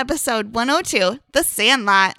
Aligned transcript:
episode 0.00 0.54
102 0.54 1.20
The 1.34 1.42
Sandlot. 1.42 2.16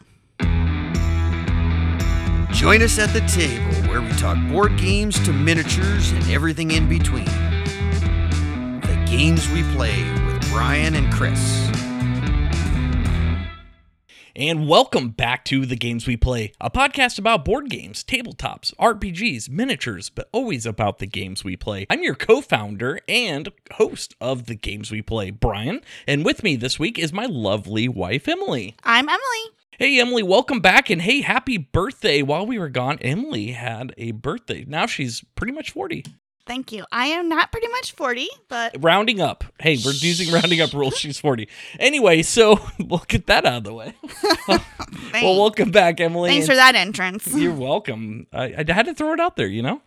Join 2.53 2.83
us 2.83 2.99
at 2.99 3.11
the 3.11 3.21
table 3.21 3.89
where 3.89 4.03
we 4.03 4.11
talk 4.17 4.37
board 4.51 4.77
games 4.77 5.17
to 5.25 5.33
miniatures 5.33 6.11
and 6.11 6.23
everything 6.29 6.69
in 6.69 6.87
between. 6.87 7.25
The 7.25 9.03
games 9.09 9.49
we 9.49 9.63
play 9.73 10.03
with 10.27 10.47
Bryan 10.51 10.93
and 10.93 11.11
Chris. 11.11 11.70
And 14.41 14.67
welcome 14.67 15.09
back 15.09 15.45
to 15.45 15.67
The 15.67 15.75
Games 15.75 16.07
We 16.07 16.17
Play, 16.17 16.53
a 16.59 16.71
podcast 16.71 17.19
about 17.19 17.45
board 17.45 17.69
games, 17.69 18.03
tabletops, 18.03 18.73
RPGs, 18.77 19.51
miniatures, 19.51 20.09
but 20.09 20.29
always 20.31 20.65
about 20.65 20.97
the 20.97 21.05
games 21.05 21.43
we 21.43 21.55
play. 21.55 21.85
I'm 21.91 22.01
your 22.01 22.15
co 22.15 22.41
founder 22.41 22.99
and 23.07 23.49
host 23.73 24.15
of 24.19 24.47
The 24.47 24.55
Games 24.55 24.89
We 24.89 25.03
Play, 25.03 25.29
Bryan. 25.29 25.81
And 26.07 26.25
with 26.25 26.41
me 26.41 26.55
this 26.55 26.79
week 26.79 26.97
is 26.97 27.13
my 27.13 27.27
lovely 27.27 27.87
wife, 27.87 28.27
Emily. 28.27 28.75
I'm 28.83 29.07
Emily. 29.07 29.51
Hey, 29.77 29.99
Emily, 29.99 30.23
welcome 30.23 30.59
back. 30.59 30.89
And 30.89 31.03
hey, 31.03 31.21
happy 31.21 31.59
birthday. 31.59 32.23
While 32.23 32.47
we 32.47 32.57
were 32.57 32.69
gone, 32.69 32.97
Emily 33.01 33.51
had 33.51 33.93
a 33.95 34.09
birthday. 34.09 34.65
Now 34.67 34.87
she's 34.87 35.23
pretty 35.35 35.53
much 35.53 35.69
40. 35.69 36.03
Thank 36.45 36.71
you. 36.71 36.85
I 36.91 37.05
am 37.07 37.29
not 37.29 37.51
pretty 37.51 37.67
much 37.69 37.93
40, 37.93 38.27
but 38.49 38.75
Rounding 38.79 39.21
up. 39.21 39.43
Hey, 39.59 39.77
we're 39.83 39.91
using 39.93 40.33
rounding 40.33 40.59
up 40.59 40.73
rules. 40.73 40.97
She's 40.97 41.19
40. 41.19 41.47
Anyway, 41.79 42.23
so 42.23 42.59
we'll 42.79 43.03
get 43.07 43.27
that 43.27 43.45
out 43.45 43.57
of 43.59 43.63
the 43.63 43.73
way. 43.73 43.93
well, 44.47 45.39
welcome 45.39 45.71
back, 45.71 45.99
Emily. 46.01 46.29
thanks 46.31 46.45
and- 46.47 46.51
for 46.51 46.55
that 46.55 46.75
entrance. 46.75 47.27
You're 47.35 47.53
welcome. 47.53 48.27
I, 48.33 48.55
I 48.67 48.73
had 48.73 48.87
to 48.87 48.93
throw 48.93 49.13
it 49.13 49.19
out 49.19 49.35
there, 49.35 49.47
you 49.47 49.61
know? 49.61 49.81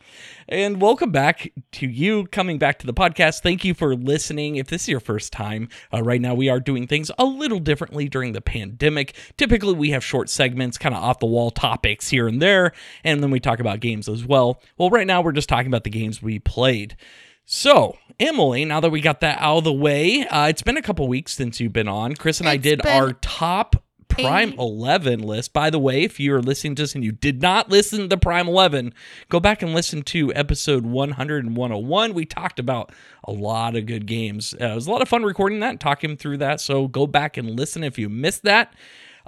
And 0.47 0.81
welcome 0.81 1.11
back 1.11 1.53
to 1.73 1.87
you 1.89 2.27
coming 2.27 2.59
back 2.59 2.79
to 2.81 2.87
the 2.87 2.93
podcast. 2.93 3.41
Thank 3.41 3.65
you 3.65 3.73
for 3.73 3.97
listening. 3.97 4.57
If 4.57 4.67
this 4.69 4.83
is 4.83 4.89
your 4.89 5.01
first 5.01 5.33
time, 5.33 5.71
uh, 5.93 6.03
right 6.03 6.21
now 6.21 6.35
we 6.35 6.51
are 6.51 6.61
doing 6.61 6.87
things 6.87 7.11
a 7.19 7.25
little 7.25 7.59
differently 7.59 8.09
during 8.11 8.33
the 8.33 8.43
pandemic. 8.43 9.17
Typically, 9.39 9.73
we 9.73 9.91
have 9.91 10.05
short 10.05 10.29
segments, 10.29 10.77
kind 10.77 10.95
of 10.95 11.03
off 11.03 11.19
the 11.19 11.27
wall 11.27 11.51
topics 11.51 12.09
here 12.11 12.29
and 12.29 12.43
there, 12.43 12.73
and 13.03 13.23
then 13.23 13.31
we 13.31 13.41
talk 13.41 13.59
about 13.59 13.81
games 13.81 14.07
as 14.07 14.25
well. 14.27 14.61
Well, 14.77 14.91
right 14.91 15.07
now 15.07 15.23
we're 15.23 15.33
just 15.33 15.49
talking 15.49 15.69
about 15.69 15.85
the 15.85 15.91
games 15.91 16.23
we 16.23 16.39
played. 16.45 16.97
So, 17.47 17.97
Emily, 18.19 18.65
now 18.65 18.81
that 18.81 18.91
we 18.91 19.01
got 19.01 19.21
that 19.21 19.39
out 19.41 19.59
of 19.59 19.65
the 19.65 19.73
way, 19.73 20.27
uh, 20.27 20.49
it's 20.49 20.63
been 20.63 20.77
a 20.77 20.83
couple 20.83 21.07
weeks 21.09 21.35
since 21.35 21.61
you've 21.61 21.73
been 21.73 21.89
on. 21.89 22.15
Chris 22.15 22.41
and 22.41 22.49
I 22.49 22.55
It's 22.55 22.63
did 22.63 22.83
been 22.83 22.93
our 23.03 23.13
top 23.15 23.77
Prime 24.09 24.53
a- 24.57 24.63
11 24.63 25.21
list. 25.21 25.53
By 25.53 25.71
the 25.71 25.79
way, 25.79 26.05
if 26.05 26.21
you're 26.21 26.41
listening 26.41 26.77
to 26.77 26.83
this 26.85 26.95
and 26.95 27.03
you 27.03 27.11
did 27.13 27.43
not 27.43 27.69
listen 27.69 27.99
to 28.01 28.07
the 28.07 28.17
Prime 28.17 28.47
11, 28.49 28.95
go 29.29 29.41
back 29.41 29.61
and 29.61 29.75
listen 29.75 30.03
to 30.05 30.33
episode 30.35 30.87
100 30.87 31.45
and 31.45 31.57
101. 31.57 32.15
We 32.15 32.25
talked 32.25 32.59
about 32.61 32.93
a 33.25 33.33
lot 33.33 33.75
of 33.77 33.87
good 33.87 34.07
games. 34.07 34.55
Uh, 34.61 34.67
it 34.67 34.75
was 34.77 34.87
a 34.87 34.91
lot 34.93 35.03
of 35.03 35.09
fun 35.09 35.25
recording 35.25 35.59
that 35.61 35.71
and 35.71 35.81
talking 35.81 36.17
through 36.17 36.39
that. 36.39 36.61
So 36.61 36.87
go 36.87 37.07
back 37.09 37.37
and 37.37 37.51
listen 37.59 37.83
if 37.83 37.99
you 37.99 38.09
missed 38.09 38.45
that. 38.45 38.73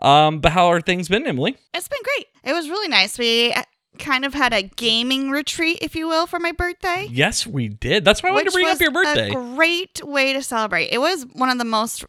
Um, 0.01 0.39
but 0.41 0.53
how 0.53 0.69
are 0.69 0.81
things 0.81 1.09
been, 1.09 1.27
Emily? 1.27 1.57
It's 1.75 1.89
been 1.89 1.99
great. 2.05 2.27
It 2.45 2.53
was 2.53 2.69
really 2.71 2.89
nice. 2.89 3.19
We 3.19 3.53
kind 3.97 4.25
of 4.25 4.35
had 4.35 4.53
a 4.53 4.63
gaming 4.63 5.31
retreat, 5.31 5.79
if 5.81 5.97
you 5.97 6.07
will, 6.09 6.27
for 6.27 6.39
my 6.39 6.53
birthday. 6.53 7.09
Yes, 7.11 7.47
we 7.47 7.69
did. 7.69 8.05
That's 8.05 8.23
why 8.23 8.29
I 8.29 8.33
wanted 8.33 8.47
to 8.47 8.53
bring 8.53 8.69
up 8.69 8.81
your 8.81 8.91
birthday. 8.91 9.31
A 9.31 9.35
great 9.35 10.01
way 10.05 10.33
to 10.33 10.43
celebrate. 10.43 10.89
It 10.93 10.99
was 10.99 11.27
one 11.33 11.51
of 11.51 11.59
the 11.59 11.65
most 11.65 12.05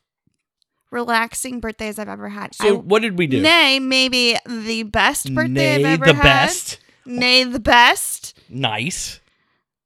relaxing 0.91 1.59
birthdays 1.59 1.99
I've 1.99 2.07
ever 2.07 2.29
had. 2.29 2.55
so 2.55 2.67
I, 2.67 2.71
what 2.71 3.01
did 3.01 3.17
we 3.17 3.27
do? 3.27 3.41
Nay, 3.41 3.79
maybe 3.79 4.37
the 4.47 4.83
best 4.83 5.33
birthday 5.33 5.77
Nay, 5.81 5.85
I've 5.85 6.01
ever 6.01 6.05
had. 6.05 6.15
the 6.15 6.17
had. 6.17 6.23
best. 6.23 6.79
Nay, 7.05 7.43
the 7.43 7.59
best. 7.59 8.37
Nice. 8.49 9.19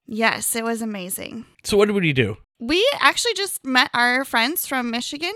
Yes, 0.05 0.55
it 0.55 0.63
was 0.63 0.81
amazing. 0.81 1.45
So 1.63 1.77
what 1.77 1.85
did 1.87 1.95
we 1.95 2.13
do? 2.13 2.37
We 2.59 2.85
actually 2.99 3.33
just 3.33 3.65
met 3.65 3.89
our 3.93 4.23
friends 4.25 4.67
from 4.67 4.91
Michigan 4.91 5.33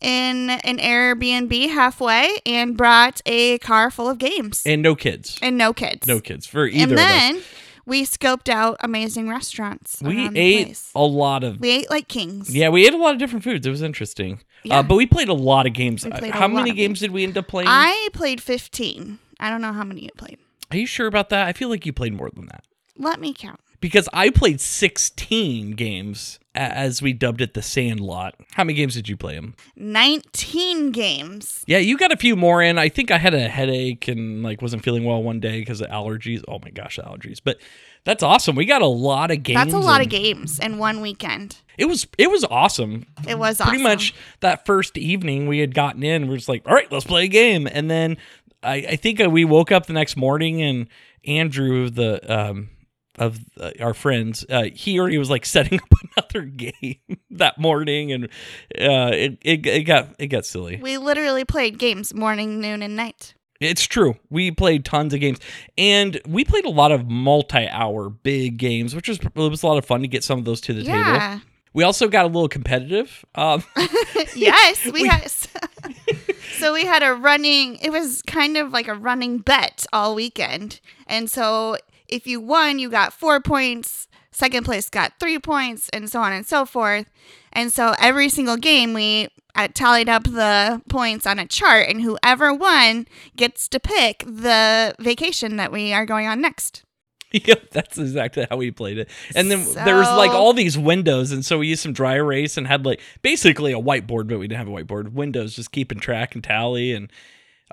in 0.00 0.50
an 0.50 0.78
Airbnb 0.78 1.70
halfway 1.70 2.36
and 2.46 2.76
brought 2.76 3.20
a 3.26 3.58
car 3.58 3.90
full 3.90 4.08
of 4.08 4.18
games 4.18 4.62
And 4.66 4.82
no 4.82 4.94
kids. 4.94 5.38
and 5.42 5.56
no 5.56 5.72
kids. 5.72 6.06
No 6.06 6.20
kids 6.20 6.46
for 6.46 6.66
either 6.66 6.82
and 6.82 6.92
of 6.92 6.98
us. 6.98 7.04
then 7.04 7.42
we 7.86 8.04
scoped 8.04 8.48
out 8.48 8.76
amazing 8.80 9.28
restaurants. 9.28 10.00
We 10.02 10.28
ate 10.36 10.78
a 10.94 11.02
lot 11.02 11.44
of 11.44 11.60
We 11.60 11.70
ate 11.70 11.90
like 11.90 12.08
kings. 12.08 12.54
Yeah, 12.54 12.68
we 12.70 12.86
ate 12.86 12.94
a 12.94 12.98
lot 12.98 13.12
of 13.12 13.18
different 13.18 13.44
foods. 13.44 13.66
It 13.66 13.70
was 13.70 13.82
interesting. 13.82 14.40
Yeah. 14.62 14.78
Uh, 14.78 14.82
but 14.82 14.96
we 14.96 15.06
played 15.06 15.28
a 15.28 15.34
lot 15.34 15.66
of 15.66 15.74
games. 15.74 16.04
We 16.04 16.10
Uh, 16.12 16.18
played 16.18 16.32
a 16.34 16.36
How 16.38 16.48
many 16.48 16.70
games 16.70 16.76
games. 16.76 17.00
did 17.00 17.10
we 17.10 17.24
end 17.24 17.36
up 17.36 17.46
playing? 17.48 17.68
I 17.70 18.08
played 18.14 18.40
15. 18.42 19.18
I 19.40 19.50
don't 19.50 19.60
know 19.60 19.72
how 19.72 19.84
many 19.84 20.02
you 20.02 20.10
played. 20.16 20.38
Are 20.70 20.76
you 20.78 20.86
sure 20.86 21.06
about 21.06 21.28
that? 21.28 21.46
I 21.46 21.52
feel 21.52 21.68
like 21.68 21.84
you 21.84 21.92
played 21.92 22.14
more 22.14 22.30
than 22.34 22.46
that. 22.46 22.64
Let 22.96 23.20
me 23.20 23.34
count. 23.34 23.60
Because 23.80 24.08
I 24.14 24.30
played 24.30 24.60
16 24.62 25.72
games 25.72 26.38
as 26.54 27.02
we 27.02 27.12
dubbed 27.12 27.40
it 27.40 27.54
the 27.54 27.62
Sandlot. 27.62 28.34
How 28.52 28.64
many 28.64 28.74
games 28.74 28.94
did 28.94 29.08
you 29.08 29.16
play 29.16 29.34
them? 29.34 29.54
19 29.76 30.92
games. 30.92 31.64
Yeah, 31.66 31.78
you 31.78 31.96
got 31.96 32.12
a 32.12 32.16
few 32.16 32.36
more 32.36 32.62
in. 32.62 32.78
I 32.78 32.88
think 32.88 33.10
I 33.10 33.18
had 33.18 33.34
a 33.34 33.48
headache 33.48 34.08
and 34.08 34.42
like 34.42 34.62
wasn't 34.62 34.84
feeling 34.84 35.04
well 35.04 35.22
one 35.22 35.40
day 35.40 35.60
because 35.60 35.80
of 35.80 35.88
allergies. 35.88 36.42
Oh 36.48 36.58
my 36.62 36.70
gosh, 36.70 36.98
allergies. 36.98 37.40
But 37.42 37.58
that's 38.04 38.22
awesome. 38.22 38.54
We 38.54 38.66
got 38.66 38.82
a 38.82 38.86
lot 38.86 39.30
of 39.30 39.42
games. 39.42 39.56
That's 39.56 39.74
a 39.74 39.78
lot 39.78 40.00
of 40.00 40.08
games 40.08 40.58
in 40.58 40.78
one 40.78 41.00
weekend. 41.00 41.56
It 41.78 41.86
was 41.86 42.06
it 42.18 42.30
was 42.30 42.44
awesome. 42.44 43.06
It 43.26 43.38
was 43.38 43.56
pretty 43.56 43.78
awesome. 43.78 43.82
much 43.82 44.14
that 44.40 44.66
first 44.66 44.96
evening 44.96 45.48
we 45.48 45.58
had 45.58 45.74
gotten 45.74 46.02
in 46.02 46.28
we're 46.28 46.36
just 46.36 46.48
like 46.48 46.66
all 46.66 46.74
right 46.74 46.90
let's 46.90 47.04
play 47.04 47.24
a 47.24 47.28
game 47.28 47.66
and 47.66 47.90
then 47.90 48.16
i, 48.62 48.74
I 48.76 48.96
think 48.96 49.18
we 49.18 49.44
woke 49.44 49.72
up 49.72 49.86
the 49.86 49.92
next 49.92 50.16
morning 50.16 50.62
and 50.62 50.88
andrew 51.24 51.90
the 51.90 52.20
um 52.32 52.70
of 53.18 53.38
uh, 53.60 53.70
our 53.80 53.94
friends 53.94 54.44
uh, 54.50 54.64
he 54.74 54.98
already 54.98 55.18
was 55.18 55.30
like 55.30 55.46
setting 55.56 55.80
up 55.80 55.88
another 56.16 56.46
game 56.46 56.96
that 57.30 57.58
morning 57.58 58.10
and 58.12 58.24
uh 58.78 59.10
it, 59.12 59.38
it, 59.42 59.66
it 59.66 59.82
got 59.84 60.08
it 60.18 60.26
got 60.28 60.44
silly 60.44 60.78
We 60.82 60.98
literally 60.98 61.44
played 61.44 61.78
games 61.78 62.12
morning, 62.14 62.60
noon, 62.60 62.82
and 62.82 62.96
night. 62.96 63.34
it's 63.60 63.84
true 63.84 64.16
we 64.30 64.50
played 64.50 64.84
tons 64.84 65.14
of 65.14 65.20
games 65.20 65.38
and 65.78 66.20
we 66.26 66.44
played 66.44 66.64
a 66.64 66.70
lot 66.70 66.90
of 66.92 67.08
multi-hour 67.08 68.10
big 68.10 68.56
games 68.56 68.94
which 68.94 69.08
was 69.08 69.18
it 69.20 69.34
was 69.36 69.62
a 69.62 69.66
lot 69.66 69.78
of 69.78 69.84
fun 69.84 70.00
to 70.02 70.08
get 70.08 70.24
some 70.24 70.38
of 70.38 70.44
those 70.44 70.60
to 70.60 70.72
the 70.74 70.82
table 70.84 71.40
we 71.72 71.82
also 71.84 72.08
got 72.08 72.24
a 72.24 72.28
little 72.28 72.48
competitive 72.48 73.24
um 73.36 73.62
yes, 74.34 74.84
we, 74.86 74.92
We- 75.02 75.08
had. 75.08 75.30
so 76.58 76.72
we 76.72 76.84
had 76.84 77.02
a 77.02 77.14
running. 77.14 77.76
It 77.76 77.90
was 77.90 78.22
kind 78.22 78.56
of 78.56 78.72
like 78.72 78.88
a 78.88 78.94
running 78.94 79.38
bet 79.38 79.84
all 79.92 80.14
weekend, 80.14 80.80
and 81.06 81.28
so 81.30 81.76
if 82.08 82.26
you 82.26 82.40
won, 82.40 82.78
you 82.78 82.90
got 82.90 83.12
four 83.12 83.40
points. 83.40 84.08
Second 84.30 84.64
place 84.64 84.90
got 84.90 85.12
three 85.20 85.38
points, 85.38 85.88
and 85.90 86.10
so 86.10 86.20
on 86.20 86.32
and 86.32 86.44
so 86.44 86.64
forth. 86.66 87.06
And 87.52 87.72
so 87.72 87.94
every 88.00 88.28
single 88.28 88.56
game, 88.56 88.92
we 88.92 89.28
uh, 89.54 89.68
tallied 89.72 90.08
up 90.08 90.24
the 90.24 90.82
points 90.88 91.26
on 91.26 91.38
a 91.38 91.46
chart, 91.46 91.88
and 91.88 92.02
whoever 92.02 92.52
won 92.52 93.06
gets 93.36 93.68
to 93.68 93.80
pick 93.80 94.24
the 94.26 94.94
vacation 94.98 95.56
that 95.56 95.70
we 95.70 95.92
are 95.92 96.06
going 96.06 96.26
on 96.26 96.40
next. 96.40 96.82
Yep, 97.44 97.70
that's 97.72 97.98
exactly 97.98 98.46
how 98.48 98.56
we 98.58 98.70
played 98.70 98.96
it. 98.96 99.08
And 99.34 99.50
then 99.50 99.64
there 99.84 99.96
was 99.96 100.06
like 100.06 100.30
all 100.30 100.52
these 100.52 100.78
windows, 100.78 101.32
and 101.32 101.44
so 101.44 101.58
we 101.58 101.66
used 101.66 101.82
some 101.82 101.92
dry 101.92 102.14
erase 102.14 102.56
and 102.56 102.64
had 102.64 102.86
like 102.86 103.00
basically 103.22 103.72
a 103.72 103.80
whiteboard, 103.80 104.28
but 104.28 104.38
we 104.38 104.46
didn't 104.46 104.58
have 104.58 104.68
a 104.68 104.70
whiteboard. 104.70 105.12
Windows 105.12 105.56
just 105.56 105.72
keeping 105.72 105.98
track 105.98 106.36
and 106.36 106.44
tally 106.44 106.92
and 106.92 107.10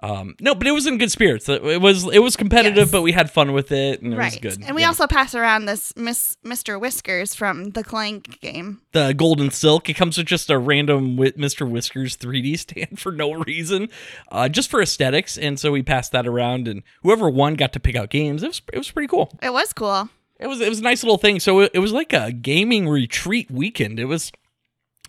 um 0.04 0.36
no, 0.40 0.56
but 0.56 0.66
it 0.66 0.72
was 0.72 0.88
in 0.88 0.98
good 0.98 1.12
spirits. 1.12 1.48
It 1.48 1.80
was 1.82 2.08
it 2.12 2.20
was 2.20 2.36
competitive, 2.36 2.76
Yes. 2.88 2.92
but 2.92 3.02
we 3.04 3.12
had 3.12 3.30
fun 3.30 3.54
with 3.54 3.72
it 3.72 4.02
and 4.02 4.14
it 4.14 4.18
right. 4.18 4.32
was 4.32 4.40
good. 4.58 4.66
And 4.66 4.76
we 4.76 4.82
Yeah. 4.82 4.88
also 4.88 5.06
pass 5.06 5.36
around 5.36 5.66
this 5.66 5.96
Miss 5.96 6.38
Mr. 6.44 6.80
Whiskers 6.80 7.36
from 7.36 7.72
the 7.72 7.84
Clank 7.84 8.40
game. 8.42 8.82
the 8.94 9.14
golden 9.14 9.52
silk. 9.52 9.90
It 9.90 9.94
comes 9.94 10.18
with 10.18 10.26
just 10.28 10.50
a 10.50 10.58
random 10.58 11.18
Mr. 11.18 11.70
Whiskers 11.70 12.18
3D 12.18 12.58
stand 12.58 13.00
for 13.00 13.12
no 13.12 13.34
reason, 13.34 13.90
uh, 14.32 14.50
just 14.50 14.72
for 14.72 14.82
aesthetics. 14.82 15.38
And 15.38 15.60
so 15.60 15.72
we 15.72 15.84
passed 15.84 16.12
that 16.14 16.26
around, 16.26 16.68
and 16.68 16.82
whoever 17.04 17.30
won 17.30 17.54
got 17.54 17.72
to 17.74 17.80
pick 17.80 17.96
out 17.96 18.10
games. 18.10 18.42
It 18.42 18.48
was 18.48 18.62
it 18.74 18.78
was 18.80 18.90
pretty 18.90 19.08
cool. 19.08 19.38
It 19.42 19.54
was 19.54 19.72
cool. 19.72 20.10
It 20.40 20.48
was 20.48 20.62
it 20.62 20.70
was 20.70 20.80
a 20.80 20.84
nice 20.84 21.04
little 21.04 21.20
thing. 21.20 21.40
So 21.40 21.60
it, 21.60 21.72
it 21.76 21.80
was 21.80 21.92
like 21.94 22.12
a 22.14 22.32
gaming 22.32 22.90
retreat 22.90 23.52
weekend. 23.52 24.00
It 24.00 24.06
was 24.06 24.32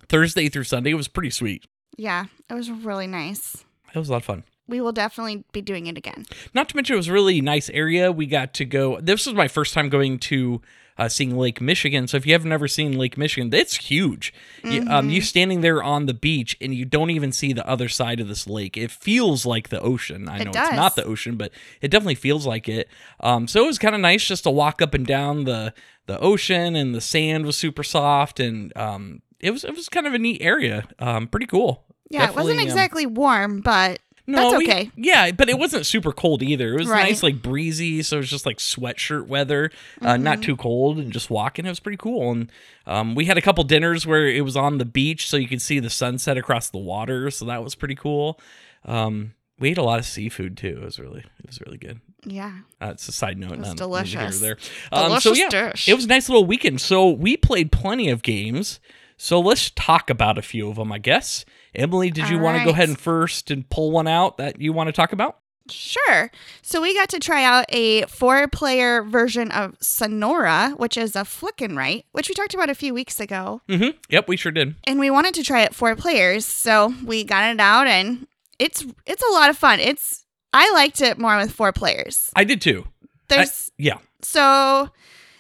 Thursday 0.09 0.51
through 0.51 0.65
Sunday. 0.65 0.91
It 0.91 0.95
was 0.95 1.09
pretty 1.09 1.31
sweet. 1.31 1.65
Yeah, 1.97 2.27
it 2.51 2.55
was 2.55 2.71
really 2.71 3.07
nice. 3.07 3.65
It 3.95 3.99
was 3.99 4.09
a 4.09 4.13
lot 4.13 4.19
of 4.19 4.25
fun. 4.25 4.45
We 4.69 4.81
will 4.81 4.93
definitely 4.93 5.45
be 5.53 5.61
doing 5.61 5.87
it 5.87 5.99
again. 5.99 6.25
Not 6.55 6.69
to 6.71 6.77
mention, 6.77 6.95
it 6.95 6.97
was 6.97 7.09
a 7.09 7.13
really 7.13 7.41
nice 7.41 7.69
area. 7.71 8.13
We 8.13 8.27
got 8.27 8.55
to 8.55 8.65
go. 8.65 9.01
This 9.01 9.27
was 9.27 9.35
my 9.35 9.49
first 9.49 9.75
time 9.75 9.89
going 9.89 10.19
to 10.21 10.63
uh, 10.99 11.09
seeing 11.09 11.37
Lake 11.37 11.61
Michigan. 11.61 12.07
So 12.07 12.17
if 12.17 12.27
you 12.27 12.33
have 12.33 12.45
never 12.45 12.69
seen 12.69 12.97
Lake 12.97 13.17
Michigan, 13.17 13.53
it's 13.53 13.77
huge. 13.77 14.33
You, 14.63 14.87
um, 14.89 15.11
you 15.11 15.21
standing 15.21 15.61
there 15.63 15.83
on 15.83 16.07
the 16.07 16.15
beach 16.15 16.57
and 16.61 16.75
you 16.75 16.85
don't 16.85 17.11
even 17.11 17.33
see 17.33 17.53
the 17.53 17.67
other 17.67 17.89
side 17.89 18.21
of 18.21 18.29
this 18.29 18.47
lake. 18.47 18.77
It 18.77 18.91
feels 18.91 19.45
like 19.45 19.71
the 19.71 19.81
ocean. 19.81 20.29
I 20.29 20.41
It 20.41 20.45
know 20.45 20.51
it's 20.55 20.73
not 20.73 20.97
the 20.97 21.05
ocean, 21.05 21.37
but 21.37 21.51
it 21.81 21.89
definitely 21.91 22.15
feels 22.15 22.47
like 22.47 22.69
it. 22.69 22.89
Um, 23.21 23.49
so 23.49 23.65
it 23.65 23.67
was 23.67 23.79
kind 23.79 23.95
of 23.95 24.01
nice 24.01 24.25
just 24.25 24.45
to 24.45 24.51
walk 24.51 24.81
up 24.83 24.95
and 24.95 25.07
down 25.07 25.45
the 25.45 25.75
the 26.07 26.19
ocean, 26.19 26.75
and 26.75 26.95
the 26.95 27.01
sand 27.01 27.47
was 27.47 27.57
super 27.57 27.85
soft, 27.85 28.41
and 28.41 28.77
um, 28.77 29.23
it 29.39 29.51
was 29.51 29.65
it 29.65 29.75
was 29.75 29.89
kind 29.89 30.07
of 30.07 30.15
a 30.15 30.19
neat 30.19 30.43
area. 30.43 30.89
Um, 30.99 31.29
pretty 31.29 31.47
cool. 31.47 31.85
Yeah, 32.11 32.25
it 32.25 32.35
wasn't 32.35 32.59
Definitely, 32.59 32.63
um, 32.63 32.69
exactly 32.69 33.07
warm, 33.07 33.61
but 33.61 34.01
That's 34.37 34.57
we- 34.57 34.67
okay. 34.69 34.91
yeah, 34.97 35.31
but 35.33 35.49
it 35.49 35.59
wasn't 35.59 35.87
super 35.87 36.13
cold 36.13 36.43
either. 36.43 36.73
It 36.75 36.79
was 36.79 36.89
Right. 36.89 37.05
nice, 37.05 37.23
like 37.23 37.43
breezy. 37.43 38.03
So 38.03 38.17
it 38.17 38.21
was 38.21 38.31
just 38.31 38.47
like 38.47 38.59
sweatshirt 38.59 39.27
weather, 39.27 39.71
uh, 40.01 40.17
not 40.17 40.35
Mm-hmm. 40.39 40.43
too 40.43 40.57
cold, 40.57 40.99
and 40.99 41.13
just 41.13 41.31
walking. 41.31 41.67
It 41.67 41.71
was 41.71 41.81
pretty 41.81 41.99
cool. 41.99 42.31
And 42.33 42.53
um, 42.87 43.15
we 43.15 43.25
had 43.27 43.39
a 43.39 43.43
couple 43.43 43.65
dinners 43.65 44.07
where 44.07 44.27
it 44.27 44.45
was 44.45 44.57
on 44.57 44.79
the 44.79 44.85
beach, 44.85 45.29
so 45.29 45.37
you 45.37 45.49
could 45.49 45.63
see 45.63 45.79
the 45.81 45.91
sunset 45.91 46.37
across 46.37 46.71
the 46.71 46.79
water. 46.79 47.31
So 47.31 47.45
that 47.47 47.63
was 47.63 47.75
pretty 47.75 47.95
cool. 47.95 48.39
Um, 48.85 49.35
we 49.59 49.71
ate 49.71 49.79
a 49.79 49.83
lot 49.83 49.99
of 49.99 50.05
seafood 50.05 50.57
too. 50.57 50.79
It 50.81 50.85
was 50.85 50.99
really, 50.99 51.21
it 51.21 51.47
was 51.47 51.61
really 51.61 51.79
good. 51.79 52.01
Yeah. 52.25 52.53
Uh, 52.81 52.91
it's 52.93 53.07
a 53.09 53.13
side 53.13 53.39
note. 53.39 53.53
It 53.53 53.59
was 53.61 53.69
not 53.75 53.79
neither 53.91 54.05
here 54.09 54.21
nor 54.21 54.31
delicious. 54.31 54.41
There. 54.41 54.57
Um, 54.93 55.21
so 55.21 55.31
Delicious 55.35 55.39
yeah, 55.39 55.69
dish. 55.71 55.89
it 55.89 55.95
was 55.95 56.05
a 56.05 56.09
nice 56.09 56.29
little 56.29 56.45
weekend. 56.47 56.81
So 56.81 57.11
we 57.11 57.37
played 57.37 57.71
plenty 57.73 58.09
of 58.09 58.23
games. 58.23 58.81
So 59.17 59.39
let's 59.39 59.71
talk 59.71 60.11
about 60.11 60.37
a 60.39 60.43
few 60.43 60.69
of 60.69 60.77
them, 60.77 60.91
I 60.91 60.99
guess. 60.99 61.45
Emily, 61.75 62.11
did 62.11 62.29
you 62.29 62.37
All 62.37 62.43
want 62.45 62.59
to 62.59 62.65
go 62.65 62.71
ahead 62.71 62.89
and 62.89 62.99
first 62.99 63.51
and 63.51 63.69
pull 63.69 63.91
one 63.91 64.07
out 64.09 64.37
that 64.39 64.61
you 64.61 64.73
want 64.73 64.89
to 64.89 64.93
talk 64.93 65.13
about? 65.13 65.39
Sure. 65.71 66.31
So 66.61 66.83
we 66.83 66.93
got 66.95 67.09
to 67.11 67.19
try 67.21 67.45
out 67.45 67.65
a 67.69 68.03
four 68.07 68.49
player 68.49 69.03
version 69.03 69.51
of 69.53 69.77
Sonora, 69.81 70.75
which 70.77 70.97
is 70.97 71.15
a 71.15 71.25
flick 71.25 71.61
and 71.61 71.77
write, 71.77 72.05
which 72.13 72.29
we 72.29 72.35
talked 72.35 72.53
about 72.53 72.69
a 72.69 72.75
few 72.75 72.93
weeks 72.93 73.21
ago. 73.21 73.61
Mm-hmm. 73.69 73.97
Yep, 74.11 74.29
we 74.29 74.37
sure 74.37 74.53
did. 74.53 74.75
And 74.85 74.99
we 74.99 75.09
wanted 75.11 75.35
to 75.35 75.45
try 75.45 75.61
it 75.63 75.75
four 75.75 75.95
players. 75.97 76.45
So 76.45 76.93
we 77.05 77.25
got 77.25 77.55
it 77.55 77.61
out 77.61 77.87
and 77.87 78.27
it's 78.59 78.85
it's 79.07 79.23
a 79.23 79.33
lot 79.33 79.51
of 79.51 79.57
fun. 79.57 79.79
It's 79.81 80.25
I 80.53 80.71
liked 80.73 81.01
it 81.01 81.17
more 81.19 81.37
with 81.37 81.53
four 81.53 81.73
players. 81.73 82.31
I 82.37 82.45
did 82.45 82.61
too. 82.61 82.85
I- 83.31 83.37
There's 83.37 83.73
yeah. 83.79 83.99
so 84.21 84.91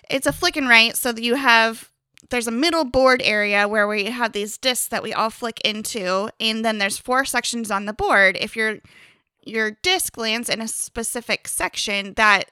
it's 0.08 0.26
a 0.26 0.32
flick 0.32 0.56
and 0.56 0.69
write, 0.69 0.96
so 0.96 1.12
that 1.12 1.23
you 1.23 1.35
have 1.35 1.90
there's 2.32 2.49
a 2.49 2.50
middle 2.50 2.84
board 2.84 3.23
area 3.25 3.69
where 3.69 3.87
we 3.87 4.06
have 4.06 4.32
these 4.32 4.58
discs 4.58 4.88
that 4.88 5.02
we 5.05 5.12
all 5.12 5.31
flick 5.31 5.61
into, 5.64 6.29
and 6.40 6.64
then 6.64 6.79
there's 6.79 6.99
four 6.99 7.25
sections 7.25 7.70
on 7.70 7.84
the 7.87 7.93
board. 7.93 8.37
If 8.40 8.56
your 8.56 8.81
your 9.44 9.73
disc 9.82 10.17
lands 10.17 10.49
in 10.49 10.61
a 10.61 10.67
specific 10.69 11.46
section, 11.49 12.14
that 12.14 12.50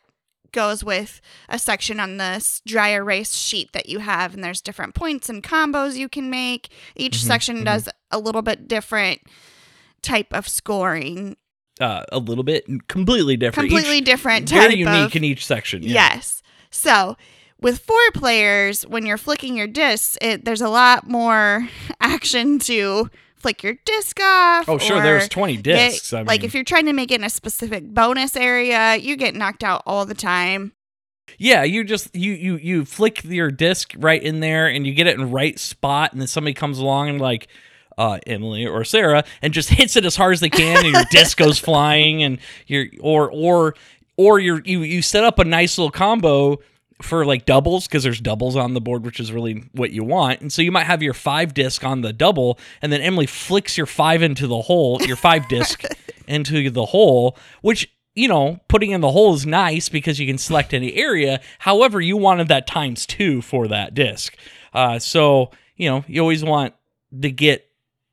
goes 0.53 0.83
with 0.83 1.21
a 1.49 1.59
section 1.59 2.01
on 2.01 2.17
this 2.17 2.61
dry 2.67 2.89
erase 2.89 3.35
sheet 3.35 3.73
that 3.73 3.89
you 3.89 4.01
have, 4.01 4.35
and 4.35 4.43
there's 4.43 4.61
different 4.61 4.95
points 4.95 5.29
and 5.29 5.43
combos 5.43 5.97
you 5.97 6.09
can 6.09 6.29
make. 6.31 6.69
Each 6.97 7.19
Mhm, 7.19 7.27
section 7.27 7.57
mhm. 7.59 7.65
does 7.65 7.89
a 8.11 8.19
little 8.19 8.43
bit 8.43 8.67
different 8.69 9.21
type 10.03 10.33
of 10.33 10.49
scoring, 10.49 11.37
Uh, 11.81 12.03
a 12.11 12.19
little 12.19 12.45
bit 12.45 12.67
completely 12.89 13.37
different. 13.37 13.71
completely 13.71 13.99
Each, 13.99 14.05
different 14.05 14.49
type 14.49 14.61
very 14.61 14.75
unique 14.75 15.07
of 15.07 15.17
in 15.17 15.25
each 15.25 15.47
section. 15.47 15.83
Yeah. 15.83 15.93
Yes. 16.15 16.43
So 16.71 17.17
with 17.61 17.81
four 17.81 17.99
players, 18.15 18.83
when 18.87 19.07
you're 19.07 19.19
flicking 19.19 19.57
your 19.57 19.67
discs, 19.67 20.17
it, 20.21 20.45
there's 20.45 20.61
a 20.61 20.69
lot 20.69 21.09
more 21.09 21.69
action 22.01 22.59
to 22.61 23.11
flick 23.37 23.63
your 23.63 23.75
disc 23.85 24.19
off. 24.21 24.69
Oh, 24.69 24.79
sure. 24.79 25.03
There's 25.03 25.29
20 25.29 25.57
get- 25.57 25.91
discs. 25.91 26.13
I 26.13 26.19
mean, 26.19 26.27
like 26.27 26.45
if 26.45 26.55
you're 26.55 26.65
trying 26.65 26.87
to 26.87 26.93
make 26.93 27.11
it 27.11 27.17
in 27.17 27.25
a 27.25 27.31
specific 27.31 27.87
bonus 27.87 28.37
area, 28.37 28.97
you 28.97 29.17
get 29.17 29.35
knocked 29.35 29.65
out 29.65 29.83
all 29.87 30.07
the 30.07 30.15
time. 30.15 30.73
Yeah, 31.39 31.63
you 31.63 31.85
just 31.85 32.15
you 32.15 32.33
you 32.33 32.57
you 32.57 32.85
flick 32.85 33.23
your 33.23 33.53
disc 33.53 33.95
right 33.97 34.21
in 34.21 34.41
there 34.41 34.67
and 34.67 34.85
you 34.85 34.93
get 34.93 35.07
it 35.07 35.15
in 35.15 35.21
the 35.21 35.27
right 35.27 35.59
spot 35.61 36.13
and 36.13 36.21
then 36.21 36.27
somebody 36.27 36.55
comes 36.55 36.79
along 36.79 37.09
and 37.09 37.21
like 37.21 37.47
uh, 37.97 38.19
Emily 38.27 38.67
or 38.67 38.83
Sarah 38.85 39.23
and 39.41 39.55
just 39.55 39.69
hits 39.71 39.95
it 39.95 40.05
as 40.05 40.17
hard 40.17 40.33
as 40.33 40.41
they 40.41 40.51
can 40.51 40.85
and 40.85 40.93
your 40.93 41.05
disc 41.11 41.39
goes 41.39 41.59
flying 41.61 42.25
and 42.25 42.39
you're 42.67 42.87
or 43.01 43.31
or 43.31 43.75
or 44.17 44.41
you're 44.41 44.61
you 44.65 44.83
you 44.83 45.03
set 45.03 45.23
up 45.23 45.39
a 45.39 45.45
nice 45.45 45.79
little 45.79 45.91
combo 45.93 46.59
for 47.03 47.25
like 47.25 47.47
doubles 47.47 47.87
because 47.87 48.03
there's 48.03 48.21
doubles 48.21 48.57
on 48.57 48.75
the 48.75 48.81
board 48.81 49.05
which 49.05 49.21
is 49.21 49.33
really 49.33 49.65
what 49.73 49.91
you 49.91 50.05
want 50.05 50.41
and 50.41 50.53
so 50.53 50.61
you 50.63 50.73
might 50.73 50.85
have 50.85 51.03
your 51.03 51.15
five 51.15 51.55
disc 51.55 51.85
on 51.85 52.03
the 52.03 52.13
double 52.13 52.59
and 52.83 52.93
then 52.93 53.01
Emily 53.01 53.27
flicks 53.27 53.77
your 53.77 53.87
five 53.87 54.23
into 54.23 54.47
the 54.47 54.63
hole 54.63 55.01
your 55.03 55.17
five 55.17 55.49
disc 55.49 55.83
into 56.27 56.71
the 56.71 56.87
hole 56.87 57.37
which 57.63 57.89
you 58.15 58.29
know, 58.29 58.59
putting 58.69 58.91
in 58.91 59.01
the 59.01 59.13
hole 59.13 59.35
is 59.35 59.47
nice 59.47 59.89
because 59.89 60.19
you 60.19 60.27
can 60.27 60.39
select 60.39 60.75
any 60.75 60.95
area. 60.95 61.41
However, 61.61 62.01
you 62.01 62.17
wanted 62.17 62.49
that 62.49 62.67
times 62.67 63.07
two 63.07 63.41
for 63.41 63.69
that 63.69 63.95
disc. 63.95 64.37
Uh, 64.75 64.99
so, 64.99 65.51
you 65.77 65.89
know, 65.89 66.05
you 66.07 66.21
always 66.21 66.45
want 66.45 66.75
to 67.21 67.31
get 67.31 67.67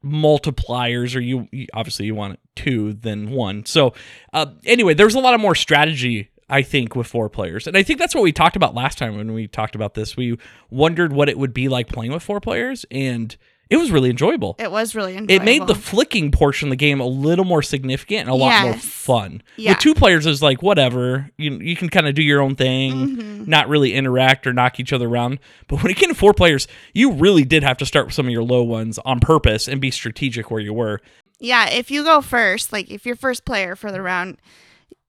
multipliers, 0.04 1.16
or 1.16 1.20
you, 1.20 1.48
you 1.52 1.68
obviously 1.74 2.06
you 2.06 2.16
want 2.16 2.40
two 2.56 2.94
than 2.94 3.32
one. 3.32 3.66
So, 3.66 3.94
uh, 4.34 4.48
anyway, 4.66 4.94
there's 4.94 5.16
a 5.16 5.20
lot 5.20 5.34
of 5.34 5.42
more 5.42 5.56
strategy. 5.56 6.30
I 6.50 6.62
think 6.62 6.96
with 6.96 7.08
four 7.08 7.30
players. 7.30 7.68
And 7.68 7.76
I 7.76 7.84
think 7.84 8.00
that's 8.00 8.16
what 8.16 8.24
we 8.24 8.32
talked 8.32 8.56
about 8.56 8.74
last 8.74 8.98
time 8.98 9.18
when 9.18 9.34
we 9.34 9.48
talked 9.48 9.76
about 9.76 9.94
this. 9.96 10.16
We 10.16 10.38
wondered 10.70 11.12
what 11.12 11.28
it 11.30 11.38
would 11.38 11.54
be 11.54 11.68
like 11.68 11.88
playing 11.90 12.12
with 12.14 12.24
four 12.24 12.40
players, 12.40 12.86
and 12.90 13.36
it 13.70 13.76
was 13.76 13.92
really 13.92 14.10
enjoyable. 14.10 14.56
It 14.58 14.72
was 14.72 14.96
really 14.96 15.18
enjoyable. 15.18 15.34
It 15.34 15.44
made 15.44 15.68
the 15.68 15.76
flicking 15.76 16.32
portion 16.32 16.70
of 16.70 16.72
the 16.72 16.78
game 16.78 17.02
a 17.02 17.06
little 17.06 17.44
more 17.44 17.62
significant 17.62 18.22
and 18.22 18.30
a 18.30 18.34
lot 18.36 18.64
more 18.64 18.74
fun. 18.76 19.44
Yeah. 19.58 19.72
With 19.72 19.80
two 19.80 19.94
players, 19.94 20.26
is 20.26 20.42
like 20.42 20.62
whatever 20.64 21.30
you 21.38 21.52
you 21.60 21.76
can 21.76 21.90
kind 21.90 22.08
of 22.08 22.16
do 22.16 22.24
your 22.24 22.40
own 22.42 22.56
thing, 22.56 22.94
Mhm. 23.18 23.48
not 23.48 23.68
really 23.68 23.94
interact 23.94 24.48
or 24.48 24.54
knock 24.54 24.80
each 24.80 24.94
other 24.94 25.08
around. 25.10 25.40
But 25.68 25.84
when 25.84 25.92
it 25.92 25.98
came 25.98 26.08
to 26.08 26.16
four 26.16 26.34
players, 26.34 26.66
you 26.94 27.12
really 27.12 27.44
did 27.44 27.64
have 27.64 27.76
to 27.80 27.86
start 27.86 28.06
with 28.06 28.16
some 28.16 28.28
of 28.28 28.32
your 28.32 28.44
low 28.44 28.64
ones 28.64 29.00
on 29.00 29.20
purpose 29.20 29.68
and 29.68 29.82
be 29.82 29.92
strategic 29.92 30.50
where 30.50 30.62
you 30.62 30.72
were. 30.72 31.02
Yeah, 31.42 31.70
if 31.70 31.92
you 31.92 32.06
go 32.06 32.22
first, 32.22 32.72
like 32.72 32.90
if 32.90 33.06
you're 33.06 33.18
first 33.18 33.44
player 33.44 33.76
for 33.76 33.92
the 33.92 34.02
round, 34.02 34.38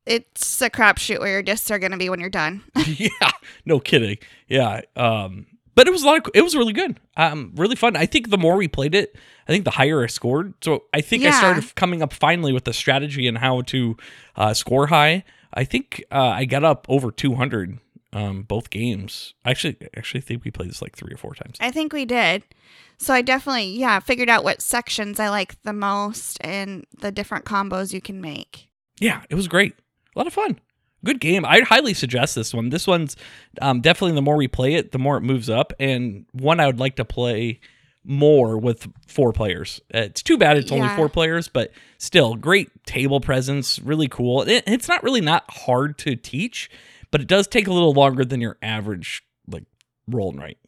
it's 0.09 0.63
a 0.63 0.71
crapshoot 0.71 1.21
where 1.21 1.31
your 1.31 1.43
discs 1.43 1.71
are 1.71 1.79
going 1.79 1.93
to 1.93 1.99
be 1.99 2.09
when 2.09 2.21
you're 2.21 2.31
done. 2.31 2.63
yeah, 2.87 3.31
no 3.65 3.79
kidding. 3.81 4.19
Yeah, 4.49 4.81
um, 4.97 5.47
but 5.75 5.87
it 5.87 5.91
was 5.91 6.03
a 6.03 6.07
lot. 6.07 6.27
Of, 6.27 6.33
it 6.35 6.43
was 6.43 6.57
really 6.57 6.73
good. 6.73 6.99
Um, 7.17 7.53
really 7.55 7.77
fun. 7.77 7.97
I 7.97 8.07
think 8.07 8.31
the 8.31 8.39
more 8.39 8.57
we 8.57 8.69
played 8.69 8.95
it, 8.95 9.17
I 9.47 9.53
think 9.53 9.65
the 9.65 9.71
higher 9.71 10.03
I 10.03 10.07
scored. 10.07 10.55
So 10.63 10.85
I 10.93 11.01
think 11.01 11.25
I 11.25 11.31
started 11.31 11.75
coming 11.75 12.03
up 12.03 12.13
finally 12.13 12.53
with 12.53 12.65
the 12.65 12.73
strategy 12.73 13.29
and 13.29 13.39
how 13.39 13.63
to 13.63 13.97
uh, 14.37 14.55
score 14.55 14.89
high. 14.89 15.25
I 15.55 15.65
think 15.65 16.05
uh, 16.11 16.21
I 16.29 16.45
got 16.45 16.65
up 16.65 16.87
over 16.89 17.11
200 17.11 17.79
um, 18.13 18.43
both 18.43 18.71
games. 18.71 19.35
Actually, 19.45 19.77
actually 19.97 20.21
I 20.21 20.25
think 20.25 20.45
we 20.45 20.51
played 20.51 20.71
this 20.71 20.83
like 20.83 20.97
three 20.97 21.13
or 21.13 21.17
four 21.17 21.35
times. 21.35 21.57
I 21.61 21.71
think 21.71 21.93
we 21.93 22.05
did. 22.05 22.43
So 22.99 23.15
I 23.15 23.23
definitely, 23.23 23.79
yeah, 23.79 24.01
figured 24.01 24.29
out 24.29 24.45
what 24.45 24.61
sections 24.61 25.21
I 25.21 25.29
like 25.29 25.61
the 25.63 25.73
most 25.73 26.39
and 26.41 26.85
the 26.99 27.13
different 27.13 27.45
combos 27.45 27.93
you 27.93 28.01
can 28.01 28.21
make. 28.21 28.69
Yeah, 28.99 29.23
it 29.31 29.37
was 29.37 29.47
great. 29.47 29.75
A 30.15 30.19
lot 30.19 30.27
of 30.27 30.33
fun. 30.33 30.59
Good 31.05 31.21
game. 31.21 31.45
I 31.45 31.61
highly 31.61 31.95
suggest 31.95 32.35
this 32.35 32.53
one. 32.53 32.71
This 32.71 32.87
one's 32.87 33.15
um, 33.63 33.81
definitely 33.81 34.15
the 34.17 34.23
more 34.23 34.37
we 34.37 34.49
play 34.49 34.75
it, 34.75 34.91
the 34.93 34.99
more 34.99 35.17
it 35.17 35.21
moves 35.21 35.49
up, 35.49 35.73
and 35.79 36.27
one 36.33 36.59
I 36.59 36.67
would 36.67 36.81
like 36.81 36.97
to 36.97 37.05
play 37.05 37.61
more 38.05 38.59
with 38.59 38.89
four 39.07 39.33
players. 39.33 39.81
Uh, 39.95 39.99
It's 39.99 40.23
too 40.23 40.39
bad 40.39 40.57
it's 40.57 40.73
only 40.73 40.89
four 40.97 41.09
players, 41.09 41.47
but 41.49 41.71
still 41.99 42.35
great 42.35 42.71
table 42.85 43.21
presence. 43.21 43.79
Really 43.79 44.09
cool. 44.09 44.43
It, 44.43 44.65
it's 44.67 44.89
not 44.89 45.03
really 45.05 45.21
not 45.21 45.45
hard 45.49 45.99
to 45.99 46.17
teach, 46.17 46.69
but 47.11 47.21
it 47.21 47.29
does 47.29 47.47
take 47.47 47.69
a 47.69 47.73
little 47.73 47.93
longer 47.93 48.25
than 48.25 48.41
your 48.41 48.57
average 48.63 49.23
like 49.47 49.65
roll 50.09 50.31
and 50.31 50.41
write 50.41 50.59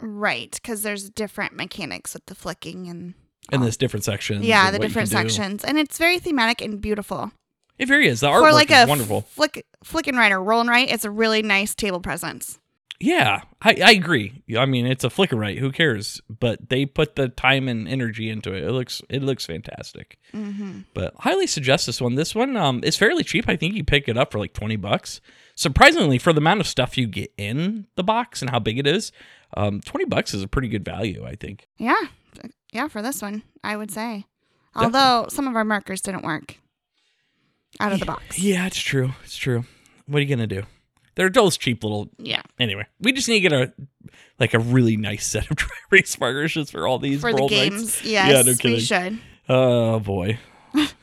Right, 0.00 0.50
because 0.52 0.82
there's 0.82 1.10
different 1.10 1.54
mechanics 1.54 2.14
with 2.14 2.26
the 2.26 2.34
flicking 2.34 2.88
and 2.88 3.14
in 3.52 3.60
this 3.62 3.76
different 3.76 4.04
section. 4.04 4.42
yeah, 4.42 4.70
the 4.70 4.78
different 4.78 5.08
sections, 5.08 5.64
and 5.64 5.78
it's 5.78 5.96
very 5.98 6.18
thematic 6.18 6.60
and 6.60 6.80
beautiful. 6.80 7.32
It 7.80 7.88
very 7.88 8.06
is. 8.06 8.20
The 8.20 8.28
For 8.28 8.42
artwork 8.42 8.52
like 8.52 8.70
is 8.70 8.84
a 8.84 8.86
wonderful. 8.86 9.22
flick, 9.22 9.66
flick 9.82 10.06
and 10.06 10.16
write 10.18 10.32
or 10.32 10.42
roll 10.42 10.60
and 10.60 10.68
write, 10.68 10.90
it's 10.90 11.04
a 11.04 11.10
really 11.10 11.42
nice 11.42 11.74
table 11.74 12.00
presence. 12.00 12.58
Yeah, 13.02 13.40
I, 13.62 13.76
I 13.82 13.90
agree. 13.92 14.42
I 14.58 14.66
mean, 14.66 14.86
it's 14.86 15.04
a 15.04 15.08
flicker, 15.08 15.36
right? 15.36 15.56
Who 15.56 15.72
cares? 15.72 16.20
But 16.28 16.68
they 16.68 16.84
put 16.84 17.16
the 17.16 17.30
time 17.30 17.66
and 17.66 17.88
energy 17.88 18.28
into 18.28 18.52
it. 18.52 18.62
It 18.62 18.72
looks 18.72 19.00
it 19.08 19.22
looks 19.22 19.46
fantastic. 19.46 20.18
Mm-hmm. 20.34 20.80
But 20.92 21.14
highly 21.20 21.46
suggest 21.46 21.86
this 21.86 21.98
one. 22.02 22.16
This 22.16 22.34
one 22.34 22.58
um 22.58 22.84
is 22.84 22.98
fairly 22.98 23.24
cheap. 23.24 23.48
I 23.48 23.56
think 23.56 23.74
you 23.74 23.84
pick 23.84 24.06
it 24.06 24.18
up 24.18 24.30
for 24.30 24.38
like 24.38 24.52
twenty 24.52 24.76
bucks. 24.76 25.22
Surprisingly, 25.54 26.18
for 26.18 26.34
the 26.34 26.42
amount 26.42 26.60
of 26.60 26.66
stuff 26.66 26.98
you 26.98 27.06
get 27.06 27.32
in 27.38 27.86
the 27.96 28.04
box 28.04 28.42
and 28.42 28.50
how 28.50 28.58
big 28.58 28.78
it 28.78 28.86
is, 28.86 29.12
um, 29.56 29.80
twenty 29.80 30.04
bucks 30.04 30.34
is 30.34 30.42
a 30.42 30.48
pretty 30.48 30.68
good 30.68 30.84
value. 30.84 31.24
I 31.24 31.36
think. 31.36 31.68
Yeah, 31.78 32.00
yeah, 32.70 32.88
for 32.88 33.00
this 33.00 33.22
one, 33.22 33.44
I 33.64 33.78
would 33.78 33.90
say. 33.90 34.26
Although 34.74 35.26
some 35.30 35.48
of 35.48 35.56
our 35.56 35.64
markers 35.64 36.02
didn't 36.02 36.22
work 36.22 36.56
out 37.78 37.92
of 37.92 38.00
the 38.00 38.06
box. 38.06 38.38
Yeah, 38.38 38.66
it's 38.66 38.78
true. 38.78 39.12
It's 39.24 39.36
true. 39.36 39.64
What 40.06 40.18
are 40.18 40.22
you 40.22 40.28
gonna 40.28 40.46
do? 40.46 40.62
They're 41.14 41.28
those 41.30 41.56
cheap 41.56 41.82
little. 41.84 42.08
Yeah, 42.18 42.42
Anyway, 42.58 42.86
we 43.00 43.12
just 43.12 43.28
need 43.28 43.40
to 43.42 43.48
get 43.48 43.52
a 43.52 43.72
like 44.38 44.54
a 44.54 44.58
really 44.58 44.96
nice 44.96 45.26
set 45.26 45.50
of 45.50 45.56
dry 45.58 45.68
erase 45.92 46.18
markers 46.18 46.52
just 46.54 46.72
for 46.72 46.86
all 46.86 46.98
these 46.98 47.20
for 47.20 47.30
the 47.32 47.36
world 47.36 47.50
nights. 47.50 47.70
games, 48.00 48.04
yes, 48.04 48.28
Yeah, 48.30 48.42
no 48.42 48.50
we 48.52 48.56
kidding. 48.56 48.80
should. 48.80 49.18
Oh 49.48 50.00
boy. 50.00 50.38
it's 50.74 50.94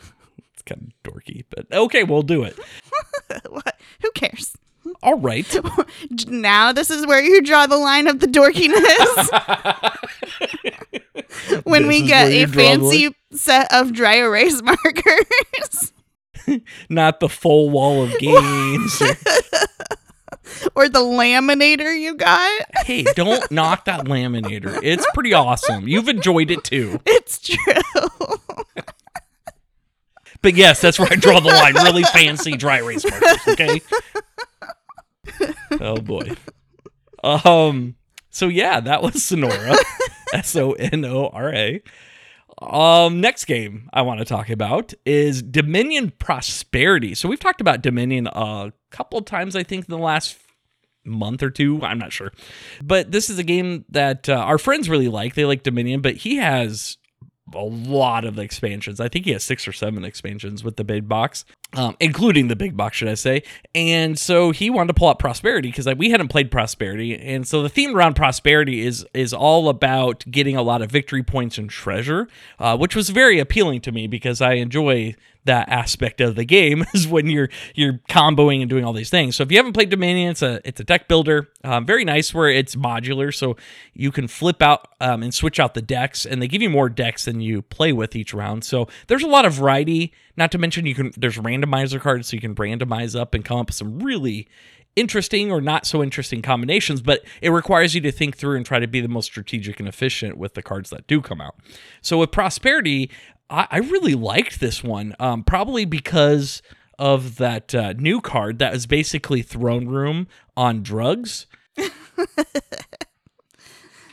kind 0.65 0.91
of 1.05 1.11
dorky, 1.13 1.45
but 1.49 1.71
okay, 1.71 2.03
we'll 2.03 2.21
do 2.23 2.43
it. 2.43 2.57
What? 3.49 3.77
Who 4.01 4.11
cares? 4.11 4.55
All 5.03 5.19
right. 5.19 5.45
Now 6.27 6.71
this 6.71 6.89
is 6.89 7.05
where 7.05 7.21
you 7.21 7.41
draw 7.41 7.67
the 7.67 7.77
line 7.77 8.07
of 8.07 8.19
the 8.21 8.27
dorkiness. 8.27 9.27
when 11.65 11.83
This 11.83 11.89
we 12.01 12.07
get 12.07 12.27
a 12.31 12.45
draw 12.45 12.53
the 12.53 12.63
line. 12.63 12.79
fancy 12.79 13.15
set 13.31 13.71
of 13.73 13.91
dry 13.93 14.15
erase 14.17 14.61
markers 14.61 15.91
Not 16.89 17.19
the 17.19 17.29
full 17.29 17.69
wall 17.69 18.03
of 18.03 18.17
games. 18.17 19.01
or 20.75 20.89
the 20.89 20.99
laminator 20.99 21.97
you 21.99 22.15
got. 22.15 22.61
hey, 22.85 23.03
don't 23.15 23.49
knock 23.51 23.85
that 23.85 24.05
laminator. 24.05 24.79
It's 24.83 25.05
pretty 25.13 25.33
awesome. 25.33 25.87
You've 25.87 26.09
enjoyed 26.09 26.51
it 26.51 26.63
too. 26.63 27.01
It's 27.05 27.39
true. 27.39 27.81
But 30.41 30.55
yes, 30.55 30.81
that's 30.81 30.99
where 30.99 31.11
I 31.11 31.15
draw 31.15 31.39
the 31.39 31.49
line. 31.49 31.73
Really 31.73 32.03
fancy 32.03 32.55
dry 32.55 32.77
erase 32.77 33.03
markers. 33.09 33.47
Okay. 33.47 33.81
oh 35.79 35.97
boy. 35.97 36.31
Um. 37.23 37.95
So 38.29 38.47
yeah, 38.47 38.79
that 38.79 39.01
was 39.01 39.23
Sonora. 39.23 39.75
S 40.33 40.55
O 40.55 40.73
N 40.73 41.05
O 41.05 41.27
R 41.27 41.53
A. 41.53 41.81
Um, 42.59 43.21
next 43.21 43.45
game 43.45 43.89
I 43.93 44.01
want 44.01 44.19
to 44.19 44.25
talk 44.25 44.49
about 44.49 44.93
is 45.05 45.43
Dominion 45.43 46.11
Prosperity. 46.17 47.13
So 47.13 47.29
we've 47.29 47.39
talked 47.39 47.61
about 47.61 47.81
Dominion 47.81 48.27
a 48.27 48.73
couple 48.89 49.21
times, 49.21 49.55
I 49.55 49.63
think, 49.63 49.85
in 49.87 49.91
the 49.91 50.03
last 50.03 50.37
month 51.05 51.43
or 51.43 51.51
two. 51.51 51.81
I'm 51.83 51.99
not 51.99 52.11
sure, 52.11 52.31
but 52.81 53.11
this 53.11 53.29
is 53.29 53.37
a 53.37 53.43
game 53.43 53.85
that 53.89 54.27
uh, 54.27 54.33
our 54.33 54.57
friends 54.57 54.89
really 54.89 55.07
like. 55.07 55.35
They 55.35 55.45
like 55.45 55.63
Dominion, 55.63 56.01
but 56.01 56.15
he 56.15 56.37
has 56.37 56.97
a 57.53 57.63
lot 57.63 58.25
of 58.25 58.39
expansions. 58.39 58.99
I 58.99 59.07
think 59.07 59.25
he 59.25 59.31
has 59.31 59.43
six 59.43 59.67
or 59.67 59.71
seven 59.71 60.03
expansions 60.03 60.63
with 60.63 60.75
the 60.75 60.83
big 60.83 61.07
box, 61.07 61.45
um, 61.73 61.95
including 61.99 62.47
the 62.47 62.55
big 62.55 62.77
box, 62.77 62.97
should 62.97 63.09
I 63.09 63.15
say? 63.15 63.43
And 63.75 64.17
so 64.17 64.51
he 64.51 64.69
wanted 64.69 64.87
to 64.87 64.93
pull 64.93 65.09
out 65.09 65.19
Prosperity 65.19 65.69
because 65.69 65.87
we 65.95 66.09
hadn't 66.09 66.29
played 66.29 66.49
Prosperity, 66.49 67.15
and 67.15 67.47
so 67.47 67.61
the 67.61 67.69
theme 67.69 67.95
around 67.95 68.15
Prosperity 68.15 68.85
is 68.85 69.05
is 69.13 69.33
all 69.33 69.69
about 69.69 70.25
getting 70.29 70.55
a 70.55 70.61
lot 70.61 70.81
of 70.81 70.89
victory 70.89 71.23
points 71.23 71.57
and 71.57 71.69
treasure, 71.69 72.27
uh, 72.59 72.77
which 72.77 72.95
was 72.95 73.09
very 73.09 73.39
appealing 73.39 73.81
to 73.81 73.91
me 73.91 74.07
because 74.07 74.41
I 74.41 74.53
enjoy 74.53 75.15
that 75.47 75.67
aspect 75.69 76.21
of 76.21 76.35
the 76.35 76.45
game 76.45 76.85
is 76.93 77.07
when 77.07 77.27
you're 77.27 77.49
you're 77.73 77.99
comboing 78.07 78.61
and 78.61 78.69
doing 78.69 78.85
all 78.85 78.93
these 78.93 79.09
things. 79.09 79.35
So 79.35 79.43
if 79.43 79.51
you 79.51 79.57
haven't 79.57 79.73
played 79.73 79.89
Dominion, 79.89 80.31
it's 80.31 80.43
a 80.43 80.61
it's 80.63 80.79
a 80.79 80.83
deck 80.83 81.07
builder, 81.07 81.49
um, 81.63 81.85
very 81.85 82.05
nice 82.05 82.33
where 82.33 82.49
it's 82.49 82.75
modular, 82.75 83.33
so 83.33 83.57
you 83.93 84.11
can 84.11 84.27
flip 84.27 84.61
out 84.61 84.89
um, 85.01 85.23
and 85.23 85.33
switch 85.33 85.59
out 85.59 85.73
the 85.73 85.81
decks, 85.81 86.25
and 86.25 86.41
they 86.41 86.47
give 86.47 86.61
you 86.61 86.69
more 86.69 86.89
decks 86.89 87.25
than 87.25 87.41
you 87.41 87.63
play 87.63 87.91
with 87.91 88.15
each 88.15 88.33
round. 88.33 88.63
So 88.63 88.87
there's 89.07 89.23
a 89.23 89.27
lot 89.27 89.45
of 89.45 89.53
variety. 89.53 90.13
Not 90.35 90.51
to 90.51 90.59
mention 90.59 90.85
you 90.85 90.93
can 90.93 91.11
there's 91.17 91.37
randomizer 91.61 91.99
cards, 91.99 92.27
so 92.29 92.35
you 92.35 92.41
can 92.41 92.55
randomize 92.55 93.19
up 93.19 93.33
and 93.33 93.43
come 93.43 93.59
up 93.59 93.67
with 93.67 93.75
some 93.75 93.99
really 93.99 94.47
interesting 94.95 95.51
or 95.51 95.61
not 95.61 95.85
so 95.85 96.01
interesting 96.01 96.41
combinations, 96.41 97.01
but 97.01 97.23
it 97.41 97.49
requires 97.49 97.93
you 97.93 98.01
to 98.01 98.11
think 98.11 98.35
through 98.35 98.57
and 98.57 98.65
try 98.65 98.79
to 98.79 98.87
be 98.87 98.99
the 98.99 99.07
most 99.07 99.25
strategic 99.25 99.79
and 99.79 99.87
efficient 99.87 100.37
with 100.37 100.55
the 100.55 100.61
cards 100.61 100.89
that 100.89 101.05
do 101.07 101.21
come 101.21 101.39
out. 101.39 101.55
So 102.01 102.17
with 102.17 102.31
Prosperity, 102.31 103.11
I, 103.49 103.67
I 103.69 103.77
really 103.77 104.15
liked 104.15 104.59
this 104.59 104.83
one, 104.83 105.15
um, 105.19 105.43
probably 105.43 105.85
because 105.85 106.61
of 106.97 107.37
that 107.37 107.75
uh, 107.75 107.93
new 107.93 108.21
card 108.21 108.57
that 108.59 108.73
is 108.73 108.87
basically 108.87 109.43
Throne 109.43 109.87
Room 109.87 110.27
on 110.55 110.81
drugs. 110.81 111.45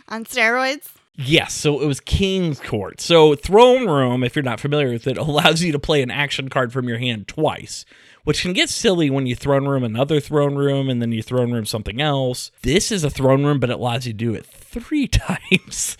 On 0.08 0.24
steroids? 0.26 0.93
Yes, 1.16 1.54
so 1.54 1.80
it 1.80 1.86
was 1.86 2.00
King's 2.00 2.58
Court. 2.58 3.00
So 3.00 3.36
Throne 3.36 3.86
Room, 3.88 4.24
if 4.24 4.34
you're 4.34 4.42
not 4.42 4.58
familiar 4.58 4.90
with 4.90 5.06
it, 5.06 5.16
allows 5.18 5.62
you 5.62 5.72
to 5.72 5.78
play 5.78 6.02
an 6.02 6.10
action 6.10 6.48
card 6.48 6.72
from 6.72 6.88
your 6.88 6.98
hand 6.98 7.28
twice, 7.28 7.84
which 8.24 8.42
can 8.42 8.52
get 8.52 8.68
silly 8.68 9.10
when 9.10 9.26
you 9.26 9.36
Throne 9.36 9.68
Room 9.68 9.84
another 9.84 10.18
Throne 10.18 10.56
Room 10.56 10.88
and 10.88 11.00
then 11.00 11.12
you 11.12 11.22
Throne 11.22 11.52
Room 11.52 11.66
something 11.66 12.00
else. 12.00 12.50
This 12.62 12.90
is 12.90 13.04
a 13.04 13.10
Throne 13.10 13.44
Room, 13.44 13.60
but 13.60 13.70
it 13.70 13.74
allows 13.74 14.06
you 14.06 14.12
to 14.12 14.16
do 14.18 14.34
it 14.34 14.44
three 14.44 15.06
times. 15.08 15.96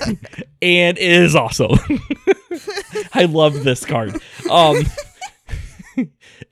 and 0.06 0.18
it 0.60 0.98
is 0.98 1.36
awesome. 1.36 1.78
I 3.14 3.26
love 3.26 3.62
this 3.64 3.84
card. 3.84 4.20
Um, 4.50 4.82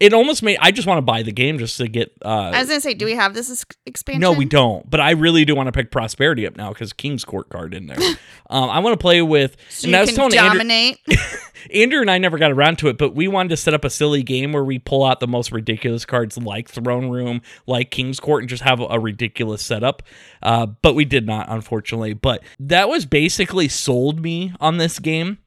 it 0.00 0.12
almost 0.12 0.42
made 0.42 0.58
I 0.60 0.70
just 0.70 0.86
want 0.86 0.98
to 0.98 1.02
buy 1.02 1.22
the 1.22 1.32
game 1.32 1.58
just 1.58 1.76
to 1.78 1.88
get. 1.88 2.12
Uh, 2.24 2.50
I 2.54 2.60
was 2.60 2.68
gonna 2.68 2.80
say, 2.80 2.94
do 2.94 3.04
we 3.04 3.14
have 3.14 3.34
this 3.34 3.50
ex- 3.50 3.76
expansion? 3.86 4.20
no, 4.20 4.32
we 4.32 4.44
don't. 4.44 4.88
But 4.88 5.00
I 5.00 5.12
really 5.12 5.44
do 5.44 5.54
want 5.54 5.66
to 5.66 5.72
pick 5.72 5.90
Prosperity 5.90 6.46
up 6.46 6.56
now 6.56 6.70
because 6.70 6.92
King's 6.92 7.24
Court 7.24 7.48
card 7.48 7.74
in 7.74 7.86
there. 7.86 7.98
um, 8.50 8.70
I 8.70 8.78
want 8.80 8.94
to 8.94 9.02
play 9.02 9.22
with. 9.22 9.56
So 9.68 9.86
and 9.86 9.92
you 9.92 9.98
I 9.98 10.00
was 10.00 10.10
can 10.10 10.16
telling 10.16 10.38
Andrew, 10.38 10.58
dominate. 10.58 11.00
Andrew 11.74 12.00
and 12.00 12.10
I 12.10 12.18
never 12.18 12.38
got 12.38 12.52
around 12.52 12.78
to 12.78 12.88
it, 12.88 12.98
but 12.98 13.14
we 13.14 13.28
wanted 13.28 13.50
to 13.50 13.56
set 13.56 13.74
up 13.74 13.84
a 13.84 13.90
silly 13.90 14.22
game 14.22 14.52
where 14.52 14.64
we 14.64 14.78
pull 14.78 15.04
out 15.04 15.20
the 15.20 15.26
most 15.26 15.52
ridiculous 15.52 16.04
cards 16.04 16.38
like 16.38 16.68
Throne 16.68 17.10
Room, 17.10 17.42
like 17.66 17.90
King's 17.90 18.20
Court, 18.20 18.42
and 18.42 18.48
just 18.48 18.62
have 18.62 18.80
a 18.80 18.98
ridiculous 19.00 19.62
setup. 19.62 20.02
Uh, 20.42 20.66
but 20.66 20.94
we 20.94 21.04
did 21.04 21.26
not, 21.26 21.48
unfortunately. 21.48 22.14
But 22.14 22.42
that 22.60 22.88
was 22.88 23.06
basically 23.06 23.68
sold 23.68 24.20
me 24.20 24.52
on 24.60 24.78
this 24.78 24.98
game 24.98 25.38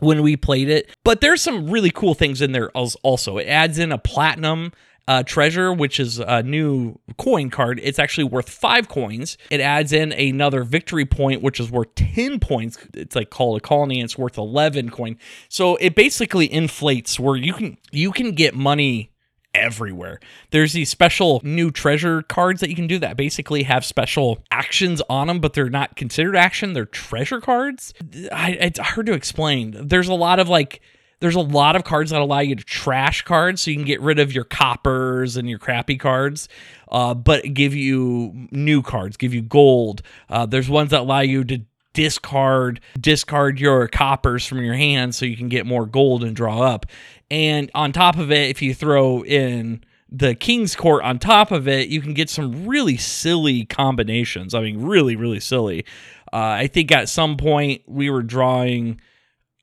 when 0.00 0.22
we 0.22 0.36
played 0.36 0.68
it. 0.68 0.90
But 1.04 1.20
there's 1.20 1.42
some 1.42 1.70
really 1.70 1.90
cool 1.90 2.14
things 2.14 2.42
in 2.42 2.52
there 2.52 2.70
also. 2.70 3.38
It 3.38 3.46
adds 3.46 3.78
in 3.78 3.92
a 3.92 3.98
platinum 3.98 4.72
uh, 5.08 5.22
treasure, 5.22 5.72
which 5.72 6.00
is 6.00 6.18
a 6.18 6.42
new 6.42 6.98
coin 7.16 7.50
card. 7.50 7.80
It's 7.82 7.98
actually 7.98 8.24
worth 8.24 8.50
five 8.50 8.88
coins. 8.88 9.38
It 9.50 9.60
adds 9.60 9.92
in 9.92 10.12
another 10.12 10.64
victory 10.64 11.04
point, 11.04 11.42
which 11.42 11.60
is 11.60 11.70
worth 11.70 11.94
10 11.94 12.40
points. 12.40 12.78
It's 12.94 13.14
like 13.14 13.30
called 13.30 13.58
a 13.58 13.60
colony, 13.60 14.00
and 14.00 14.04
it's 14.04 14.18
worth 14.18 14.36
11 14.36 14.90
coin. 14.90 15.16
So 15.48 15.76
it 15.76 15.94
basically 15.94 16.46
inflates 16.46 17.20
where 17.20 17.36
you 17.36 17.52
can 17.52 17.78
you 17.92 18.10
can 18.10 18.32
get 18.32 18.54
money 18.54 19.12
everywhere. 19.56 20.20
There's 20.50 20.72
these 20.72 20.90
special 20.90 21.40
new 21.42 21.70
treasure 21.70 22.22
cards 22.22 22.60
that 22.60 22.70
you 22.70 22.76
can 22.76 22.86
do 22.86 22.98
that 22.98 23.16
basically 23.16 23.64
have 23.64 23.84
special 23.84 24.44
actions 24.50 25.02
on 25.08 25.26
them, 25.26 25.40
but 25.40 25.54
they're 25.54 25.70
not 25.70 25.96
considered 25.96 26.36
action. 26.36 26.74
They're 26.74 26.86
treasure 26.86 27.40
cards. 27.40 27.94
I, 28.32 28.52
it's 28.60 28.78
hard 28.78 29.06
to 29.06 29.12
explain. 29.12 29.88
There's 29.88 30.08
a 30.08 30.14
lot 30.14 30.38
of 30.38 30.48
like, 30.48 30.80
there's 31.20 31.34
a 31.34 31.40
lot 31.40 31.76
of 31.76 31.84
cards 31.84 32.10
that 32.10 32.20
allow 32.20 32.40
you 32.40 32.54
to 32.54 32.64
trash 32.64 33.22
cards 33.22 33.62
so 33.62 33.70
you 33.70 33.76
can 33.78 33.86
get 33.86 34.00
rid 34.02 34.18
of 34.18 34.32
your 34.32 34.44
coppers 34.44 35.36
and 35.36 35.48
your 35.48 35.58
crappy 35.58 35.96
cards, 35.96 36.48
uh, 36.92 37.14
but 37.14 37.54
give 37.54 37.74
you 37.74 38.48
new 38.50 38.82
cards, 38.82 39.16
give 39.16 39.32
you 39.32 39.40
gold. 39.40 40.02
Uh, 40.28 40.44
there's 40.44 40.68
ones 40.68 40.90
that 40.90 41.00
allow 41.00 41.20
you 41.20 41.42
to 41.44 41.62
discard 41.96 42.78
discard 43.00 43.58
your 43.58 43.88
coppers 43.88 44.44
from 44.44 44.62
your 44.62 44.74
hand 44.74 45.14
so 45.14 45.24
you 45.24 45.34
can 45.34 45.48
get 45.48 45.64
more 45.64 45.86
gold 45.86 46.22
and 46.22 46.36
draw 46.36 46.60
up. 46.60 46.84
And 47.30 47.70
on 47.74 47.90
top 47.92 48.18
of 48.18 48.30
it, 48.30 48.50
if 48.50 48.60
you 48.60 48.74
throw 48.74 49.24
in 49.24 49.82
the 50.10 50.34
King's 50.34 50.76
Court 50.76 51.02
on 51.02 51.18
top 51.18 51.50
of 51.50 51.66
it, 51.66 51.88
you 51.88 52.02
can 52.02 52.12
get 52.12 52.28
some 52.28 52.66
really 52.66 52.98
silly 52.98 53.64
combinations. 53.64 54.54
I 54.54 54.60
mean, 54.60 54.82
really, 54.82 55.16
really 55.16 55.40
silly. 55.40 55.86
Uh, 56.34 56.60
I 56.60 56.66
think 56.66 56.92
at 56.92 57.08
some 57.08 57.38
point 57.38 57.80
we 57.86 58.10
were 58.10 58.22
drawing 58.22 59.00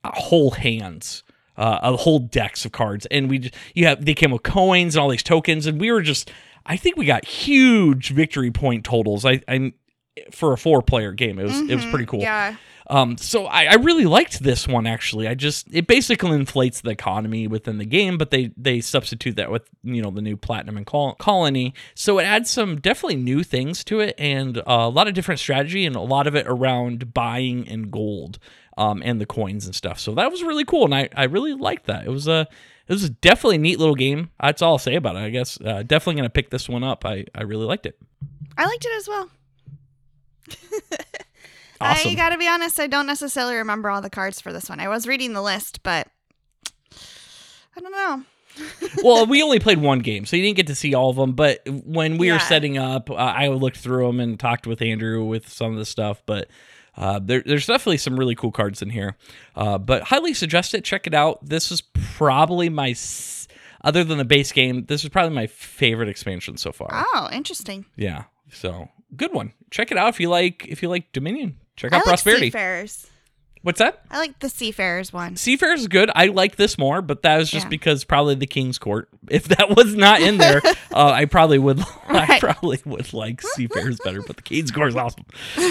whole 0.03 0.51
hands. 0.51 1.23
Uh, 1.55 1.79
a 1.83 1.95
whole 1.95 2.17
decks 2.17 2.65
of 2.65 2.71
cards, 2.71 3.05
and 3.11 3.29
we 3.29 3.37
just, 3.37 3.53
you 3.75 3.85
have 3.85 4.03
they 4.03 4.15
came 4.15 4.31
with 4.31 4.41
coins 4.41 4.95
and 4.95 5.03
all 5.03 5.09
these 5.09 5.21
tokens, 5.21 5.67
and 5.67 5.79
we 5.79 5.91
were 5.91 6.01
just 6.01 6.31
I 6.65 6.77
think 6.77 6.97
we 6.97 7.05
got 7.05 7.25
huge 7.25 8.09
victory 8.09 8.49
point 8.49 8.85
totals. 8.85 9.23
I, 9.23 9.41
I 9.47 9.73
for 10.31 10.53
a 10.53 10.57
four 10.57 10.81
player 10.81 11.11
game, 11.11 11.39
it 11.39 11.43
was 11.43 11.59
it 11.59 11.75
was 11.75 11.85
pretty 11.85 12.05
cool. 12.05 12.21
Yeah. 12.21 12.55
Um, 12.87 13.17
so 13.17 13.45
I, 13.45 13.63
I 13.65 13.73
really 13.75 14.05
liked 14.05 14.43
this 14.43 14.67
one 14.67 14.85
actually. 14.85 15.27
I 15.27 15.35
just 15.35 15.67
it 15.73 15.87
basically 15.87 16.31
inflates 16.31 16.81
the 16.81 16.89
economy 16.89 17.47
within 17.47 17.77
the 17.77 17.85
game, 17.85 18.17
but 18.17 18.29
they 18.29 18.51
they 18.57 18.81
substitute 18.81 19.35
that 19.37 19.49
with 19.51 19.69
you 19.83 20.01
know 20.01 20.11
the 20.11 20.21
new 20.21 20.35
platinum 20.35 20.77
and 20.77 20.85
col- 20.85 21.15
colony. 21.15 21.73
So 21.95 22.19
it 22.19 22.23
adds 22.23 22.49
some 22.49 22.79
definitely 22.79 23.17
new 23.17 23.43
things 23.43 23.83
to 23.85 23.99
it 24.01 24.15
and 24.17 24.57
uh, 24.57 24.63
a 24.65 24.89
lot 24.89 25.07
of 25.07 25.13
different 25.13 25.39
strategy 25.39 25.85
and 25.85 25.95
a 25.95 26.01
lot 26.01 26.27
of 26.27 26.35
it 26.35 26.45
around 26.47 27.13
buying 27.13 27.67
and 27.69 27.89
gold 27.89 28.37
um, 28.77 29.01
and 29.05 29.19
the 29.21 29.25
coins 29.25 29.65
and 29.65 29.73
stuff. 29.73 29.99
So 29.99 30.13
that 30.15 30.29
was 30.29 30.43
really 30.43 30.65
cool, 30.65 30.85
and 30.85 30.93
I 30.93 31.09
I 31.15 31.23
really 31.23 31.53
liked 31.53 31.85
that. 31.87 32.05
It 32.05 32.09
was 32.09 32.27
a 32.27 32.47
it 32.87 32.93
was 32.93 33.09
definitely 33.09 33.55
a 33.55 33.59
neat 33.59 33.79
little 33.79 33.95
game. 33.95 34.29
That's 34.41 34.61
all 34.61 34.73
I'll 34.73 34.77
say 34.77 34.95
about 34.95 35.15
it. 35.15 35.19
I 35.19 35.29
guess 35.29 35.59
uh, 35.61 35.83
definitely 35.83 36.15
gonna 36.15 36.29
pick 36.29 36.49
this 36.49 36.67
one 36.67 36.83
up. 36.83 37.05
I 37.05 37.25
I 37.33 37.43
really 37.43 37.65
liked 37.65 37.85
it. 37.85 37.97
I 38.57 38.65
liked 38.65 38.85
it 38.85 38.91
as 38.97 39.07
well. 39.07 39.29
Awesome. 41.81 42.11
I 42.11 42.15
gotta 42.15 42.37
be 42.37 42.47
honest, 42.47 42.79
I 42.79 42.87
don't 42.87 43.07
necessarily 43.07 43.55
remember 43.55 43.89
all 43.89 43.99
the 44.01 44.09
cards 44.09 44.39
for 44.39 44.53
this 44.53 44.69
one. 44.69 44.79
I 44.79 44.87
was 44.87 45.05
reading 45.05 45.33
the 45.33 45.41
list, 45.41 45.83
but 45.83 46.07
I 47.75 47.81
don't 47.81 47.91
know. 47.91 48.23
well, 49.03 49.25
we 49.25 49.41
only 49.43 49.59
played 49.59 49.79
one 49.79 49.99
game, 49.99 50.25
so 50.25 50.37
you 50.37 50.43
didn't 50.43 50.55
get 50.57 50.67
to 50.67 50.75
see 50.75 50.93
all 50.93 51.09
of 51.09 51.15
them. 51.17 51.33
But 51.33 51.59
when 51.67 52.17
we 52.17 52.27
Yeah. 52.27 52.33
were 52.35 52.39
setting 52.39 52.77
up, 52.77 53.09
uh, 53.09 53.15
I 53.15 53.47
looked 53.49 53.77
through 53.77 54.05
them 54.07 54.19
and 54.21 54.39
talked 54.39 54.65
with 54.65 54.81
Andrew 54.81 55.25
with 55.25 55.49
some 55.49 55.73
of 55.73 55.77
the 55.77 55.85
stuff. 55.85 56.21
But 56.25 56.47
uh, 56.95 57.19
there, 57.21 57.41
there's 57.45 57.65
definitely 57.65 57.97
some 57.97 58.17
really 58.17 58.35
cool 58.35 58.51
cards 58.51 58.81
in 58.81 58.91
here. 58.91 59.17
Uh, 59.55 59.77
but 59.77 60.03
highly 60.03 60.33
suggest 60.33 60.73
it. 60.75 60.85
Check 60.85 61.05
it 61.07 61.13
out. 61.15 61.43
This 61.43 61.69
is 61.71 61.81
probably 61.81 62.69
my, 62.69 62.91
s- 62.91 63.47
other 63.83 64.03
than 64.05 64.19
the 64.19 64.25
base 64.25 64.51
game, 64.53 64.85
this 64.85 65.03
is 65.03 65.09
probably 65.09 65.35
my 65.35 65.47
favorite 65.47 66.07
expansion 66.07 66.55
so 66.55 66.71
far. 66.71 66.87
Oh, 66.91 67.27
interesting. 67.33 67.85
Yeah. 67.97 68.25
So 68.53 68.87
good 69.15 69.33
one. 69.33 69.53
Check 69.71 69.91
it 69.91 69.97
out 69.97 70.09
if 70.09 70.19
you 70.19 70.29
like 70.29 70.65
if 70.67 70.81
you 70.83 70.89
like 70.89 71.11
Dominion. 71.13 71.57
Check 71.75 71.93
I 71.93 71.97
out 71.97 71.99
like 71.99 72.05
Prosperity. 72.05 72.47
Seafarers. 72.47 73.07
What's 73.63 73.79
that? 73.79 74.01
I 74.11 74.17
like 74.19 74.39
the 74.39 74.49
Seafarers 74.49 75.13
one. 75.13 75.37
Seafarers 75.37 75.81
is 75.81 75.87
good. 75.87 76.11
I 76.13 76.25
like 76.27 76.57
this 76.57 76.77
more, 76.77 77.01
but 77.01 77.21
that 77.23 77.37
was 77.37 77.49
just 77.49 77.67
Yeah. 77.67 77.69
because 77.69 78.03
probably 78.03 78.35
the 78.35 78.45
King's 78.45 78.77
Court. 78.77 79.07
If 79.29 79.45
that 79.47 79.69
was 79.75 79.95
not 79.95 80.21
in 80.21 80.37
there, 80.37 80.61
uh, 80.93 81.11
I 81.11 81.23
probably 81.25 81.59
would. 81.59 81.79
I 82.09 82.39
probably 82.41 82.79
would 82.85 83.13
like 83.13 83.41
Seafarers 83.41 83.99
better. 84.03 84.21
But 84.21 84.35
the 84.35 84.41
King's 84.41 84.69
Court 84.71 84.89
is 84.89 84.95
awesome, 84.97 85.23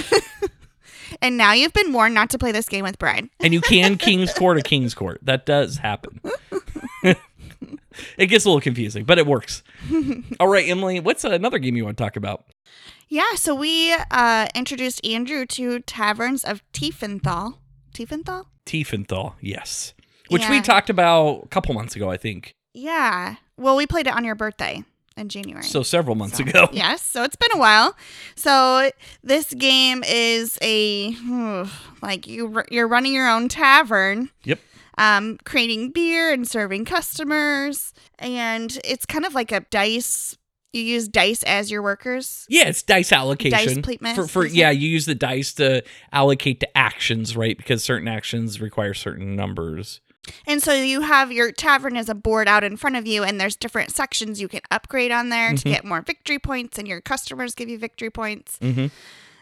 And 1.21 1.37
now 1.37 1.53
you've 1.53 1.75
been 1.75 1.93
warned 1.93 2.15
not 2.15 2.31
to 2.31 2.39
play 2.39 2.53
this 2.53 2.67
game 2.67 2.85
with 2.85 2.99
Bryan. 2.99 3.29
and 3.41 3.53
you 3.53 3.61
can 3.61 3.99
King's 3.99 4.33
Court 4.33 4.57
or 4.57 4.61
King's 4.63 4.95
Court. 4.95 5.19
That 5.23 5.45
does 5.45 5.77
happen. 5.77 6.19
it 7.03 8.27
gets 8.27 8.47
a 8.47 8.49
little 8.49 8.63
confusing, 8.63 9.05
but 9.05 9.19
it 9.19 9.27
works. 9.27 9.63
All 10.41 10.49
right, 10.49 10.67
Emily, 10.67 11.01
what's 11.01 11.25
another 11.25 11.59
game 11.59 11.77
you 11.77 11.85
want 11.85 11.99
to 11.99 12.03
talk 12.03 12.17
about? 12.17 12.47
Yeah, 13.09 13.35
so 13.35 13.55
we 13.55 13.95
uh, 14.11 14.49
introduced 14.55 15.05
Andrew 15.07 15.45
to 15.47 15.81
Taverns 15.81 16.45
of 16.45 16.63
Tiefenthal. 16.73 17.59
Tiefenthal? 17.95 18.47
Tiefenthal, 18.65 19.35
yes. 19.41 19.93
which 20.29 20.49
we 20.49 20.61
talked 20.61 20.89
about 20.89 21.43
a 21.45 21.49
couple 21.49 21.75
months 21.75 21.95
ago, 21.95 22.11
I 22.11 22.17
think. 22.17 22.55
Yeah. 22.73 23.37
Well, 23.57 23.77
we 23.77 23.87
played 23.87 24.07
it 24.07 24.15
on 24.15 24.25
your 24.25 24.35
birthday 24.35 24.83
in 25.17 25.29
January. 25.29 25.65
So 25.65 25.83
several 25.83 26.17
months 26.17 26.39
So, 26.39 26.45
ago. 26.45 26.69
Yes, 26.73 27.03
so 27.03 27.23
it's 27.23 27.37
been 27.37 27.51
a 27.55 27.59
while. 27.59 27.95
So 28.35 28.91
this 29.23 29.53
game 29.55 30.03
is 30.07 30.59
a 30.63 31.15
like 32.01 32.27
you 32.27 32.63
you're 32.71 32.89
running 32.89 33.13
your 33.13 33.29
own 33.29 33.49
tavern. 33.49 34.31
Yep. 34.45 34.61
Um, 34.99 35.39
creating 35.45 35.91
beer 35.91 36.33
and 36.33 36.47
serving 36.47 36.85
customers, 36.85 37.95
and 38.19 38.79
it's 38.85 39.07
kind 39.07 39.25
of 39.25 39.35
like 39.35 39.51
a 39.51 39.61
dice. 39.71 40.37
You 40.73 40.83
use 40.83 41.07
dice 41.09 41.43
as 41.43 41.71
your 41.71 41.83
workers. 41.83 42.47
Yeah, 42.49 42.69
it's 42.69 42.83
dice 42.83 43.13
allocation. 43.13 43.83
placement, 43.83 44.17
for, 44.17 44.27
for 44.27 44.47
yeah, 44.47 44.71
you 44.71 44.89
use 44.89 45.05
the 45.07 45.15
dice 45.15 45.53
to 45.55 45.83
allocate 46.13 46.61
to 46.61 46.79
actions, 46.79 47.37
right? 47.37 47.57
Because 47.57 47.85
certain 47.85 48.09
actions 48.09 48.61
require 48.61 48.95
certain 48.95 49.37
numbers. 49.37 50.01
And 50.47 50.63
so 50.63 50.73
you 50.73 51.01
have 51.03 51.33
your 51.33 51.51
tavern 51.53 51.97
as 51.97 52.09
a 52.09 52.15
board 52.15 52.47
out 52.49 52.65
in 52.65 52.77
front 52.77 52.97
of 52.97 53.07
you, 53.07 53.23
and 53.25 53.41
there's 53.41 53.57
different 53.57 53.91
sections 53.91 54.41
you 54.41 54.49
can 54.49 54.61
upgrade 54.71 55.11
on 55.11 55.29
there 55.31 55.51
to 55.51 55.57
Mhm. 55.65 55.71
get 55.73 55.85
more 55.85 56.01
victory 56.01 56.39
points, 56.39 56.79
and 56.79 56.87
your 56.89 57.01
customers 57.01 57.55
give 57.55 57.69
you 57.69 57.79
victory 57.79 58.11
points. 58.11 58.57
hmm 58.61 58.87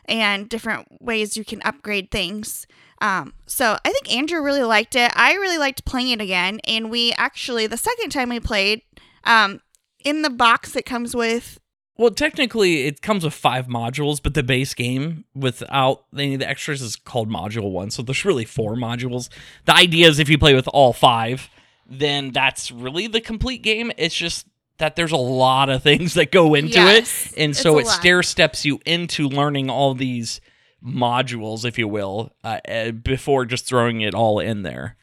and 0.07 0.49
different 0.49 0.89
ways 1.01 1.37
you 1.37 1.45
can 1.45 1.63
upgrade 1.63 2.11
things. 2.11 2.67
Um, 3.01 3.33
so 3.47 3.77
I 3.85 3.91
think 3.93 4.13
Andrew 4.13 4.43
really 4.43 4.65
liked 4.65 4.97
it. 4.97 5.13
I 5.15 5.35
really 5.35 5.59
liked 5.59 5.85
playing 5.85 6.09
it 6.09 6.21
again, 6.21 6.59
and 6.65 6.91
we 6.91 7.13
actually 7.13 7.69
the 7.69 7.77
second 7.77 8.11
time 8.11 8.31
we 8.31 8.41
played, 8.41 8.83
um, 9.23 9.61
in 10.05 10.23
the 10.23 10.31
box 10.31 10.77
it 10.77 10.85
comes 10.87 11.15
with. 11.15 11.59
Well, 11.97 12.11
technically, 12.11 12.87
it 12.87 13.03
comes 13.03 13.25
with 13.25 13.35
five 13.35 13.67
modules, 13.67 14.23
but 14.23 14.33
the 14.33 14.43
base 14.43 14.73
game 14.73 15.25
without 15.35 16.05
any 16.17 16.33
of 16.35 16.41
the 16.41 16.49
extras 16.49 16.81
is 16.81 16.97
called 16.97 17.29
Module 17.29 17.71
One. 17.73 17.91
So 17.91 18.01
there's 18.03 18.25
really 18.25 18.47
four 18.47 18.75
modules. 18.75 19.29
The 19.67 19.75
idea 19.75 20.09
is 20.09 20.19
if 20.19 20.31
you 20.31 20.39
play 20.39 20.55
with 20.55 20.67
all 20.69 20.95
five, 20.95 21.51
then 21.87 22.31
that's 22.31 22.71
really 22.71 23.07
the 23.07 23.21
complete 23.21 23.63
game. 23.63 23.93
It's 23.99 24.15
just 24.15 24.47
that 24.79 24.97
there's 24.97 25.13
a 25.13 25.17
lot 25.19 25.69
of 25.69 25.83
things 25.83 26.15
that 26.15 26.33
go 26.33 26.55
into 26.55 26.79
Yes, 26.79 27.33
it, 27.35 27.43
and 27.43 27.55
so 27.55 27.79
it 27.79 27.85
lot. 27.85 27.93
stair 27.93 28.23
steps 28.23 28.65
you 28.65 28.81
into 28.87 29.29
learning 29.29 29.69
all 29.69 29.93
these 29.93 30.41
modules, 30.83 31.67
if 31.67 31.79
you 31.79 31.87
will, 31.87 32.33
uh, 32.43 32.61
uh, 32.67 32.91
before 32.93 33.45
just 33.45 33.67
throwing 33.67 34.01
it 34.01 34.15
all 34.15 34.39
in 34.41 34.63
there. 34.63 34.97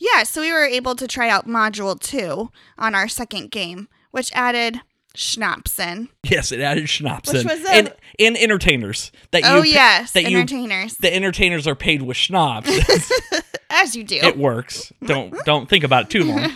Yeah, 0.00 0.24
so 0.24 0.40
we 0.40 0.50
were 0.50 0.64
able 0.64 0.96
to 0.96 1.06
try 1.06 1.28
out 1.28 1.46
module 1.46 1.98
two 2.00 2.50
on 2.76 2.96
our 2.96 3.06
second 3.06 3.50
game, 3.52 3.86
which 4.10 4.30
added 4.34 4.80
schnapps 5.14 5.78
in. 5.78 6.08
Yes, 6.22 6.52
it 6.52 6.60
added 6.60 6.88
schnapps 6.88 7.32
Which 7.32 7.44
was 7.44 7.64
a- 7.64 7.72
and 7.72 7.92
and 8.18 8.36
entertainers 8.36 9.10
that 9.32 9.42
you 9.42 9.48
oh 9.48 9.62
yes, 9.62 10.12
that 10.12 10.30
you 10.30 10.36
entertainers, 10.38 10.96
the 10.96 11.14
entertainers 11.14 11.66
are 11.66 11.74
paid 11.74 12.02
with 12.02 12.16
schnapps. 12.16 12.70
as 13.70 13.96
you 13.96 14.04
do. 14.04 14.16
it 14.16 14.36
works. 14.38 14.92
Don't 15.04 15.34
don't 15.44 15.68
think 15.68 15.84
about 15.84 16.04
it 16.04 16.10
too 16.10 16.24
long. 16.24 16.50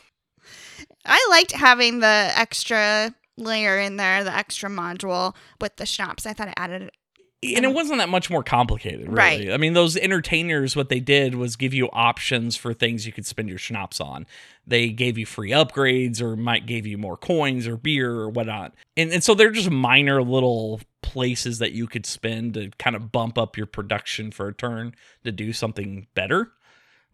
I 1.07 1.27
liked 1.31 1.53
having 1.53 2.01
the 2.01 2.33
extra 2.35 3.15
layer 3.37 3.79
in 3.79 3.97
there, 3.97 4.25
the 4.25 4.35
extra 4.35 4.71
module 4.71 5.35
with 5.61 5.77
the 5.77 5.85
schnapps. 5.87 6.25
I 6.25 6.33
thought 6.33 6.49
it 6.49 6.55
added 6.57 6.91
And 7.43 7.65
it 7.65 7.75
wasn't 7.75 7.99
that 7.99 8.09
much 8.09 8.31
more 8.31 8.43
complicated, 8.43 9.09
really. 9.09 9.15
Right. 9.15 9.51
I 9.51 9.59
mean, 9.59 9.75
those 9.75 9.97
entertainers, 9.99 10.77
what 10.77 10.89
they 10.89 11.01
did 11.01 11.35
was 11.35 11.57
give 11.57 11.75
you 11.75 11.91
options 11.93 12.57
for 12.57 12.73
things 12.73 13.07
you 13.07 13.13
could 13.13 13.27
spend 13.27 13.51
your 13.51 13.59
schnapps 13.59 14.01
on. 14.01 14.27
They 14.67 14.91
gave 14.91 15.19
you 15.19 15.27
free 15.27 15.51
upgrades 15.51 16.21
or 16.21 16.37
might 16.37 16.67
gave 16.67 16.87
you 16.87 16.97
more 16.99 17.17
coins 17.17 17.67
or 17.67 17.77
beer 17.77 18.11
or 18.11 18.29
whatnot. 18.29 18.75
And, 18.97 19.13
and 19.13 19.23
so 19.23 19.35
they're 19.35 19.51
just 19.51 19.71
minor 19.71 20.23
little 20.23 20.81
places 21.03 21.59
that 21.59 21.73
you 21.73 21.87
could 21.87 22.07
spend 22.07 22.55
to 22.55 22.71
kind 22.79 22.97
of 22.97 23.13
bump 23.13 23.39
up 23.39 23.57
your 23.57 23.67
production 23.67 24.31
for 24.31 24.49
a 24.49 24.55
turn 24.55 24.95
to 25.25 25.33
do 25.33 25.53
something 25.53 26.07
better. 26.15 26.53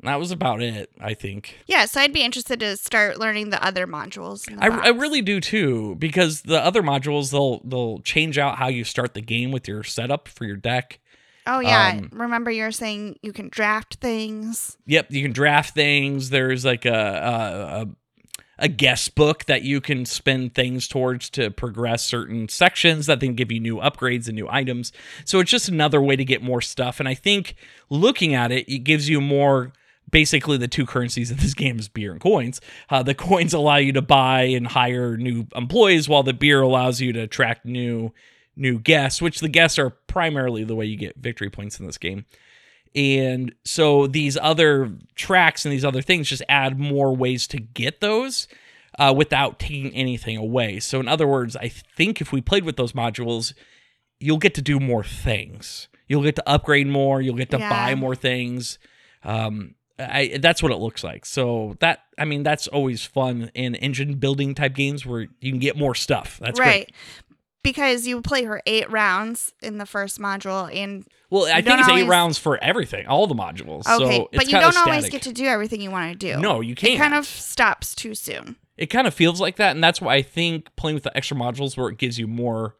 And 0.01 0.09
that 0.09 0.19
was 0.19 0.31
about 0.31 0.63
it, 0.63 0.91
I 0.99 1.13
think. 1.13 1.59
Yeah, 1.67 1.85
so 1.85 2.01
I'd 2.01 2.13
be 2.13 2.23
interested 2.23 2.61
to 2.61 2.77
start 2.79 3.19
learning 3.19 3.51
the 3.51 3.63
other 3.63 3.87
modules. 3.87 4.47
the 4.47 4.57
I, 4.59 4.87
I 4.87 4.89
really 4.89 5.21
do 5.21 5.41
too 5.41 5.97
because 5.97 6.43
the 6.43 6.65
other 6.65 6.83
modules 6.83 7.31
they'll 7.31 7.61
they'll 7.65 7.99
change 7.99 8.39
out 8.39 8.57
how 8.57 8.69
you 8.69 8.85
start 8.85 9.13
the 9.13 9.21
game 9.21 9.51
with 9.51 9.69
your 9.69 9.83
setup 9.83 10.27
for 10.27 10.47
your 10.47 10.57
deck. 10.57 11.01
Oh 11.53 11.59
yeah, 11.59 11.97
um, 11.99 12.11
remember 12.13 12.53
you 12.53 12.63
were 12.63 12.71
saying 12.71 13.19
you 13.23 13.33
can 13.33 13.49
draft 13.49 13.97
things. 13.97 14.79
Yep, 14.87 15.11
you 15.11 15.21
can 15.21 15.33
draft 15.33 15.75
things. 15.75 16.31
There's 16.31 16.65
like 16.65 16.85
a 16.85 16.93
a, 16.93 17.83
a, 17.83 17.89
a 18.61 18.69
guest 18.69 19.17
book 19.17 19.47
that 19.47 19.63
you 19.63 19.81
can 19.81 20.07
spend 20.07 20.55
things 20.55 20.87
towards 20.87 21.29
to 21.31 21.51
progress 21.51 22.05
certain 22.05 22.49
sections 22.49 23.07
that 23.07 23.19
then 23.19 23.35
give 23.35 23.51
you 23.51 23.59
new 23.59 23.79
upgrades 23.79 24.29
and 24.29 24.37
new 24.37 24.49
items. 24.49 24.93
So 25.25 25.41
it's 25.41 25.51
just 25.51 25.69
another 25.69 26.01
way 26.01 26.15
to 26.15 26.25
get 26.25 26.41
more 26.41 26.61
stuff. 26.61 27.01
And 27.01 27.09
I 27.09 27.15
think 27.15 27.57
looking 27.89 28.33
at 28.33 28.53
it, 28.53 28.73
it 28.73 28.85
gives 28.85 29.09
you 29.09 29.21
more. 29.21 29.73
Basically, 30.09 30.57
the 30.57 30.69
two 30.69 30.87
currencies 30.87 31.33
in 31.33 31.39
this 31.39 31.55
game 31.63 31.81
is 31.81 31.89
beer 31.89 32.13
and 32.13 32.21
coins. 32.21 32.61
Uh, 32.89 33.03
the 33.03 33.15
coins 33.15 33.55
allow 33.55 33.77
you 33.77 33.93
to 33.93 34.03
buy 34.03 34.43
and 34.43 34.69
hire 34.69 35.17
new 35.17 35.47
employees, 35.57 36.09
while 36.09 36.23
the 36.23 36.33
beer 36.33 36.61
allows 36.61 37.01
you 37.01 37.13
to 37.13 37.21
attract 37.21 37.65
new 37.65 38.13
new 38.61 38.79
guests. 38.79 39.21
Which 39.21 39.41
the 39.41 39.49
guests 39.49 39.79
are 39.79 39.91
primarily 39.91 40.63
the 40.65 40.77
way 40.77 40.85
you 40.87 40.97
get 40.97 41.17
victory 41.17 41.51
points 41.51 41.81
in 41.81 41.87
this 41.87 41.99
game. 41.99 42.25
And 42.95 43.55
so 43.65 44.07
these 44.07 44.37
other 44.41 44.93
tracks 45.15 45.65
and 45.65 45.73
these 45.73 45.85
other 45.85 46.03
things 46.03 46.29
just 46.29 46.43
add 46.49 46.79
more 46.79 47.15
ways 47.15 47.47
to 47.49 47.59
get 47.61 48.01
those 48.01 48.49
uh, 48.99 49.15
without 49.17 49.59
taking 49.61 49.93
anything 49.95 50.37
away. 50.37 50.81
So, 50.81 50.99
in 50.99 51.07
other 51.07 51.27
words, 51.27 51.57
I 51.57 51.69
think 51.69 52.21
if 52.21 52.33
we 52.33 52.41
played 52.41 52.65
with 52.65 52.77
those 52.77 52.93
modules, 52.93 53.55
you'll 54.19 54.39
get 54.39 54.55
to 54.55 54.63
do 54.63 54.81
more 54.81 55.05
things. 55.05 55.89
You'll 56.09 56.25
get 56.25 56.35
to 56.37 56.49
upgrade 56.49 56.89
more. 56.89 57.23
You'll 57.23 57.37
get 57.37 57.51
to 57.53 57.59
Yeah. 57.59 57.71
buy 57.71 57.95
more 57.95 58.17
things. 58.17 58.81
Um, 59.23 59.77
I, 59.97 60.39
that's 60.41 60.63
what 60.63 60.73
it 60.73 60.79
looks 60.79 61.05
like. 61.05 61.25
So 61.27 61.77
that 61.81 62.01
I 62.19 62.25
mean 62.25 62.43
that's 62.43 62.67
always 62.67 63.05
fun 63.05 63.51
in 63.55 63.75
engine 63.77 64.15
building 64.15 64.55
type 64.55 64.75
games 64.75 65.07
where 65.07 65.29
you 65.41 65.53
can 65.53 65.61
get 65.61 65.77
more 65.77 65.95
stuff. 65.95 66.39
That's 66.41 66.59
right. 66.59 66.87
great. 66.87 66.95
Because 67.63 68.07
you 68.07 68.23
play 68.23 68.45
her 68.45 68.63
eight 68.65 68.91
rounds 68.91 69.53
in 69.63 69.77
the 69.79 69.85
first 69.87 70.19
module, 70.19 70.75
and 70.75 71.07
Well, 71.29 71.45
I 71.47 71.61
think 71.61 71.79
it's 71.81 71.89
eight 71.91 72.09
rounds 72.09 72.39
for 72.39 72.57
everything, 72.63 73.07
all 73.07 73.27
the 73.27 73.35
modules. 73.35 73.87
okay, 73.87 74.17
so 74.19 74.29
it's 74.33 74.37
but 74.45 74.47
you 74.47 74.59
don't 74.59 74.77
always 74.79 75.05
static. 75.05 75.13
get 75.13 75.23
to 75.23 75.33
do 75.33 75.45
everything 75.45 75.81
you 75.83 75.91
want 75.91 76.11
to 76.13 76.17
do. 76.19 76.41
No, 76.41 76.61
you 76.63 76.75
can't. 76.75 76.95
it 76.95 76.99
kind 76.99 77.15
of 77.15 77.27
stops 77.27 77.95
too 77.95 78.15
soon. 78.15 78.57
it 78.79 78.87
kind 78.87 79.07
of 79.07 79.13
feels 79.13 79.41
like 79.43 79.57
that 79.57 79.73
and 79.75 79.85
that's 79.85 80.01
why 80.01 80.15
i 80.15 80.23
think 80.23 80.75
playing 80.77 80.95
with 80.95 81.03
the 81.05 81.15
extra 81.15 81.37
modules 81.37 81.77
where 81.77 81.89
it 81.91 81.99
gives 81.99 82.19
you 82.19 82.27
more 82.27 82.77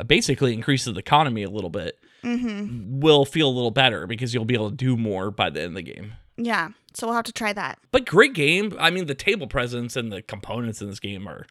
uh, 0.00 0.04
basically 0.04 0.54
increases 0.54 0.94
the 0.94 0.98
economy 0.98 1.42
a 1.42 1.50
little 1.50 1.68
bit 1.70 1.98
Mm-hmm. 2.24 3.00
will 3.00 3.24
feel 3.24 3.48
a 3.48 3.50
little 3.52 3.72
better 3.72 4.06
because 4.06 4.32
you'll 4.32 4.44
be 4.44 4.54
able 4.54 4.70
to 4.70 4.76
do 4.76 4.96
more 4.96 5.30
by 5.32 5.50
the 5.50 5.60
end 5.60 5.70
of 5.70 5.74
the 5.74 5.82
game 5.82 6.12
Yeah, 6.36 6.68
so 6.94 7.06
we'll 7.08 7.16
have 7.16 7.24
to 7.24 7.32
try 7.32 7.52
that. 7.52 7.78
but 7.90 8.06
great 8.06 8.32
game 8.32 8.74
i 8.80 8.90
mean 8.90 9.06
the 9.06 9.14
table 9.14 9.46
presence 9.46 9.94
and 9.96 10.10
the 10.12 10.22
components 10.22 10.80
in 10.80 10.88
this 10.88 11.00
game 11.00 11.28
are 11.28 11.46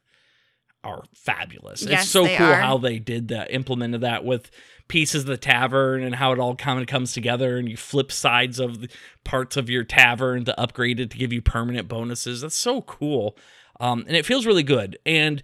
are 0.84 1.04
fabulous 1.13 1.84
Yes, 1.84 2.04
it's 2.04 2.12
so 2.12 2.26
cool 2.26 2.48
are. 2.48 2.56
how 2.56 2.78
they 2.78 3.00
did 3.00 3.28
that 3.28 3.52
implemented 3.52 4.02
that 4.02 4.26
with 4.26 4.50
pieces 4.88 5.24
of 5.24 5.28
the 5.28 5.38
tavern 5.38 6.04
and 6.04 6.15
how 6.15 6.32
it 6.32 6.39
all 6.39 6.56
kind 6.56 6.80
of 6.82 6.88
comes 6.88 7.13
together 7.13 7.58
and 7.58 7.70
you 7.70 7.78
flip 7.78 8.12
sides 8.12 8.60
of 8.60 8.82
the 8.82 8.89
parts 9.24 9.56
of 9.56 9.70
your 9.70 9.84
tavern 9.84 10.44
to 10.46 10.60
upgrade 10.60 11.00
it 11.00 11.12
to 11.12 11.17
give 11.17 11.32
you 11.32 11.41
permanent 11.41 11.88
bonuses 11.88 12.41
that's 12.41 12.56
so 12.56 12.82
cool 12.82 13.38
um, 13.80 14.04
and 14.08 14.15
it 14.17 14.26
feels 14.26 14.46
really 14.46 14.63
good 14.63 14.98
and 15.06 15.44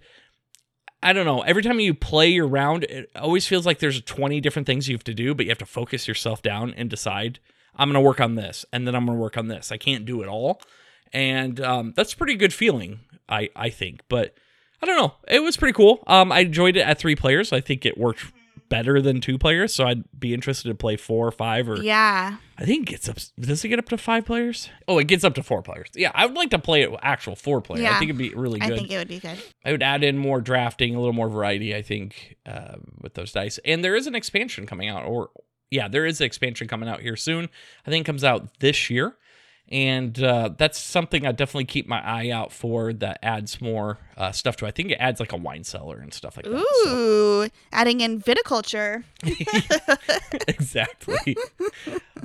I 1.02 1.12
don't 1.12 1.26
know. 1.26 1.42
Every 1.42 1.62
time 1.62 1.78
you 1.78 1.94
play 1.94 2.28
your 2.28 2.48
round, 2.48 2.82
it 2.84 3.08
always 3.14 3.46
feels 3.46 3.64
like 3.64 3.78
there's 3.78 4.02
20 4.02 4.40
different 4.40 4.66
things 4.66 4.88
you 4.88 4.96
have 4.96 5.04
to 5.04 5.14
do, 5.14 5.32
but 5.32 5.46
you 5.46 5.50
have 5.50 5.58
to 5.58 5.66
focus 5.66 6.08
yourself 6.08 6.42
down 6.42 6.74
and 6.76 6.90
decide, 6.90 7.38
I'm 7.76 7.88
going 7.88 8.02
to 8.02 8.06
work 8.06 8.20
on 8.20 8.34
this, 8.34 8.64
and 8.72 8.86
then 8.86 8.96
I'm 8.96 9.06
going 9.06 9.16
to 9.16 9.22
work 9.22 9.36
on 9.36 9.46
this. 9.46 9.70
I 9.70 9.76
can't 9.76 10.04
do 10.04 10.22
it 10.22 10.28
all. 10.28 10.60
And 11.12 11.60
um, 11.60 11.92
that's 11.94 12.14
a 12.14 12.16
pretty 12.16 12.34
good 12.34 12.52
feeling, 12.52 13.00
I, 13.28 13.48
I 13.54 13.70
think. 13.70 14.00
But 14.08 14.34
I 14.80 14.86
don't 14.86 14.96
know. 14.96 15.14
It 15.26 15.42
was 15.42 15.56
pretty 15.56 15.72
cool. 15.74 16.04
Um, 16.06 16.30
I 16.32 16.40
enjoyed 16.40 16.76
it 16.76 16.82
at 16.82 16.98
three 16.98 17.16
players. 17.16 17.52
I 17.52 17.60
think 17.60 17.84
it 17.84 17.98
worked 17.98 18.32
better 18.68 19.00
than 19.00 19.20
two 19.20 19.38
players. 19.38 19.74
So 19.74 19.86
I'd 19.86 20.04
be 20.18 20.34
interested 20.34 20.68
to 20.68 20.74
play 20.74 20.96
four 20.96 21.26
or 21.26 21.30
five 21.30 21.68
or 21.68 21.82
Yeah, 21.82 22.36
I 22.58 22.64
think 22.64 22.88
it 22.88 22.92
gets 22.92 23.08
up. 23.08 23.16
Does 23.40 23.64
it 23.64 23.68
get 23.68 23.78
up 23.78 23.88
to 23.88 23.98
five 23.98 24.24
players? 24.24 24.68
Oh, 24.86 24.98
it 24.98 25.04
gets 25.08 25.24
up 25.24 25.34
to 25.34 25.42
four 25.42 25.62
players. 25.62 25.88
Yeah, 25.94 26.10
I 26.14 26.26
would 26.26 26.34
like 26.36 26.50
to 26.50 26.58
play 26.58 26.82
it 26.82 26.90
with 26.90 27.00
actual 27.02 27.34
four 27.34 27.60
player. 27.60 27.86
I 27.88 27.98
think 27.98 28.10
it'd 28.10 28.18
be 28.18 28.34
really 28.34 28.58
good. 28.60 28.72
I 28.72 28.76
think 28.76 28.90
it 28.90 28.98
would 28.98 29.08
be 29.08 29.20
good. 29.20 29.38
I 29.64 29.72
would 29.72 29.82
add 29.82 30.04
in 30.04 30.18
more 30.18 30.40
drafting, 30.40 30.94
a 30.94 30.98
little 30.98 31.14
more 31.14 31.28
variety. 31.28 31.74
I 31.74 31.82
think 31.82 32.36
uh, 32.46 32.76
with 33.00 33.14
those 33.14 33.32
dice, 33.32 33.58
and 33.64 33.82
there 33.82 33.96
is 33.96 34.06
an 34.06 34.14
expansion 34.14 34.66
coming 34.66 34.88
out, 34.88 35.06
or 35.06 35.30
yeah, 35.70 35.88
there 35.88 36.06
is 36.06 36.20
an 36.20 36.26
expansion 36.26 36.68
coming 36.68 36.88
out 36.88 37.00
here 37.00 37.16
soon. 37.16 37.48
I 37.86 37.90
think 37.90 38.04
it 38.04 38.06
comes 38.06 38.24
out 38.24 38.58
this 38.60 38.90
year, 38.90 39.16
and 39.70 40.22
uh, 40.22 40.50
that's 40.56 40.78
something 40.78 41.26
I 41.26 41.32
definitely 41.32 41.66
keep 41.66 41.86
my 41.88 42.00
eye 42.00 42.30
out 42.30 42.52
for. 42.52 42.92
That 42.92 43.18
adds 43.22 43.60
more 43.60 43.98
uh, 44.16 44.32
stuff 44.32 44.56
to. 44.56 44.64
it. 44.64 44.68
I 44.68 44.70
think 44.72 44.90
it 44.92 44.96
adds 45.00 45.20
like 45.20 45.32
a 45.32 45.36
wine 45.36 45.64
cellar 45.64 45.98
and 45.98 46.12
stuff 46.14 46.36
like 46.36 46.46
that. 46.46 46.66
so- 46.84 46.90
Ooh, 47.44 47.48
adding 47.72 48.00
in 48.00 48.20
viticulture. 48.20 49.04
exactly. 50.48 51.36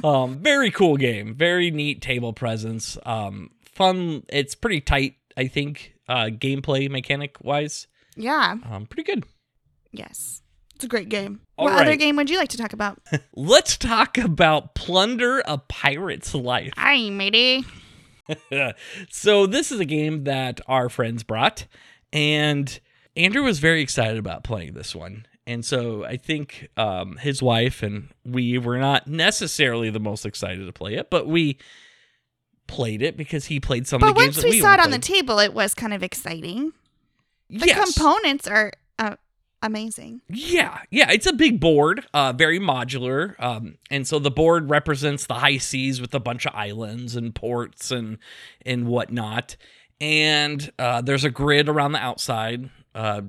um, 0.03 0.37
very 0.39 0.71
cool 0.71 0.97
game. 0.97 1.33
Very 1.35 1.71
neat 1.71 2.01
table 2.01 2.33
presence. 2.33 2.97
Um, 3.05 3.51
fun. 3.61 4.23
It's 4.29 4.55
pretty 4.55 4.81
tight. 4.81 5.15
I 5.35 5.47
think 5.47 5.93
uh, 6.07 6.25
gameplay 6.31 6.89
mechanic 6.89 7.37
wise. 7.41 7.87
Yeah, 8.15 8.57
Um, 8.69 8.85
pretty 8.85 9.03
good. 9.11 9.25
yes, 9.91 10.42
it's 10.83 10.87
a 10.87 10.89
great 10.89 11.07
game. 11.07 11.39
All 11.57 11.65
what 11.65 11.81
other 11.81 11.95
game 11.95 12.17
would 12.17 12.29
you 12.29 12.37
like 12.37 12.49
to 12.49 12.57
talk 12.57 12.73
about? 12.73 12.99
Let's 13.35 13.77
talk 13.77 14.17
about 14.17 14.75
Plunder 14.75 15.41
a 15.45 15.57
Pirate's 15.57 16.35
Life. 16.35 16.73
Hi, 16.75 17.09
matey. 17.09 17.63
so 19.09 19.45
this 19.45 19.71
is 19.71 19.79
a 19.79 19.85
game 19.85 20.25
that 20.25 20.59
our 20.67 20.89
friends 20.89 21.23
brought, 21.23 21.67
and 22.11 22.79
Andrew 23.15 23.43
was 23.43 23.59
very 23.59 23.81
excited 23.81 24.17
about 24.17 24.43
playing 24.43 24.73
this 24.73 24.93
one. 24.93 25.25
And 25.47 25.63
so 25.63 26.03
I 26.03 26.17
think 26.17 26.67
um, 26.75 27.15
his 27.17 27.41
wife 27.41 27.81
and 27.81 28.09
we 28.25 28.57
were 28.57 28.77
not 28.77 29.07
necessarily 29.07 29.89
the 29.89 29.99
most 30.01 30.25
excited 30.25 30.65
to 30.65 30.73
play 30.73 30.95
it, 30.95 31.09
but 31.09 31.27
we 31.27 31.59
played 32.67 33.01
it 33.01 33.15
because 33.15 33.45
he 33.45 33.61
played 33.61 33.87
some 33.87 34.01
But 34.01 34.09
of 34.09 34.15
the 34.15 34.21
games 34.21 34.37
once 34.37 34.43
we 34.43 34.51
we 34.51 34.61
saw 34.61 34.73
it 34.73 34.79
on 34.81 34.91
the 34.91 34.99
table, 34.99 35.39
it 35.39 35.53
was 35.53 35.73
kind 35.73 35.93
of 35.93 36.03
exciting. 36.03 36.73
The 37.49 37.67
yes. 37.67 37.93
components 37.93 38.47
are 38.47 38.73
amazing. 39.63 40.21
Yeah, 40.29 40.79
yeah, 40.91 41.09
it's 41.09 41.25
a 41.25 41.33
big 41.33 41.59
board, 41.59 42.05
uh, 42.13 42.33
very 42.33 42.59
modular, 42.59 43.39
um, 43.41 43.77
and 43.89 44.05
so 44.07 44.19
the 44.19 44.29
board 44.29 44.69
represents 44.69 45.25
the 45.25 45.35
high 45.35 45.57
seas 45.57 45.99
with 45.99 46.13
a 46.13 46.19
bunch 46.19 46.45
of 46.45 46.53
islands 46.53 47.15
and 47.15 47.33
ports 47.33 47.89
and 47.89 48.19
and 48.65 48.85
whatnot. 48.87 49.55
And 49.99 50.71
uh, 50.77 51.01
there's 51.01 51.23
a 51.23 51.29
grid 51.29 51.69
around 51.69 51.93
the 51.93 51.99
outside 51.99 52.69
uh, 52.93 53.21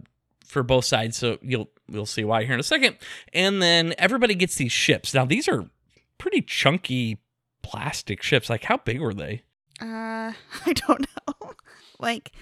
for 0.45 0.63
both 0.63 0.85
sides, 0.85 1.17
so 1.17 1.39
you'll 1.41 1.71
you'll 1.89 2.05
see 2.05 2.25
why 2.25 2.45
here 2.45 2.55
in 2.55 2.61
a 2.61 2.65
second. 2.65 2.97
And 3.33 3.63
then 3.63 3.95
everybody 3.97 4.35
gets 4.35 4.57
these 4.57 4.73
ships. 4.73 5.15
Now 5.15 5.25
these 5.25 5.49
are 5.49 5.71
pretty 6.19 6.43
chunky 6.43 7.19
plastic 7.63 8.23
ships. 8.23 8.51
Like 8.51 8.65
how 8.65 8.79
big 8.79 9.01
were 9.01 9.15
they? 9.15 9.43
Uh, 9.81 10.33
I 10.67 10.73
don't 10.73 11.07
know. 11.29 11.53
like 11.99 12.33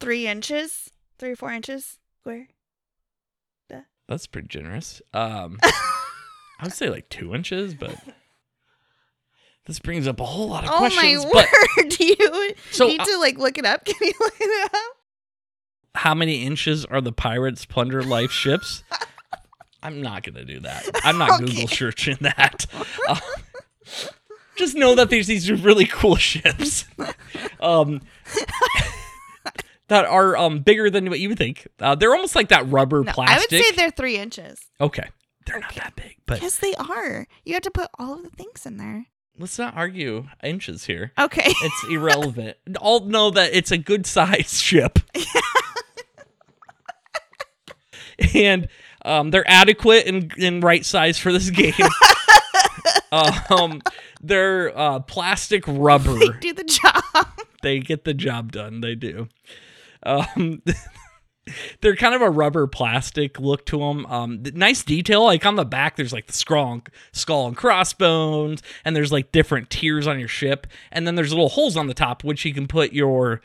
three 0.00 0.26
inches, 0.26 0.90
three 1.18 1.32
or 1.32 1.36
four 1.36 1.52
inches 1.52 1.98
square. 2.20 2.48
That's 4.12 4.26
pretty 4.26 4.48
generous. 4.48 5.00
Um, 5.14 5.58
I 5.62 6.64
would 6.64 6.72
say 6.74 6.90
like 6.90 7.08
two 7.08 7.34
inches, 7.34 7.74
but 7.74 7.96
this 9.64 9.78
brings 9.78 10.06
up 10.06 10.20
a 10.20 10.24
whole 10.24 10.48
lot 10.48 10.64
of 10.64 10.70
oh 10.70 10.76
questions. 10.78 11.24
my 11.24 11.30
but 11.32 11.46
word! 11.78 11.88
Do 11.98 12.04
you 12.04 12.54
So, 12.72 12.88
need 12.88 13.00
uh, 13.00 13.04
to 13.06 13.16
like 13.18 13.38
look 13.38 13.56
it 13.56 13.64
up? 13.64 13.84
Can 13.86 13.94
you 14.00 14.12
look 14.20 14.34
it 14.38 14.70
up? 14.74 14.80
how 15.94 16.14
many 16.14 16.44
inches 16.44 16.84
are 16.84 17.00
the 17.00 17.12
pirates 17.12 17.64
plunder 17.64 18.02
life 18.02 18.30
ships? 18.30 18.82
I'm 19.82 20.02
not 20.02 20.24
gonna 20.24 20.44
do 20.44 20.60
that. 20.60 20.88
I'm 21.04 21.16
not 21.16 21.40
Okay. 21.42 21.46
Google 21.46 21.68
searching 21.68 22.18
that. 22.20 22.66
Uh, 23.08 23.18
just 24.56 24.74
know 24.76 24.94
that 24.94 25.08
there's 25.08 25.26
these 25.26 25.50
really 25.50 25.86
cool 25.86 26.16
ships, 26.16 26.84
um, 27.60 28.02
that 29.92 30.04
are 30.06 30.36
um 30.36 30.60
bigger 30.60 30.90
than 30.90 31.08
what 31.10 31.20
you 31.20 31.28
would 31.28 31.38
think. 31.38 31.68
Uh, 31.78 31.94
they're 31.94 32.14
almost 32.14 32.34
like 32.34 32.48
that 32.48 32.68
rubber 32.70 33.02
No, 33.04 33.12
I 33.18 33.38
would 33.38 33.50
say 33.50 33.70
they're 33.72 33.90
three 33.90 34.16
inches. 34.16 34.58
okay, 34.80 35.08
they're 35.46 35.60
not 35.60 35.74
that 35.74 35.94
big, 35.96 36.16
but 36.26 36.40
Yes, 36.42 36.58
they 36.58 36.74
are. 36.74 37.26
You 37.44 37.54
have 37.54 37.62
to 37.62 37.70
put 37.70 37.88
all 37.98 38.14
of 38.14 38.22
the 38.22 38.30
things 38.30 38.64
in 38.66 38.76
there. 38.78 39.06
let's 39.38 39.58
not 39.58 39.76
argue 39.76 40.26
inches 40.42 40.84
here. 40.86 41.12
Okay. 41.18 41.46
It's 41.62 41.84
irrelevant. 41.90 42.56
All 42.80 43.00
know 43.06 43.30
that 43.30 43.54
it's 43.54 43.70
a 43.70 43.78
good 43.78 44.06
size 44.06 44.60
ship. 44.68 44.98
and 48.34 48.68
um, 49.04 49.30
they're 49.30 49.48
adequate 49.48 50.06
and, 50.06 50.32
and 50.38 50.62
right 50.62 50.84
size 50.84 51.18
for 51.18 51.32
this 51.32 51.50
game. 51.50 51.74
um, 53.50 53.82
they're 54.22 54.76
uh, 54.78 55.00
plastic 55.00 55.64
rubber. 55.66 56.14
they 56.18 56.28
do 56.40 56.52
the 56.52 56.64
job. 56.64 57.26
They 57.62 57.78
get 57.80 58.04
the 58.04 58.14
job 58.14 58.52
done. 58.52 58.80
They 58.80 58.94
do. 58.94 59.28
Um, 60.04 60.62
they're 61.80 61.96
kind 61.96 62.14
of 62.14 62.22
a 62.22 62.30
rubber 62.30 62.66
plastic 62.66 63.38
look 63.40 63.66
to 63.66 63.78
them. 63.78 64.06
Um, 64.06 64.42
nice 64.54 64.82
detail. 64.82 65.24
Like 65.24 65.44
on 65.44 65.56
the 65.56 65.64
back, 65.64 65.96
there's 65.96 66.12
like 66.12 66.26
the 66.26 66.32
skull 66.32 66.72
and, 66.72 66.88
skull 67.12 67.48
and 67.48 67.56
crossbones, 67.56 68.62
and 68.84 68.94
there's 68.94 69.12
like 69.12 69.32
different 69.32 69.70
tiers 69.70 70.06
on 70.06 70.18
your 70.18 70.28
ship, 70.28 70.66
and 70.90 71.06
then 71.06 71.14
there's 71.14 71.30
little 71.30 71.48
holes 71.48 71.76
on 71.76 71.86
the 71.86 71.94
top 71.94 72.24
which 72.24 72.44
you 72.44 72.54
can 72.54 72.66
put 72.66 72.92
your. 72.92 73.40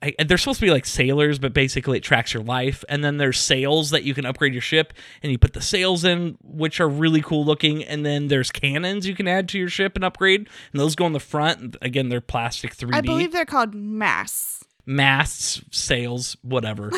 I, 0.00 0.14
they're 0.24 0.38
supposed 0.38 0.60
to 0.60 0.66
be 0.66 0.70
like 0.70 0.86
sailors, 0.86 1.40
but 1.40 1.52
basically 1.52 1.98
it 1.98 2.04
tracks 2.04 2.32
your 2.32 2.44
life. 2.44 2.84
And 2.88 3.02
then 3.02 3.16
there's 3.16 3.36
sails 3.36 3.90
that 3.90 4.04
you 4.04 4.14
can 4.14 4.26
upgrade 4.26 4.52
your 4.52 4.62
ship, 4.62 4.92
and 5.24 5.32
you 5.32 5.38
put 5.38 5.54
the 5.54 5.60
sails 5.60 6.04
in, 6.04 6.38
which 6.40 6.80
are 6.80 6.88
really 6.88 7.20
cool 7.20 7.44
looking. 7.44 7.82
And 7.82 8.06
then 8.06 8.28
there's 8.28 8.52
cannons 8.52 9.08
you 9.08 9.16
can 9.16 9.26
add 9.26 9.48
to 9.48 9.58
your 9.58 9.68
ship 9.68 9.96
and 9.96 10.04
upgrade, 10.04 10.48
and 10.72 10.80
those 10.80 10.94
go 10.94 11.04
in 11.06 11.14
the 11.14 11.20
front. 11.20 11.76
Again, 11.82 12.10
they're 12.10 12.20
plastic 12.20 12.76
3D 12.76 12.94
I 12.94 13.00
believe 13.00 13.32
they're 13.32 13.44
called 13.44 13.74
mass. 13.74 14.62
Masts, 14.88 15.62
sails, 15.70 16.36
whatever. 16.42 16.90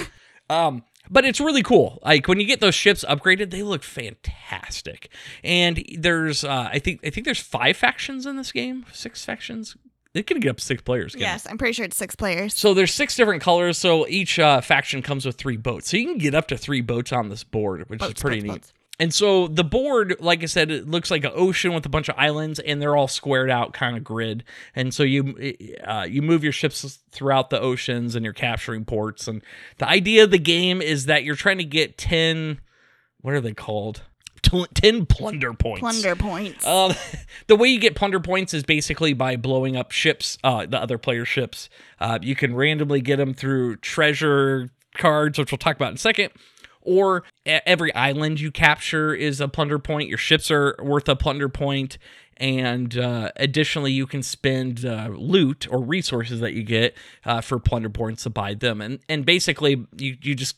um, 0.49 0.85
but 1.11 1.25
it's 1.25 1.41
really 1.41 1.63
cool. 1.63 1.99
Like 2.05 2.29
when 2.29 2.39
you 2.41 2.47
get 2.47 2.61
those 2.61 2.75
ships 2.75 3.05
upgraded, 3.07 3.51
they 3.51 3.63
look 3.63 3.83
fantastic. 3.83 5.11
And 5.43 5.85
there's, 5.99 6.45
uh, 6.45 6.71
I 6.73 6.79
think, 6.79 7.01
I 7.05 7.11
think 7.11 7.25
there's 7.25 7.41
five 7.41 7.77
factions 7.77 8.27
in 8.27 8.37
this 8.37 8.53
game, 8.53 8.87
six 8.93 9.25
factions. 9.25 9.77
It 10.15 10.27
can 10.27 10.41
get 10.41 10.51
up 10.51 10.57
to 10.57 10.65
six 10.65 10.83
players. 10.83 11.13
can't 11.13 11.23
it? 11.23 11.25
Yes, 11.27 11.47
I'm 11.49 11.57
pretty 11.59 11.73
sure 11.73 11.85
it's 11.85 11.97
six 11.97 12.17
players. 12.17 12.57
So 12.57 12.75
there's 12.75 12.93
six 12.93 13.15
different 13.15 13.43
colors. 13.43 13.79
So 13.79 14.09
each 14.09 14.39
uh, 14.41 14.61
faction 14.61 15.03
comes 15.03 15.25
with 15.25 15.37
three 15.37 15.57
boats. 15.57 15.89
So 15.91 15.97
you 15.97 16.07
can 16.07 16.19
get 16.19 16.35
up 16.35 16.49
to 16.49 16.57
three 16.57 16.81
boats 16.81 17.13
on 17.13 17.29
this 17.29 17.45
board, 17.45 17.85
which 17.89 18.01
Boats, 18.01 18.15
is 18.19 18.21
pretty 18.23 18.39
boats, 18.41 18.45
neat. 18.45 18.53
boats. 18.53 18.73
And 19.01 19.15
so 19.15 19.49
the 19.49 19.65
board, 19.65 20.17
like 20.21 20.43
I 20.43 20.47
said, 20.47 20.71
it 20.71 20.87
looks 20.87 21.11
like 21.11 21.25
an 21.25 21.33
ocean 21.35 21.73
with 21.73 21.87
a 21.87 21.89
bunch 21.89 22.11
of 22.11 22.17
islands, 22.19 22.61
and 22.61 22.83
they're 22.83 22.95
all 22.95 23.09
squared 23.09 23.51
out 23.51 23.73
kind 23.73 23.97
of 23.97 24.05
grid. 24.05 24.45
And 24.77 24.93
so 24.93 25.03
you 25.03 25.55
uh, 25.83 26.07
you 26.07 26.21
move 26.21 26.45
your 26.45 26.53
ships 26.53 26.99
throughout 27.11 27.49
the 27.49 27.59
oceans, 27.59 28.15
and 28.15 28.25
you're 28.25 28.35
capturing 28.35 28.85
ports. 28.85 29.27
And 29.27 29.41
the 29.79 29.89
idea 29.89 30.25
of 30.25 30.31
the 30.31 30.39
game 30.39 30.83
is 30.83 31.07
that 31.07 31.25
you're 31.25 31.35
trying 31.35 31.57
to 31.57 31.65
get 31.65 31.97
ten, 31.97 32.61
what 33.23 33.33
are 33.33 33.41
they 33.41 33.55
called? 33.55 34.03
Ten 34.43 35.07
plunder 35.07 35.55
points. 35.55 35.81
Plunder 35.81 36.15
points. 36.15 36.67
Um, 36.67 36.93
the 37.47 37.57
way 37.57 37.69
you 37.69 37.81
get 37.81 37.95
plunder 37.95 38.21
points 38.21 38.53
is 38.53 38.65
basically 38.65 39.15
by 39.15 39.37
blowing 39.37 39.79
up 39.79 39.93
ships, 39.93 40.37
uh, 40.45 40.67
the 40.67 40.79
other 40.79 40.99
players' 40.99 41.29
ships. 41.29 41.71
Uh, 42.01 42.19
you 42.21 42.37
can 42.37 42.55
randomly 42.55 43.01
get 43.01 43.17
them 43.17 43.33
through 43.33 43.77
treasure 43.77 44.69
cards, 44.95 45.39
which 45.39 45.53
we'll 45.53 45.59
talk 45.59 45.77
about 45.77 45.89
in 45.89 45.95
a 45.95 45.99
second. 45.99 46.33
Or 46.83 47.25
every 47.47 47.95
island 47.95 48.41
you 48.41 48.51
capture 48.51 49.15
is 49.15 49.41
a 49.41 49.49
plunder 49.49 49.79
point. 49.79 50.09
Your 50.09 50.19
ships 50.19 50.51
are 50.51 50.77
worth 50.83 51.09
a 51.09 51.17
plunder 51.17 51.49
point, 51.49 51.99
and 52.37 52.97
uh, 52.97 53.31
additionally, 53.37 53.93
you 53.93 54.07
can 54.07 54.23
spend 54.23 54.85
uh, 54.85 55.09
loot 55.13 55.67
or 55.71 55.83
resources 55.83 56.41
that 56.41 56.55
you 56.55 56.63
get 56.63 56.97
uh, 57.25 57.41
for 57.41 57.59
plunder 57.59 57.91
points 57.91 58.23
to 58.25 58.31
buy 58.31 58.55
them. 58.55 58.81
And 58.81 59.01
and 59.09 59.25
basically, 59.25 59.87
you 59.97 60.17
you 60.21 60.35
just 60.35 60.57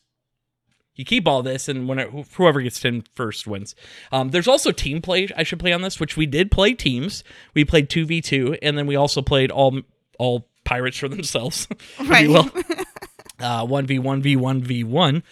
you 0.95 1.05
keep 1.05 1.27
all 1.27 1.43
this, 1.43 1.69
and 1.69 1.89
when 1.89 1.99
it, 1.99 2.11
whoever 2.35 2.61
gets 2.61 2.79
10 2.81 3.05
first 3.15 3.47
wins. 3.47 3.75
Um, 4.11 4.29
there's 4.29 4.49
also 4.49 4.73
team 4.73 5.01
play 5.01 5.29
I 5.37 5.43
should 5.43 5.59
play 5.59 5.73
on 5.73 5.83
this, 5.83 5.99
which 5.99 6.17
we 6.17 6.27
did 6.27 6.51
play 6.51 6.75
teams. 6.75 7.25
We 7.55 7.65
played 7.65 7.89
2v2, 7.89 8.59
and 8.63 8.77
then 8.77 8.87
we 8.87 8.97
also 8.97 9.23
played 9.23 9.51
all 9.51 9.81
all 10.19 10.49
pirates 10.65 10.99
for 10.99 11.09
themselves. 11.09 11.67
Right. 12.05 12.29
Uh, 13.43 13.67
1v1 13.67 14.23
v1 14.23 14.63
v1 14.63 15.23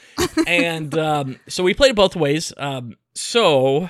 and 0.47 0.99
um, 0.99 1.39
so 1.49 1.63
we 1.63 1.73
played 1.73 1.95
both 1.95 2.17
ways 2.17 2.53
um, 2.57 2.97
so 3.15 3.89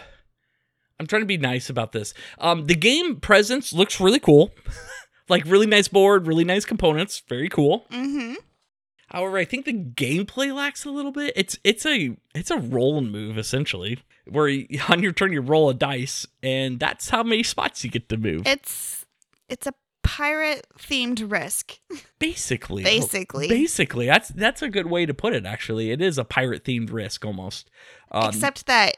i'm 0.99 1.07
trying 1.07 1.23
to 1.23 1.27
be 1.27 1.39
nice 1.39 1.71
about 1.71 1.93
this 1.93 2.13
um, 2.39 2.67
the 2.67 2.75
game 2.75 3.17
presence 3.17 3.73
looks 3.73 3.99
really 3.99 4.21
cool 4.21 4.53
like 5.31 5.43
really 5.47 5.67
nice 5.67 5.89
board 5.89 6.27
really 6.27 6.45
nice 6.45 6.67
components 6.67 7.23
very 7.29 7.49
cool 7.49 7.87
mm-hmm. 7.91 8.35
However, 9.11 9.39
I 9.39 9.45
think 9.45 9.65
the 9.65 9.73
gameplay 9.73 10.55
lacks 10.55 10.85
a 10.85 10.91
little 10.91 11.11
bit. 11.11 11.33
It's 11.35 11.59
it's 11.65 11.85
a 11.85 12.17
it's 12.35 12.51
a 12.51 12.59
roll 12.59 12.97
and 12.97 13.11
move 13.11 13.39
essentially, 13.39 13.99
where 14.29 14.47
you, 14.47 14.81
on 14.89 15.03
your 15.03 15.13
turn 15.13 15.33
you 15.33 15.41
roll 15.41 15.69
a 15.69 15.75
dice, 15.75 16.27
and 16.43 16.79
that's 16.79 17.11
how 17.11 17.23
many 17.23 17.43
spots 17.43 17.85
you 17.85 17.91
get 17.91 18.09
to 18.11 18.17
move. 18.17 18.47
It's 18.47 19.05
it's 19.49 19.67
a 19.67 19.75
pirate 20.11 20.67
themed 20.79 21.31
risk. 21.31 21.79
basically, 22.19 22.83
Basically. 22.83 23.49
basically, 23.49 24.07
that's 24.07 24.29
that's 24.31 24.61
a 24.63 24.69
good 24.69 24.87
way 24.87 25.07
to 25.07 25.15
put 25.15 25.33
it. 25.35 25.47
Actually, 25.47 25.91
it 25.93 26.01
is 26.03 26.19
a 26.19 26.25
pirate 26.25 26.65
themed 26.65 26.93
risk 26.93 27.25
almost. 27.25 27.71
Um, 28.11 28.29
Except 28.31 28.67
that 28.67 28.97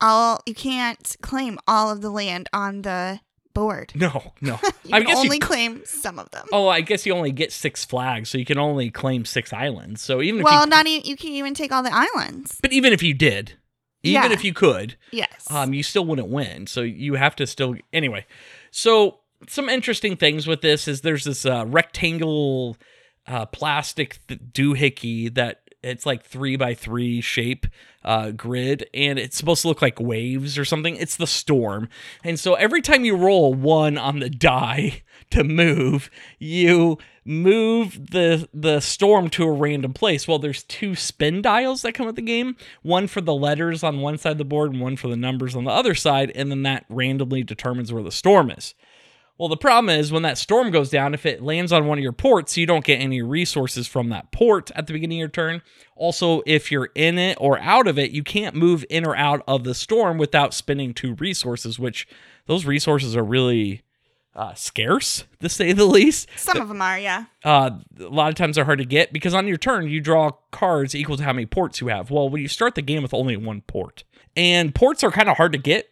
all 0.00 0.40
you 0.46 0.54
can't 0.54 1.16
claim 1.22 1.58
all 1.68 1.90
of 1.90 2.00
the 2.00 2.10
land 2.10 2.48
on 2.52 2.82
the 2.82 3.20
board. 3.54 3.92
no, 3.94 4.32
no. 4.40 4.58
You 4.84 4.90
I 4.94 4.98
can 5.00 5.06
guess 5.06 5.16
you 5.18 5.24
only 5.24 5.36
c- 5.36 5.40
claim 5.40 5.82
some 5.84 6.18
of 6.18 6.30
them. 6.30 6.46
Oh, 6.52 6.68
I 6.68 6.80
guess 6.80 7.06
you 7.06 7.12
only 7.14 7.32
get 7.32 7.52
six 7.52 7.84
flags, 7.84 8.28
so 8.30 8.38
you 8.38 8.44
can 8.44 8.58
only 8.58 8.90
claim 8.90 9.24
six 9.24 9.52
islands. 9.52 10.02
So 10.02 10.20
even 10.22 10.40
if 10.40 10.44
well, 10.44 10.64
you, 10.64 10.70
not 10.70 10.86
even 10.86 11.08
you 11.08 11.16
can't 11.16 11.34
even 11.34 11.54
take 11.54 11.70
all 11.72 11.82
the 11.84 11.92
islands. 11.92 12.58
but 12.60 12.72
even 12.72 12.92
if 12.92 13.02
you 13.02 13.14
did, 13.14 13.54
even 14.02 14.30
Yeah. 14.30 14.32
if 14.32 14.42
you 14.44 14.52
could, 14.52 14.96
Yes. 15.12 15.46
um, 15.50 15.74
you 15.74 15.82
still 15.82 16.04
wouldn't 16.06 16.28
win. 16.28 16.66
So 16.66 16.80
you 16.82 17.14
have 17.14 17.36
to 17.36 17.46
still 17.46 17.76
anyway. 17.92 18.26
So 18.72 19.19
some 19.48 19.68
interesting 19.68 20.16
things 20.16 20.46
with 20.46 20.60
this 20.60 20.88
is 20.88 21.00
there's 21.00 21.24
this 21.24 21.46
uh, 21.46 21.64
rectangle 21.66 22.76
uh, 23.26 23.46
plastic 23.46 24.18
th- 24.26 24.40
doohickey 24.52 25.32
that 25.34 25.62
it's 25.82 26.04
like 26.04 26.24
three 26.24 26.56
by 26.56 26.74
three 26.74 27.20
shape 27.20 27.66
uh, 28.04 28.30
grid, 28.32 28.88
and 28.92 29.18
it's 29.18 29.36
supposed 29.36 29.62
to 29.62 29.68
look 29.68 29.80
like 29.80 29.98
waves 30.00 30.58
or 30.58 30.64
something. 30.64 30.96
It's 30.96 31.16
the 31.16 31.26
storm, 31.26 31.88
and 32.22 32.38
so 32.38 32.54
every 32.54 32.82
time 32.82 33.04
you 33.04 33.16
roll 33.16 33.54
one 33.54 33.96
on 33.96 34.18
the 34.18 34.30
die 34.30 35.02
to 35.30 35.44
move, 35.44 36.10
you 36.38 36.98
move 37.24 38.10
the 38.10 38.48
the 38.52 38.80
storm 38.80 39.30
to 39.30 39.44
a 39.44 39.52
random 39.52 39.92
place. 39.92 40.28
Well, 40.28 40.38
there's 40.38 40.64
two 40.64 40.94
spin 40.94 41.40
dials 41.42 41.82
that 41.82 41.94
come 41.94 42.06
with 42.06 42.16
the 42.16 42.22
game. 42.22 42.56
One 42.82 43.06
for 43.06 43.20
the 43.20 43.34
letters 43.34 43.82
on 43.82 44.00
one 44.00 44.18
side 44.18 44.32
of 44.32 44.38
the 44.38 44.44
board, 44.44 44.72
and 44.72 44.80
one 44.80 44.96
for 44.96 45.08
the 45.08 45.16
numbers 45.16 45.56
on 45.56 45.64
the 45.64 45.70
other 45.70 45.94
side, 45.94 46.30
and 46.34 46.50
then 46.50 46.62
that 46.64 46.84
randomly 46.88 47.42
determines 47.42 47.92
where 47.92 48.02
the 48.02 48.12
storm 48.12 48.50
is. 48.50 48.74
Well, 49.40 49.48
the 49.48 49.56
problem 49.56 49.88
is 49.98 50.12
when 50.12 50.24
that 50.24 50.36
storm 50.36 50.70
goes 50.70 50.90
down, 50.90 51.14
if 51.14 51.24
it 51.24 51.42
lands 51.42 51.72
on 51.72 51.86
one 51.86 51.96
of 51.96 52.02
your 52.02 52.12
ports, 52.12 52.58
you 52.58 52.66
don't 52.66 52.84
get 52.84 53.00
any 53.00 53.22
resources 53.22 53.86
from 53.86 54.10
that 54.10 54.30
port 54.32 54.70
at 54.76 54.86
the 54.86 54.92
beginning 54.92 55.16
of 55.16 55.20
your 55.20 55.28
turn. 55.30 55.62
Also, 55.96 56.42
if 56.44 56.70
you're 56.70 56.90
in 56.94 57.16
it 57.16 57.38
or 57.40 57.58
out 57.58 57.86
of 57.86 57.98
it, 57.98 58.10
you 58.10 58.22
can't 58.22 58.54
move 58.54 58.84
in 58.90 59.06
or 59.06 59.16
out 59.16 59.42
of 59.48 59.64
the 59.64 59.72
storm 59.72 60.18
without 60.18 60.52
spending 60.52 60.92
two 60.92 61.14
resources, 61.14 61.78
which 61.78 62.06
those 62.44 62.66
resources 62.66 63.16
are 63.16 63.24
really 63.24 63.80
uh, 64.34 64.52
scarce, 64.52 65.24
to 65.40 65.48
say 65.48 65.72
the 65.72 65.86
least. 65.86 66.28
Some 66.36 66.60
of 66.60 66.68
them 66.68 66.82
are, 66.82 66.98
yeah. 66.98 67.24
Uh, 67.42 67.70
a 67.98 68.08
lot 68.08 68.28
of 68.28 68.34
times 68.34 68.56
they're 68.56 68.66
hard 68.66 68.80
to 68.80 68.84
get 68.84 69.10
because 69.10 69.32
on 69.32 69.46
your 69.46 69.56
turn, 69.56 69.88
you 69.88 70.02
draw 70.02 70.32
cards 70.50 70.94
equal 70.94 71.16
to 71.16 71.24
how 71.24 71.32
many 71.32 71.46
ports 71.46 71.80
you 71.80 71.86
have. 71.86 72.10
Well, 72.10 72.28
when 72.28 72.42
you 72.42 72.48
start 72.48 72.74
the 72.74 72.82
game 72.82 73.02
with 73.02 73.14
only 73.14 73.38
one 73.38 73.62
port, 73.62 74.04
and 74.36 74.74
ports 74.74 75.02
are 75.02 75.10
kind 75.10 75.30
of 75.30 75.38
hard 75.38 75.52
to 75.52 75.58
get 75.58 75.88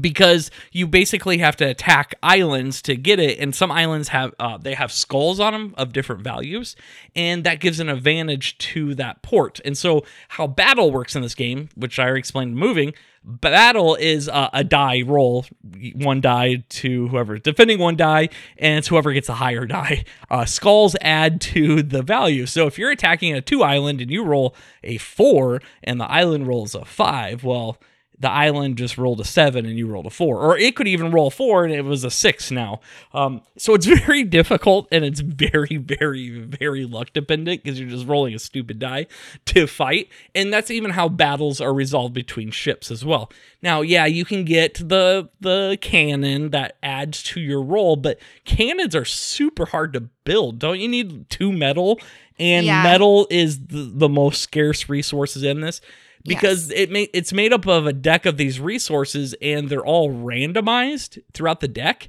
because 0.00 0.50
you 0.72 0.86
basically 0.86 1.38
have 1.38 1.56
to 1.56 1.64
attack 1.64 2.14
islands 2.22 2.82
to 2.82 2.96
get 2.96 3.18
it 3.18 3.38
and 3.38 3.54
some 3.54 3.70
islands 3.70 4.08
have 4.08 4.34
uh, 4.38 4.58
they 4.58 4.74
have 4.74 4.92
skulls 4.92 5.40
on 5.40 5.52
them 5.52 5.74
of 5.76 5.92
different 5.92 6.22
values 6.22 6.76
and 7.14 7.44
that 7.44 7.60
gives 7.60 7.80
an 7.80 7.88
advantage 7.88 8.58
to 8.58 8.94
that 8.94 9.22
port. 9.22 9.60
And 9.64 9.76
so 9.76 10.04
how 10.28 10.46
battle 10.46 10.90
works 10.90 11.14
in 11.16 11.22
this 11.22 11.34
game 11.34 11.68
which 11.74 11.98
i 11.98 12.04
already 12.04 12.18
explained 12.18 12.56
moving 12.56 12.94
battle 13.24 13.94
is 13.94 14.28
uh, 14.28 14.50
a 14.52 14.62
die 14.62 15.02
roll. 15.02 15.46
One 15.94 16.20
die 16.20 16.64
to 16.68 17.08
whoever 17.08 17.38
defending 17.38 17.78
one 17.78 17.96
die 17.96 18.28
and 18.58 18.78
it's 18.78 18.88
whoever 18.88 19.12
gets 19.12 19.28
a 19.28 19.34
higher 19.34 19.66
die. 19.66 20.04
Uh, 20.30 20.44
skulls 20.44 20.96
add 21.00 21.40
to 21.40 21.80
the 21.82 22.02
value. 22.02 22.46
So 22.46 22.66
if 22.66 22.76
you're 22.76 22.90
attacking 22.90 23.34
a 23.34 23.40
two 23.40 23.62
island 23.62 24.00
and 24.00 24.10
you 24.10 24.24
roll 24.24 24.56
a 24.82 24.98
four 24.98 25.60
and 25.84 26.00
the 26.00 26.10
island 26.10 26.48
rolls 26.48 26.74
a 26.74 26.84
five 26.84 27.44
well 27.44 27.78
the 28.18 28.30
island 28.30 28.78
just 28.78 28.96
rolled 28.96 29.20
a 29.20 29.24
seven 29.24 29.66
and 29.66 29.76
you 29.76 29.86
rolled 29.88 30.06
a 30.06 30.10
four, 30.10 30.38
or 30.40 30.56
it 30.56 30.76
could 30.76 30.86
even 30.86 31.10
roll 31.10 31.30
four 31.30 31.64
and 31.64 31.74
it 31.74 31.82
was 31.82 32.04
a 32.04 32.10
six 32.10 32.50
now. 32.50 32.80
Um, 33.12 33.42
so 33.58 33.74
it's 33.74 33.86
very 34.06 34.22
difficult 34.22 34.86
and 34.92 35.04
it's 35.04 35.20
very, 35.20 35.76
very, 35.78 36.28
very 36.30 36.84
luck 36.84 37.12
dependent 37.12 37.62
because 37.64 37.78
you're 37.80 37.88
just 37.88 38.06
rolling 38.06 38.34
a 38.34 38.38
stupid 38.38 38.78
die 38.78 39.06
to 39.46 39.66
fight. 39.66 40.08
And 40.34 40.52
that's 40.52 40.70
even 40.70 40.92
how 40.92 41.08
battles 41.08 41.60
are 41.60 41.74
resolved 41.74 42.14
between 42.14 42.50
ships 42.52 42.90
as 42.90 43.04
well. 43.04 43.32
Now, 43.62 43.80
yeah, 43.80 44.06
you 44.06 44.24
can 44.24 44.44
get 44.44 44.74
the 44.74 45.28
the 45.40 45.76
cannon 45.80 46.50
that 46.50 46.76
adds 46.82 47.22
to 47.24 47.40
your 47.40 47.62
roll, 47.62 47.96
but 47.96 48.18
cannons 48.44 48.94
are 48.94 49.04
super 49.04 49.66
hard 49.66 49.92
to 49.94 50.00
build. 50.24 50.58
Don't 50.60 50.78
you 50.78 50.88
need 50.88 51.28
two 51.30 51.50
metal? 51.52 51.98
And 52.38 52.66
Yeah. 52.66 52.82
metal 52.82 53.26
is 53.30 53.66
the, 53.66 53.90
the 53.94 54.08
most 54.08 54.40
scarce 54.42 54.88
resources 54.88 55.42
in 55.42 55.60
this 55.60 55.80
because 56.24 56.70
it 56.70 56.90
ma- 56.90 57.06
it's 57.12 57.32
made 57.32 57.52
up 57.52 57.66
of 57.66 57.86
a 57.86 57.92
deck 57.92 58.26
of 58.26 58.36
these 58.36 58.60
resources 58.60 59.34
and 59.40 59.68
they're 59.68 59.84
all 59.84 60.10
randomized 60.10 61.22
throughout 61.32 61.60
the 61.60 61.68
deck. 61.68 62.08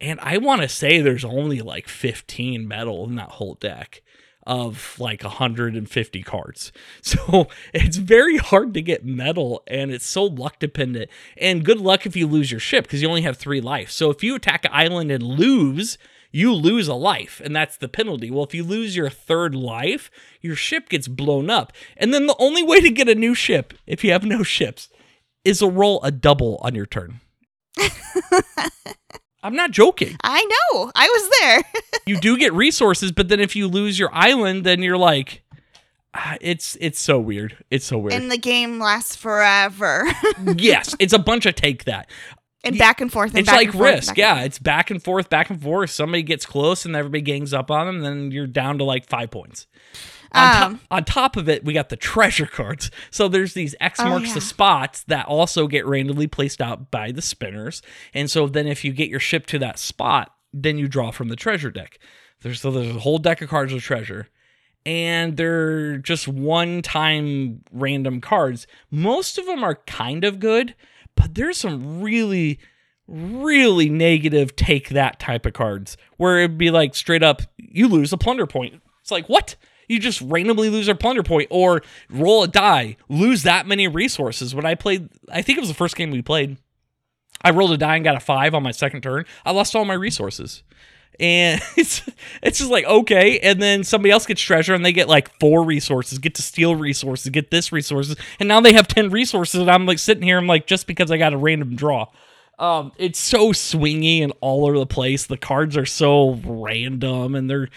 And 0.00 0.20
i 0.20 0.36
want 0.36 0.60
to 0.62 0.68
say 0.68 1.00
there's 1.00 1.24
only 1.24 1.60
like 1.60 1.88
15 1.88 2.68
metal 2.68 3.04
in 3.06 3.14
that 3.16 3.30
whole 3.30 3.54
deck 3.54 4.02
of 4.46 4.96
like 5.00 5.22
150 5.22 6.22
cards. 6.22 6.72
So 7.02 7.48
it's 7.72 7.96
very 7.96 8.36
hard 8.36 8.74
to 8.74 8.82
get 8.82 9.04
metal 9.04 9.62
and 9.66 9.90
it's 9.90 10.06
so 10.06 10.24
luck 10.24 10.58
dependent. 10.58 11.10
And 11.36 11.64
good 11.64 11.80
luck 11.80 12.04
if 12.06 12.16
you 12.16 12.26
lose 12.26 12.50
your 12.50 12.60
ship 12.60 12.84
because 12.84 13.00
you 13.00 13.08
only 13.08 13.22
have 13.22 13.36
three 13.36 13.60
life. 13.60 13.90
So 13.90 14.10
if 14.10 14.22
you 14.22 14.34
attack 14.34 14.64
an 14.64 14.70
island 14.72 15.10
and 15.10 15.22
lose 15.22 15.98
you 16.32 16.52
lose 16.52 16.88
a 16.88 16.94
life, 16.94 17.40
and 17.44 17.54
that's 17.54 17.76
the 17.76 17.88
penalty. 17.88 18.30
Well, 18.30 18.44
if 18.44 18.54
you 18.54 18.64
lose 18.64 18.96
your 18.96 19.08
third 19.10 19.54
life, 19.54 20.10
your 20.40 20.56
ship 20.56 20.88
gets 20.88 21.08
blown 21.08 21.50
up. 21.50 21.72
And 21.96 22.12
then 22.12 22.26
the 22.26 22.36
only 22.38 22.62
way 22.62 22.80
to 22.80 22.90
get 22.90 23.08
a 23.08 23.14
new 23.14 23.34
ship, 23.34 23.74
if 23.86 24.04
you 24.04 24.12
have 24.12 24.24
no 24.24 24.42
ships, 24.42 24.88
is 25.44 25.60
to 25.60 25.68
roll 25.68 26.02
a 26.02 26.10
double 26.10 26.58
on 26.62 26.74
your 26.74 26.86
turn. 26.86 27.20
I'm 29.42 29.54
not 29.54 29.70
joking. 29.70 30.16
I 30.24 30.42
know. 30.44 30.90
I 30.94 31.06
was 31.08 31.30
there. 31.40 31.62
You 32.08 32.20
do 32.20 32.38
get 32.38 32.52
resources, 32.52 33.10
but 33.10 33.28
then 33.28 33.40
if 33.40 33.56
you 33.56 33.66
lose 33.66 33.98
your 33.98 34.14
island, 34.14 34.62
then 34.62 34.80
you're 34.80 34.96
like, 34.96 35.42
ah, 36.14 36.36
it's 36.40 36.76
it's 36.80 37.00
so 37.00 37.18
weird. 37.18 37.56
It's 37.68 37.84
so 37.84 37.98
weird. 37.98 38.12
and 38.12 38.30
the 38.30 38.38
game 38.38 38.78
lasts 38.78 39.16
forever. 39.16 40.04
yes, 40.56 40.94
it's 41.00 41.12
a 41.12 41.18
bunch 41.18 41.46
of 41.46 41.56
take 41.56 41.82
that. 41.86 42.08
And 42.66 42.78
back 42.78 43.00
and 43.00 43.12
forth. 43.12 43.30
And 43.30 43.38
It's 43.40 43.46
back 43.48 43.56
like 43.56 43.66
and 43.68 43.74
forth, 43.74 43.94
risk, 43.94 44.16
yeah. 44.16 44.42
It's 44.42 44.58
back 44.58 44.90
and 44.90 45.02
forth, 45.02 45.30
back 45.30 45.50
and 45.50 45.60
forth. 45.60 45.90
Somebody 45.90 46.22
gets 46.22 46.44
close 46.46 46.84
and 46.84 46.94
everybody 46.96 47.22
gangs 47.22 47.52
up 47.54 47.70
on 47.70 47.86
them, 47.86 48.00
then 48.00 48.30
you're 48.30 48.46
down 48.46 48.78
to 48.78 48.84
like 48.84 49.06
five 49.06 49.30
points. 49.30 49.66
On, 50.32 50.62
Um, 50.62 50.80
on 50.90 51.04
top 51.04 51.36
of 51.36 51.48
it, 51.48 51.64
we 51.64 51.72
got 51.72 51.88
the 51.88 51.96
treasure 51.96 52.46
cards. 52.46 52.90
So 53.10 53.28
there's 53.28 53.54
these 53.54 53.74
X 53.80 54.00
Oh, 54.00 54.08
marks 54.08 54.28
yeah. 54.28 54.34
the 54.34 54.40
spots 54.40 55.04
that 55.04 55.26
also 55.26 55.66
get 55.68 55.86
randomly 55.86 56.26
placed 56.26 56.60
out 56.60 56.90
by 56.90 57.12
the 57.12 57.22
spinners. 57.22 57.80
And 58.12 58.30
so 58.30 58.46
then 58.48 58.66
if 58.66 58.84
you 58.84 58.92
get 58.92 59.08
your 59.08 59.20
ship 59.20 59.46
to 59.46 59.58
that 59.60 59.78
spot, 59.78 60.32
then 60.52 60.78
you 60.78 60.88
draw 60.88 61.10
from 61.12 61.28
the 61.28 61.36
treasure 61.36 61.70
deck. 61.70 61.98
There's 62.42 62.60
so 62.60 62.70
there's 62.70 62.94
a 62.96 62.98
whole 63.00 63.18
deck 63.18 63.40
of 63.40 63.48
cards 63.48 63.72
with 63.72 63.82
treasure. 63.82 64.28
And 64.84 65.36
they're 65.36 65.98
just 65.98 66.28
one 66.28 66.80
time 66.82 67.62
random 67.72 68.20
cards. 68.20 68.66
Most 68.90 69.36
of 69.38 69.46
them 69.46 69.64
are 69.64 69.76
kind 69.86 70.22
of 70.24 70.38
good, 70.38 70.74
but 71.16 71.34
there's 71.34 71.58
some 71.58 72.00
really 72.00 72.58
really 73.08 73.88
negative 73.88 74.56
take 74.56 74.88
that 74.88 75.20
type 75.20 75.46
of 75.46 75.52
cards 75.52 75.96
where 76.16 76.38
it'd 76.38 76.58
be 76.58 76.70
like 76.70 76.94
straight 76.94 77.22
up 77.22 77.42
you 77.56 77.88
lose 77.88 78.12
a 78.12 78.16
plunder 78.16 78.46
point. 78.46 78.82
It's 79.00 79.10
like 79.10 79.28
what? 79.28 79.56
You 79.88 80.00
just 80.00 80.20
randomly 80.20 80.68
lose 80.68 80.88
a 80.88 80.94
plunder 80.96 81.22
point 81.22 81.46
or 81.50 81.82
roll 82.10 82.42
a 82.42 82.48
die 82.48 82.96
lose 83.08 83.44
that 83.44 83.66
many 83.66 83.86
resources. 83.86 84.54
When 84.54 84.66
i 84.66 84.74
played 84.74 85.08
i 85.30 85.42
think 85.42 85.58
it 85.58 85.60
was 85.60 85.70
the 85.70 85.74
first 85.74 85.96
game 85.96 86.10
we 86.10 86.22
played 86.22 86.56
i 87.42 87.50
rolled 87.50 87.72
a 87.72 87.76
die 87.76 87.96
and 87.96 88.04
got 88.04 88.16
a 88.16 88.20
five 88.20 88.54
on 88.54 88.62
my 88.62 88.72
second 88.72 89.02
turn. 89.02 89.24
I 89.44 89.52
lost 89.52 89.76
all 89.76 89.84
my 89.84 89.94
resources 89.94 90.62
and 91.20 91.60
it's 91.76 92.02
it's 92.42 92.58
just 92.58 92.70
like 92.70 92.84
okay. 92.84 93.38
And 93.40 93.60
then 93.60 93.84
somebody 93.84 94.10
else 94.10 94.26
gets 94.26 94.40
treasure 94.40 94.74
and 94.74 94.84
they 94.84 94.92
get 94.92 95.08
like 95.08 95.38
four 95.38 95.64
resources 95.64 96.18
get 96.18 96.34
to 96.36 96.42
steal 96.42 96.74
resources 96.76 97.30
get 97.30 97.50
this 97.50 97.72
resources. 97.72 98.16
And 98.40 98.48
now 98.48 98.60
they 98.60 98.72
have 98.72 98.88
10 98.88 99.10
resources 99.10 99.60
and 99.60 99.70
i'm 99.70 99.86
like 99.86 99.98
sitting 99.98 100.22
here 100.22 100.38
i'm 100.38 100.46
like 100.46 100.66
just 100.66 100.86
because 100.86 101.10
i 101.10 101.16
got 101.16 101.32
a 101.32 101.38
random 101.38 101.76
draw. 101.76 102.06
Um 102.58 102.92
it's 102.96 103.18
so 103.18 103.52
swingy 103.52 104.22
and 104.22 104.32
all 104.40 104.66
over 104.66 104.78
the 104.78 104.86
place. 104.86 105.26
The 105.26 105.36
cards 105.36 105.76
are 105.76 105.86
so 105.86 106.40
random 106.44 107.34
and 107.34 107.48
they're 107.50 107.68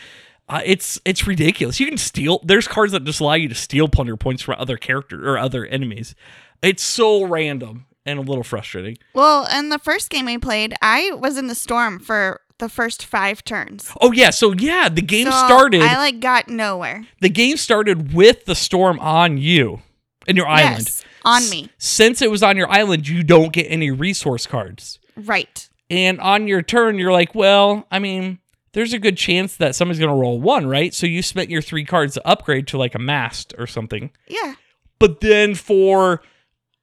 uh, 0.48 0.62
it's 0.66 1.00
it's 1.06 1.28
ridiculous. 1.28 1.80
You 1.80 1.86
can 1.86 1.98
steal 1.98 2.42
there's 2.44 2.68
cards 2.68 2.92
that 2.94 3.04
just 3.04 3.20
allow 3.20 3.36
you 3.36 3.48
to 3.50 3.56
steal 3.56 3.88
plunder 3.88 4.18
points 4.18 4.42
from 4.42 4.56
other 4.58 4.78
character 4.78 5.30
or 5.30 5.38
other 5.38 5.66
enemies. 5.66 6.16
It's 6.62 6.82
so 6.82 7.24
random 7.24 7.86
and 8.06 8.18
a 8.18 8.24
little 8.24 8.44
frustrating. 8.44 8.98
Well, 9.14 9.48
in 9.56 9.70
the 9.70 9.78
first 9.78 10.10
game 10.10 10.26
we 10.26 10.38
played, 10.38 10.74
I 10.82 11.12
was 11.12 11.38
in 11.38 11.48
the 11.48 11.56
storm 11.56 12.00
for 12.00 12.42
the 12.60 12.70
first 12.70 13.06
five 13.06 13.44
turns. 13.44 13.92
oh 14.02 14.12
yeah 14.12 14.30
so 14.30 14.54
yeah 14.54 14.88
the 14.90 15.02
game 15.02 15.26
So 15.26 15.32
started 15.32 15.82
I 15.82 15.98
like 15.98 16.20
got 16.20 16.48
nowhere. 16.48 17.06
the 17.22 17.30
game 17.30 17.58
started 17.58 18.14
with 18.14 18.46
the 18.46 18.56
storm 18.56 19.00
on 19.00 19.38
you 19.38 19.82
and 20.28 20.38
your 20.38 20.48
island. 20.48 20.86
Yes, 20.86 21.04
on 21.26 21.50
me. 21.50 21.70
Since 21.78 22.22
it 22.22 22.30
was 22.30 22.44
on 22.44 22.56
your 22.58 22.70
island, 22.70 23.08
you 23.08 23.24
don't 23.24 23.52
get 23.52 23.64
any 23.64 23.90
resource 23.92 24.46
cards. 24.46 25.00
Right. 25.16 25.68
And 25.90 26.20
on 26.22 26.48
your 26.48 26.62
turn, 26.62 27.00
you're 27.00 27.12
like, 27.12 27.34
well, 27.34 27.88
I 27.92 27.98
mean, 28.00 28.38
there's 28.74 28.94
a 28.94 29.00
good 29.00 29.18
chance 29.18 29.56
that 29.58 29.74
somebody's 29.76 30.00
going 30.00 30.12
to 30.14 30.20
roll 30.22 30.40
one, 30.40 30.68
right? 30.68 30.94
So 30.94 31.08
you 31.08 31.24
spent 31.24 31.50
your 31.50 31.62
three 31.64 31.84
cards 31.84 32.14
to 32.14 32.28
upgrade 32.28 32.68
to 32.68 32.78
like 32.78 32.94
a 32.94 33.00
mast 33.00 33.56
or 33.58 33.66
something. 33.66 34.12
Yeah. 34.28 34.54
But 35.00 35.22
then 35.22 35.56
for 35.56 36.22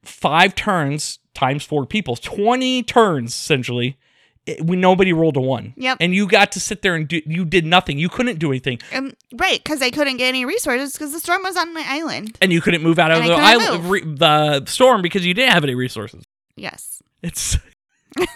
five 0.03 0.55
turns 0.57 1.19
times 1.35 1.65
four 1.65 1.87
people, 1.87 2.17
20 2.17 2.83
turns 2.83 3.33
essentially, 3.33 3.97
it, 4.47 4.65
when 4.65 4.81
nobody 4.81 5.13
rolled 5.13 5.37
a 5.37 5.41
one. 5.41 5.75
Yep. 5.77 5.99
And 6.01 6.15
you 6.15 6.27
got 6.27 6.53
to 6.53 6.61
sit 6.61 6.83
there 6.83 6.95
and 6.95 7.07
do, 7.09 7.21
you 7.27 7.45
did 7.45 7.67
nothing. 7.67 7.99
You 7.99 8.09
couldn't 8.09 8.39
do 8.39 8.51
anything. 8.51 8.81
Um, 8.95 9.13
right, 9.35 9.63
because 9.63 9.83
I 9.83 9.91
couldn't 9.91 10.17
get 10.17 10.29
any 10.29 10.45
resources 10.45 10.93
because 10.93 11.13
the 11.13 11.21
storm 11.21 11.43
was 11.43 11.57
on 11.57 11.75
my 11.75 11.85
island. 11.87 12.39
And 12.41 12.53
you 12.53 12.61
couldn't 12.61 12.83
move 12.83 12.99
out 12.99 13.11
of 13.11 13.19
And 13.19 13.29
the 13.29 13.35
island, 13.35 13.91
re, 13.91 14.01
the 14.05 14.65
storm 14.67 15.03
because 15.03 15.27
you 15.27 15.35
didn't 15.35 15.53
have 15.53 15.65
any 15.65 15.75
resources. 15.75 16.25
Yes. 16.57 17.03
It's 17.23 17.59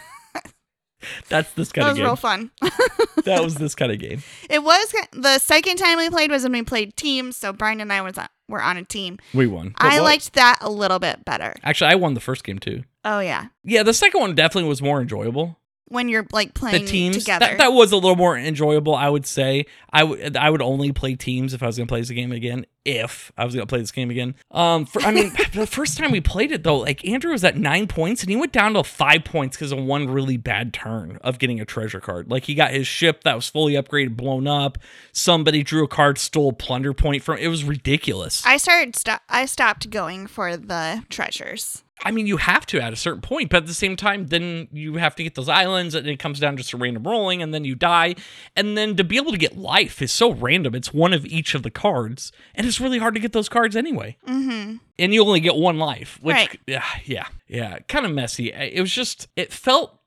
that's 1.28 1.52
this 1.52 1.68
That 1.72 1.74
kind 1.74 1.90
of 1.90 1.96
game. 1.96 2.04
It 2.04 2.08
was 2.08 2.08
real 2.08 2.16
fun. 2.16 2.50
that 3.24 3.42
was 3.42 3.54
this 3.54 3.74
kind 3.74 3.92
of 3.92 3.98
game. 3.98 4.22
it 4.50 4.62
was 4.62 4.94
the 5.12 5.38
second 5.38 5.76
time 5.76 5.98
we 5.98 6.10
played 6.10 6.30
was 6.30 6.42
when 6.42 6.52
we 6.52 6.62
played 6.62 6.96
teams. 6.96 7.36
So 7.36 7.52
Bryan 7.52 7.80
and 7.80 7.92
I 7.92 8.00
was 8.02 8.18
on, 8.18 8.28
were 8.48 8.62
on 8.62 8.76
a 8.76 8.84
team. 8.84 9.18
We 9.32 9.46
won. 9.46 9.74
I 9.78 9.96
what- 9.96 10.04
liked 10.04 10.32
that 10.34 10.58
a 10.60 10.70
little 10.70 10.98
bit 10.98 11.24
better. 11.24 11.54
Actually, 11.62 11.92
I 11.92 11.94
won 11.96 12.14
the 12.14 12.20
first 12.20 12.44
game 12.44 12.58
too. 12.58 12.84
Oh 13.04 13.20
yeah, 13.20 13.46
Yeah, 13.64 13.82
the 13.82 13.94
second 13.94 14.20
one 14.20 14.34
definitely 14.34 14.68
was 14.68 14.82
more 14.82 15.00
enjoyable. 15.00 15.58
When 15.90 16.08
you're 16.08 16.26
like 16.32 16.54
playing 16.54 16.84
The 16.84 16.90
teams 16.90 17.18
together. 17.18 17.46
that, 17.46 17.58
that 17.58 17.72
was 17.72 17.92
a 17.92 17.96
little 17.96 18.16
more 18.16 18.38
enjoyable. 18.38 18.94
I 18.94 19.08
would 19.08 19.26
say 19.26 19.66
I 19.92 20.04
would 20.04 20.36
I 20.36 20.48
would 20.48 20.62
only 20.62 20.92
play 20.92 21.16
teams 21.16 21.52
if 21.52 21.62
I 21.62 21.66
was 21.66 21.76
going 21.76 21.86
to 21.86 21.90
play 21.90 22.00
this 22.00 22.10
game 22.10 22.32
again. 22.32 22.64
If 22.84 23.30
I 23.36 23.44
was 23.44 23.54
going 23.54 23.66
to 23.66 23.70
play 23.70 23.80
this 23.80 23.92
game 23.92 24.08
again. 24.10 24.34
Um, 24.50 24.86
for, 24.86 25.02
I 25.02 25.10
mean, 25.12 25.30
the 25.52 25.66
first 25.66 25.98
time 25.98 26.12
we 26.12 26.20
played 26.22 26.50
it 26.50 26.62
though, 26.62 26.78
like 26.78 27.06
Andrew 27.06 27.32
was 27.32 27.44
at 27.44 27.56
nine 27.56 27.86
points 27.88 28.22
and 28.22 28.30
he 28.30 28.36
went 28.36 28.52
down 28.52 28.72
to 28.74 28.84
five 28.84 29.24
points 29.24 29.56
because 29.56 29.72
of 29.72 29.78
one 29.78 30.08
really 30.08 30.36
bad 30.38 30.72
turn 30.72 31.18
of 31.22 31.38
getting 31.38 31.60
a 31.60 31.64
treasure 31.66 32.00
card. 32.00 32.30
Like 32.30 32.44
he 32.44 32.54
got 32.54 32.70
his 32.70 32.86
ship 32.86 33.24
that 33.24 33.34
was 33.34 33.48
fully 33.48 33.74
upgraded 33.74 34.16
blown 34.16 34.46
up. 34.46 34.78
Somebody 35.12 35.62
drew 35.62 35.84
a 35.84 35.88
card, 35.88 36.16
stole 36.18 36.50
a 36.50 36.52
plunder 36.52 36.94
point 36.94 37.22
from. 37.22 37.36
It 37.38 37.48
was 37.48 37.64
ridiculous. 37.64 38.46
I 38.46 38.56
started. 38.56 38.96
Sto- 38.96 39.18
I 39.28 39.44
stopped 39.46 39.90
going 39.90 40.26
for 40.26 40.56
the 40.56 41.04
treasures. 41.10 41.82
I 42.02 42.10
mean, 42.12 42.26
you 42.26 42.38
have 42.38 42.64
to 42.66 42.80
at 42.80 42.92
a 42.92 42.96
certain 42.96 43.20
point, 43.20 43.50
but 43.50 43.58
at 43.58 43.66
the 43.66 43.74
same 43.74 43.94
time, 43.94 44.28
then 44.28 44.68
you 44.72 44.94
have 44.96 45.14
to 45.16 45.22
get 45.22 45.34
those 45.34 45.48
islands, 45.50 45.94
and 45.94 46.06
it 46.06 46.18
comes 46.18 46.40
down 46.40 46.56
just 46.56 46.70
to 46.70 46.76
random 46.78 47.02
rolling, 47.02 47.42
and 47.42 47.52
then 47.52 47.64
you 47.64 47.74
die. 47.74 48.14
And 48.56 48.76
then 48.76 48.96
to 48.96 49.04
be 49.04 49.16
able 49.18 49.32
to 49.32 49.38
get 49.38 49.56
life 49.58 50.00
is 50.00 50.10
so 50.10 50.32
random. 50.32 50.74
It's 50.74 50.94
one 50.94 51.12
of 51.12 51.26
each 51.26 51.54
of 51.54 51.62
the 51.62 51.70
cards, 51.70 52.32
and 52.54 52.66
it's 52.66 52.80
really 52.80 52.98
hard 52.98 53.14
to 53.14 53.20
get 53.20 53.32
those 53.32 53.48
cards 53.50 53.76
anyway. 53.76 54.16
Mm-hmm. 54.26 54.76
And 54.98 55.14
you 55.14 55.22
only 55.22 55.40
get 55.40 55.56
one 55.56 55.78
life, 55.78 56.18
which, 56.22 56.34
Right. 56.36 56.60
yeah, 56.66 56.84
yeah, 57.04 57.26
yeah, 57.48 57.78
kind 57.88 58.06
of 58.06 58.12
messy. 58.12 58.50
It 58.52 58.80
was 58.80 58.92
just, 58.92 59.28
it 59.36 59.52
felt 59.52 59.98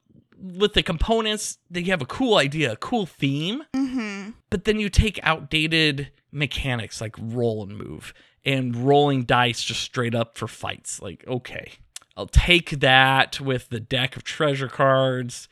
with 0.42 0.74
the 0.74 0.84
components 0.84 1.58
that 1.70 1.84
you 1.84 1.92
have 1.92 2.02
a 2.02 2.06
cool 2.08 2.38
idea, 2.38 2.72
a 2.72 2.76
cool 2.78 3.06
theme, 3.06 3.64
Mm-hmm. 3.76 4.32
but 4.50 4.66
then 4.66 4.80
you 4.80 4.90
take 4.90 5.20
outdated 5.24 6.10
mechanics 6.32 7.00
like 7.00 7.16
roll 7.20 7.62
and 7.64 7.78
move 7.78 8.14
and 8.44 8.76
rolling 8.76 9.24
dice 9.24 9.64
just 9.64 9.82
straight 9.82 10.16
up 10.16 10.38
for 10.38 10.48
fights. 10.48 11.02
Like, 11.02 11.24
okay, 11.28 11.74
I'll 12.16 12.28
take 12.28 12.80
that 12.82 13.40
with 13.40 13.70
the 13.70 13.80
deck 13.80 14.16
of 14.16 14.24
treasure 14.24 14.68
cards, 14.68 15.48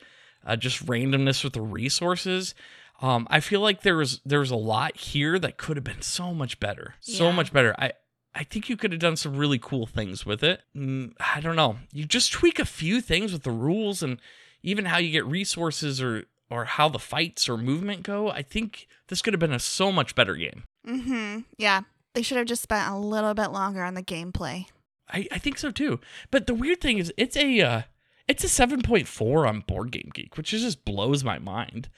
uh, 0.46 0.56
just 0.56 0.86
randomness 0.86 1.42
with 1.44 1.54
the 1.54 1.60
resources. 1.60 2.54
Um, 3.00 3.26
I 3.30 3.40
feel 3.40 3.60
like 3.60 3.82
there 3.82 3.96
was 3.96 4.20
there 4.24 4.38
was 4.40 4.50
a 4.52 4.56
lot 4.56 4.96
here 4.96 5.38
that 5.40 5.56
could 5.56 5.76
have 5.76 5.82
been 5.84 6.02
so 6.02 6.32
much 6.32 6.60
better, 6.60 6.94
so 7.00 7.26
Yeah. 7.28 7.32
much 7.34 7.52
better. 7.52 7.74
I 7.78 7.92
I 8.34 8.44
think 8.44 8.68
you 8.70 8.76
could 8.78 8.92
have 8.92 9.00
done 9.00 9.16
some 9.16 9.36
really 9.36 9.58
cool 9.58 9.86
things 9.86 10.24
with 10.24 10.42
it. 10.42 10.62
Mm, 10.74 11.12
I 11.20 11.40
don't 11.40 11.56
know. 11.56 11.78
You 11.92 12.06
just 12.06 12.32
tweak 12.32 12.58
a 12.58 12.64
few 12.64 13.00
things 13.02 13.32
with 13.32 13.42
the 13.42 13.50
rules 13.50 14.02
and 14.02 14.18
even 14.62 14.86
how 14.86 14.96
you 14.98 15.10
get 15.10 15.26
resources 15.26 16.00
or 16.00 16.24
or 16.48 16.64
how 16.66 16.88
the 16.88 16.98
fights 16.98 17.48
or 17.48 17.56
movement 17.58 18.02
go. 18.04 18.30
I 18.30 18.42
think 18.42 18.86
this 19.08 19.20
could 19.20 19.32
have 19.34 19.40
been 19.40 19.52
a 19.52 19.58
so 19.58 19.90
much 19.90 20.14
better 20.14 20.34
game. 20.36 20.64
Mm-hmm. 20.86 21.40
Yeah. 21.58 21.82
They 22.14 22.22
should 22.22 22.36
have 22.38 22.46
just 22.46 22.62
spent 22.62 22.90
a 22.90 22.96
little 22.96 23.32
bit 23.34 23.48
longer 23.52 23.82
on 23.82 23.94
the 23.94 24.02
gameplay. 24.02 24.66
I, 25.12 25.26
I 25.32 25.38
think 25.38 25.58
so 25.58 25.70
too. 25.70 26.00
But 26.30 26.46
the 26.46 26.54
weird 26.54 26.80
thing 26.80 26.98
is, 26.98 27.12
it's 27.16 27.36
a 27.36 27.60
uh, 27.60 27.82
it's 28.28 28.44
a 28.44 28.48
seven 28.48 28.82
point 28.82 29.06
four 29.08 29.46
on 29.46 29.60
Board 29.60 29.90
Game 29.92 30.10
Geek, 30.14 30.36
which 30.36 30.50
just 30.50 30.84
blows 30.84 31.22
my 31.24 31.38
mind. 31.38 31.88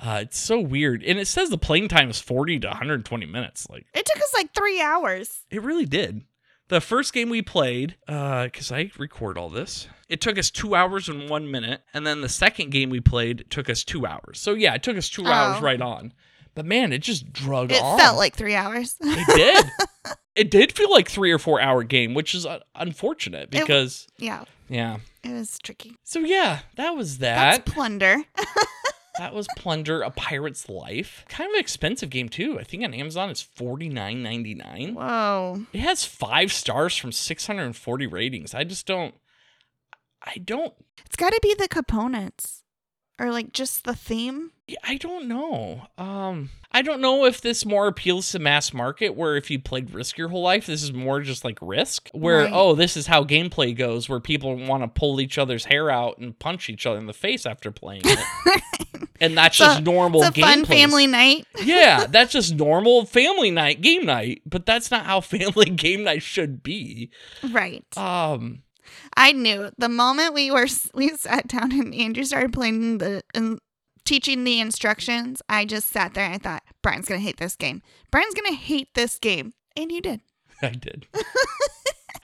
Uh, 0.00 0.20
it's 0.22 0.38
so 0.38 0.60
weird, 0.60 1.02
and 1.02 1.18
it 1.18 1.26
says 1.26 1.50
the 1.50 1.58
playing 1.58 1.88
time 1.88 2.08
is 2.10 2.20
forty 2.20 2.58
to 2.60 2.68
one 2.68 2.76
hundred 2.76 3.04
twenty 3.04 3.26
minutes. 3.26 3.68
Like 3.68 3.86
It 3.94 4.06
took 4.06 4.22
us 4.22 4.32
like 4.34 4.54
three 4.54 4.80
hours. 4.80 5.40
it 5.50 5.62
really 5.62 5.86
did. 5.86 6.22
The 6.68 6.80
first 6.82 7.14
game 7.14 7.30
we 7.30 7.40
played, 7.40 7.96
because 8.06 8.70
I 8.70 8.90
record 8.98 9.38
all 9.38 9.48
this, 9.48 9.88
it 10.10 10.20
took 10.20 10.36
us 10.38 10.50
two 10.50 10.74
hours 10.74 11.08
and 11.08 11.28
one 11.30 11.50
minute, 11.50 11.80
and 11.94 12.06
then 12.06 12.20
the 12.20 12.28
second 12.28 12.70
game 12.70 12.90
we 12.90 13.00
played 13.00 13.46
took 13.48 13.70
us 13.70 13.82
two 13.82 14.04
hours. 14.06 14.38
So 14.38 14.52
yeah, 14.52 14.74
it 14.74 14.82
took 14.82 14.98
us 14.98 15.08
two 15.08 15.26
hours 15.26 15.56
Oh. 15.60 15.62
right 15.64 15.80
on. 15.80 16.12
But 16.54 16.66
man, 16.66 16.92
it 16.92 16.98
just 16.98 17.32
drug 17.32 17.72
It 17.72 17.80
on. 17.82 17.98
felt 17.98 18.18
like 18.18 18.36
three 18.36 18.54
hours. 18.54 18.96
It 19.00 19.26
did. 19.34 20.14
it 20.38 20.50
did 20.50 20.72
feel 20.72 20.90
like 20.90 21.08
three 21.10 21.32
or 21.32 21.38
four 21.38 21.60
hour 21.60 21.82
game, 21.82 22.14
which 22.14 22.34
is 22.34 22.46
uh, 22.46 22.60
unfortunate 22.74 23.44
It- 23.44 23.50
because 23.50 24.06
yeah. 24.18 24.44
yeah. 24.68 24.98
It 25.24 25.32
was 25.32 25.58
tricky. 25.62 25.96
So 26.04 26.20
yeah, 26.20 26.60
that 26.76 26.90
was 26.96 27.18
that. 27.18 27.56
That's 27.64 27.72
plunder. 27.72 28.16
that 29.18 29.34
was 29.34 29.48
Plunder: 29.56 30.00
A 30.02 30.10
Pirate's 30.10 30.68
Life. 30.68 31.24
Kind 31.28 31.50
of 31.50 31.54
an 31.54 31.60
expensive 31.60 32.08
game 32.08 32.28
too. 32.28 32.58
I 32.58 32.62
think 32.64 32.84
on 32.84 32.94
Amazon 32.94 33.28
it's 33.30 33.42
forty 33.42 33.88
nine 33.88 34.22
ninety 34.22 34.54
nine. 34.54 34.94
Whoa. 34.94 35.66
It 35.72 35.80
has 35.80 36.04
five 36.04 36.52
stars 36.52 36.96
from 36.96 37.10
six 37.12 37.46
hundred 37.48 37.64
and 37.64 37.76
forty 37.76 38.06
ratings. 38.06 38.54
I 38.54 38.62
just 38.64 38.86
don't. 38.86 39.14
I 40.22 40.38
don't. 40.38 40.72
It's 41.04 41.16
got 41.16 41.30
to 41.32 41.40
be 41.42 41.54
the 41.54 41.68
components 41.68 42.62
or 43.18 43.30
like 43.32 43.52
just 43.52 43.84
the 43.84 43.94
theme. 43.94 44.52
I 44.84 44.96
don't 44.96 45.28
know. 45.28 45.86
Um, 45.96 46.50
I 46.72 46.82
don't 46.82 47.00
know 47.00 47.24
if 47.24 47.40
this 47.40 47.64
more 47.64 47.86
appeals 47.86 48.30
to 48.32 48.38
mass 48.38 48.74
market, 48.74 49.14
where 49.16 49.36
if 49.36 49.50
you 49.50 49.58
played 49.58 49.92
Risk 49.92 50.18
your 50.18 50.28
whole 50.28 50.42
life, 50.42 50.66
this 50.66 50.82
is 50.82 50.92
more 50.92 51.20
just 51.20 51.44
like 51.44 51.58
Risk, 51.62 52.10
where 52.12 52.42
Right. 52.44 52.52
oh, 52.52 52.74
this 52.74 52.96
is 52.96 53.06
how 53.06 53.24
gameplay 53.24 53.74
goes, 53.76 54.08
where 54.08 54.20
people 54.20 54.54
want 54.56 54.82
to 54.82 54.88
pull 54.88 55.20
each 55.20 55.38
other's 55.38 55.64
hair 55.64 55.90
out 55.90 56.18
and 56.18 56.38
punch 56.38 56.68
each 56.68 56.84
other 56.86 56.98
in 56.98 57.06
the 57.06 57.12
face 57.14 57.46
after 57.46 57.70
playing 57.70 58.02
it, 58.04 58.62
and 59.20 59.36
that's 59.36 59.56
just 59.56 59.82
normal. 59.82 60.22
It's 60.22 60.36
a 60.36 60.40
fun 60.40 60.64
gameplay. 60.64 60.66
family 60.66 61.06
night. 61.06 61.46
yeah, 61.64 62.06
that's 62.06 62.32
just 62.32 62.54
normal 62.54 63.06
family 63.06 63.50
night, 63.50 63.80
game 63.80 64.04
night, 64.04 64.42
but 64.44 64.66
that's 64.66 64.90
not 64.90 65.06
how 65.06 65.20
family 65.22 65.70
game 65.70 66.04
night 66.04 66.22
should 66.22 66.62
be. 66.62 67.10
Right. 67.50 67.84
Um, 67.96 68.62
I 69.16 69.32
knew 69.32 69.70
the 69.78 69.88
moment 69.88 70.34
we 70.34 70.50
were 70.50 70.66
we 70.94 71.08
sat 71.16 71.48
down 71.48 71.72
and 71.72 71.94
Andrew 71.94 72.24
started 72.24 72.52
playing 72.52 72.98
the 72.98 73.22
and 73.34 73.58
teaching 74.08 74.44
the 74.44 74.58
instructions. 74.58 75.42
I 75.48 75.66
just 75.66 75.88
sat 75.88 76.14
there 76.14 76.24
and 76.24 76.34
I 76.34 76.38
thought 76.38 76.62
Bryan's 76.82 77.06
gonna 77.06 77.20
hate 77.20 77.36
this 77.36 77.54
game. 77.56 77.82
Bryan's 78.10 78.34
gonna 78.34 78.56
hate 78.56 78.94
this 78.94 79.18
game, 79.18 79.52
and 79.76 79.92
you 79.92 80.00
did. 80.00 80.20
I 80.62 80.70
did. 80.70 81.06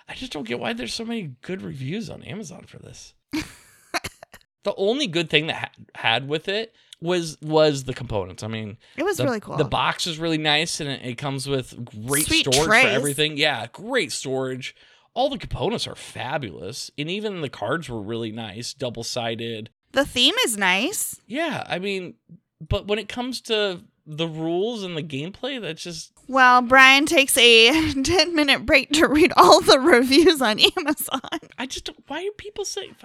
I 0.09 0.15
just 0.15 0.33
don't 0.33 0.47
get 0.47 0.59
why 0.59 0.73
there's 0.73 0.95
so 0.95 1.05
many 1.05 1.35
good 1.43 1.61
reviews 1.63 2.09
on 2.09 2.23
Amazon 2.23 2.65
for 2.67 2.79
this. 2.79 3.13
the 3.33 4.75
only 4.77 5.07
good 5.07 5.29
thing 5.29 5.47
that 5.49 5.57
ha- 5.57 5.85
had 5.95 6.29
with 6.29 6.49
it 6.49 6.75
was 7.03 7.37
was 7.43 7.85
the 7.85 7.93
components. 7.95 8.43
I 8.43 8.49
mean, 8.49 8.79
It 8.97 9.03
was 9.05 9.19
the, 9.19 9.25
really 9.25 9.41
cool. 9.41 9.57
The 9.57 9.65
box 9.65 10.07
is 10.07 10.19
really 10.19 10.39
nice, 10.39 10.81
and 10.81 10.89
it, 10.89 11.03
it 11.05 11.15
comes 11.19 11.47
with 11.47 11.85
great 11.85 12.25
Sweet 12.27 12.47
storage 12.47 12.67
trays. 12.67 12.83
for 12.85 12.89
everything. 12.89 13.37
Yeah, 13.37 13.67
great 13.73 14.11
storage. 14.11 14.75
All 15.13 15.29
the 15.29 15.39
components 15.39 15.87
are 15.87 15.95
fabulous, 15.95 16.91
and 16.97 17.11
even 17.11 17.41
the 17.41 17.49
cards 17.51 17.89
were 17.91 18.01
really 18.01 18.33
nice, 18.33 18.73
double 18.73 19.05
sided. 19.05 19.71
The 19.95 20.05
theme 20.05 20.35
is 20.45 20.57
nice. 20.59 21.21
Yeah, 21.27 21.65
I 21.67 21.79
mean, 21.79 22.15
but 22.61 22.87
when 22.87 22.99
it 22.99 23.09
comes 23.09 23.41
to 23.43 23.81
the 24.07 24.29
rules 24.29 24.83
and 24.83 24.97
the 24.97 25.03
gameplay, 25.03 25.61
that's 25.61 25.83
just 25.83 26.13
Well, 26.29 26.61
Bryan 26.63 27.07
takes 27.07 27.37
a 27.39 27.93
10 28.03 28.35
minute 28.35 28.67
break 28.67 28.91
to 28.93 29.07
read 29.07 29.33
all 29.37 29.61
the 29.61 29.81
reviews 29.81 30.43
on 30.43 30.59
Amazon. 30.77 31.21
I 31.59 31.67
just 31.67 31.87
don't, 31.87 31.99
why 32.07 32.19
are 32.25 32.37
people 32.37 32.65
saying? 32.65 32.97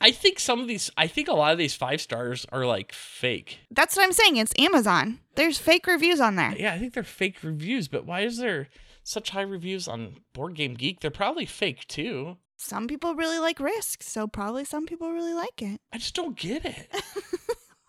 I 0.00 0.10
think 0.10 0.38
some 0.38 0.60
of 0.60 0.68
these, 0.68 0.90
I 0.96 1.06
think 1.06 1.28
a 1.28 1.32
lot 1.32 1.52
of 1.52 1.58
these 1.58 1.74
five 1.74 2.00
stars 2.00 2.44
are 2.52 2.66
like 2.66 2.92
fake. 2.92 3.60
That's 3.70 3.96
what 3.96 4.02
I'm 4.04 4.12
saying. 4.12 4.36
It's 4.36 4.52
Amazon. 4.58 5.20
There's 5.36 5.58
fake 5.58 5.86
reviews 5.86 6.20
on 6.20 6.36
there. 6.36 6.54
Yeah, 6.56 6.74
I 6.74 6.78
think 6.78 6.92
they're 6.94 7.02
fake 7.02 7.42
reviews. 7.42 7.88
But 7.88 8.04
why 8.04 8.20
is 8.20 8.36
there 8.38 8.68
such 9.04 9.30
high 9.30 9.42
reviews 9.42 9.88
on 9.88 10.16
Board 10.34 10.54
Game 10.54 10.74
Geek? 10.74 11.00
They're 11.00 11.10
probably 11.10 11.46
fake 11.46 11.86
too. 11.88 12.36
Some 12.56 12.88
people 12.88 13.14
really 13.14 13.38
like 13.38 13.60
Risk, 13.60 14.02
so 14.02 14.26
probably 14.26 14.64
some 14.64 14.86
people 14.86 15.12
really 15.12 15.34
like 15.34 15.60
it. 15.62 15.80
I 15.92 15.98
just 15.98 16.14
don't 16.14 16.36
get 16.36 16.64
it. 16.64 16.88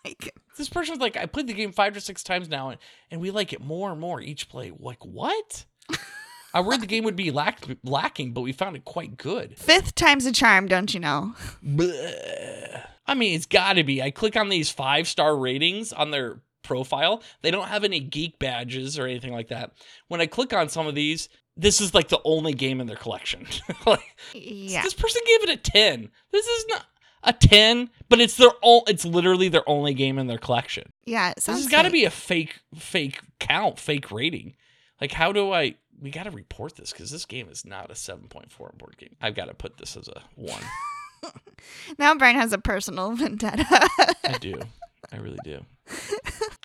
Like, 0.05 0.33
this 0.57 0.69
person's 0.69 0.99
like, 0.99 1.17
I 1.17 1.25
played 1.25 1.47
the 1.47 1.53
game 1.53 1.73
five 1.73 1.93
or 1.93 1.99
six 1.99 2.23
times 2.23 2.47
now, 2.47 2.69
and, 2.69 2.79
and 3.11 3.19
we 3.19 3.29
like 3.29 3.51
it 3.51 3.59
more 3.59 3.91
and 3.91 3.99
more 3.99 4.21
each 4.21 4.47
play. 4.47 4.71
Like 4.79 5.03
what? 5.03 5.65
I 6.53 6.61
worried 6.61 6.79
the 6.79 6.87
game 6.87 7.03
would 7.03 7.17
be 7.17 7.29
lack, 7.29 7.65
lacking, 7.83 8.31
but 8.31 8.41
we 8.41 8.53
found 8.53 8.77
it 8.77 8.85
quite 8.85 9.17
good. 9.17 9.57
fifth 9.57 9.95
time's 9.95 10.25
a 10.25 10.31
charm, 10.31 10.67
don't 10.67 10.93
you 10.93 11.01
know? 11.01 11.35
Bleh. 11.61 12.83
I 13.05 13.13
mean, 13.15 13.35
it's 13.35 13.45
got 13.45 13.73
to 13.73 13.83
be. 13.83 14.01
I 14.01 14.11
click 14.11 14.37
on 14.37 14.47
these 14.49 14.69
five 14.69 15.07
star 15.09 15.35
ratings 15.35 15.91
on 15.91 16.11
their 16.11 16.39
profile. 16.63 17.21
They 17.41 17.51
don't 17.51 17.67
have 17.67 17.83
any 17.83 17.99
geek 17.99 18.39
badges 18.39 18.97
or 18.97 19.07
anything 19.07 19.33
like 19.33 19.49
that. 19.49 19.71
When 20.07 20.21
I 20.21 20.25
click 20.25 20.53
on 20.53 20.69
some 20.69 20.87
of 20.87 20.95
these, 20.95 21.27
this 21.57 21.81
is 21.81 21.93
like 21.93 22.07
the 22.09 22.21
only 22.23 22.53
game 22.53 22.79
in 22.79 22.87
their 22.87 22.95
collection. 22.95 23.45
like 23.85 24.15
Yeah. 24.33 24.83
this 24.83 24.93
person 24.93 25.21
gave 25.25 25.43
it 25.43 25.49
a 25.49 25.57
10. 25.57 26.09
This 26.31 26.45
is 26.45 26.65
not 26.69 26.85
a 27.23 27.33
10, 27.33 27.89
but 28.09 28.19
it's 28.21 28.35
their 28.37 28.51
all 28.61 28.83
it's 28.87 29.03
literally 29.05 29.49
their 29.49 29.67
only 29.67 29.93
game 29.93 30.17
in 30.19 30.27
their 30.27 30.37
collection. 30.37 30.91
Yeah. 31.05 31.31
It 31.31 31.35
This 31.37 31.47
has 31.47 31.67
got 31.67 31.83
to 31.83 31.89
be 31.91 32.05
a 32.05 32.09
fake 32.11 32.59
fake 32.75 33.19
count, 33.39 33.79
fake 33.79 34.11
rating. 34.11 34.55
Like 35.01 35.11
how 35.11 35.31
do 35.31 35.51
I 35.51 35.75
we 35.99 36.11
got 36.11 36.23
to 36.23 36.31
report 36.31 36.75
this 36.75 36.93
cuz 36.93 37.09
this 37.11 37.25
game 37.25 37.49
is 37.49 37.65
not 37.65 37.89
a 37.89 37.95
7.4 37.95 38.61
on 38.61 38.77
board 38.77 38.97
game. 38.97 39.15
I've 39.21 39.35
got 39.35 39.45
to 39.45 39.53
put 39.55 39.77
this 39.77 39.97
as 39.97 40.07
a 40.07 40.21
1. 40.35 40.53
Now 41.97 42.13
Bryan 42.15 42.35
has 42.35 42.53
a 42.53 42.59
personal 42.59 43.11
vendetta. 43.15 43.65
I 44.23 44.37
do. 44.39 44.61
I 45.11 45.17
really 45.17 45.39
do. 45.43 45.65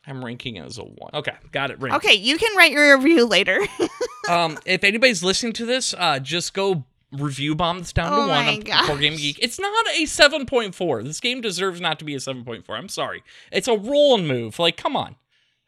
I'm 0.06 0.24
ranking 0.24 0.56
it 0.56 0.64
as 0.64 0.78
a 0.78 0.82
one. 0.82 1.10
Okay, 1.14 1.32
got 1.52 1.70
it. 1.70 1.80
Ranked. 1.80 1.96
okay, 2.04 2.14
you 2.14 2.36
can 2.38 2.56
write 2.56 2.72
your 2.72 2.96
review 2.96 3.26
later. 3.26 3.58
Um, 4.30 4.56
if 4.64 4.84
anybody's 4.84 5.24
listening 5.24 5.52
to 5.54 5.66
this, 5.66 5.94
uh, 5.98 6.20
just 6.20 6.54
go 6.54 6.84
review 7.12 7.54
bomb 7.54 7.80
this 7.80 7.92
down 7.92 8.12
Oh 8.12 8.16
to 8.16 8.20
one 8.20 8.28
my 8.28 8.52
on 8.88 9.00
Game. 9.00 9.16
Geek. 9.16 9.38
It's 9.42 9.58
not 9.58 9.86
a 9.96 10.06
seven 10.06 10.46
point 10.46 10.74
four. 10.74 11.02
This 11.02 11.20
game 11.20 11.40
deserves 11.40 11.80
not 11.80 11.98
to 11.98 12.04
be 12.04 12.14
a 12.14 12.20
seven 12.20 12.44
point 12.44 12.64
four. 12.64 12.76
I'm 12.76 12.88
sorry. 12.88 13.22
It's 13.50 13.68
a 13.68 13.76
roll 13.76 14.14
and 14.16 14.28
move. 14.28 14.58
Like, 14.58 14.76
come 14.76 14.96
on. 14.96 15.16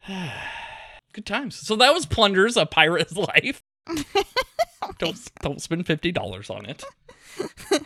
Good 1.13 1.25
times. 1.25 1.55
So 1.55 1.75
that 1.75 1.93
was 1.93 2.05
Plunders, 2.05 2.57
a 2.57 2.65
pirate's 2.65 3.15
life. 3.15 3.61
don't 4.99 5.19
don't 5.41 5.61
spend 5.61 5.85
fifty 5.85 6.11
dollars 6.11 6.49
on 6.49 6.65
it. 6.65 6.83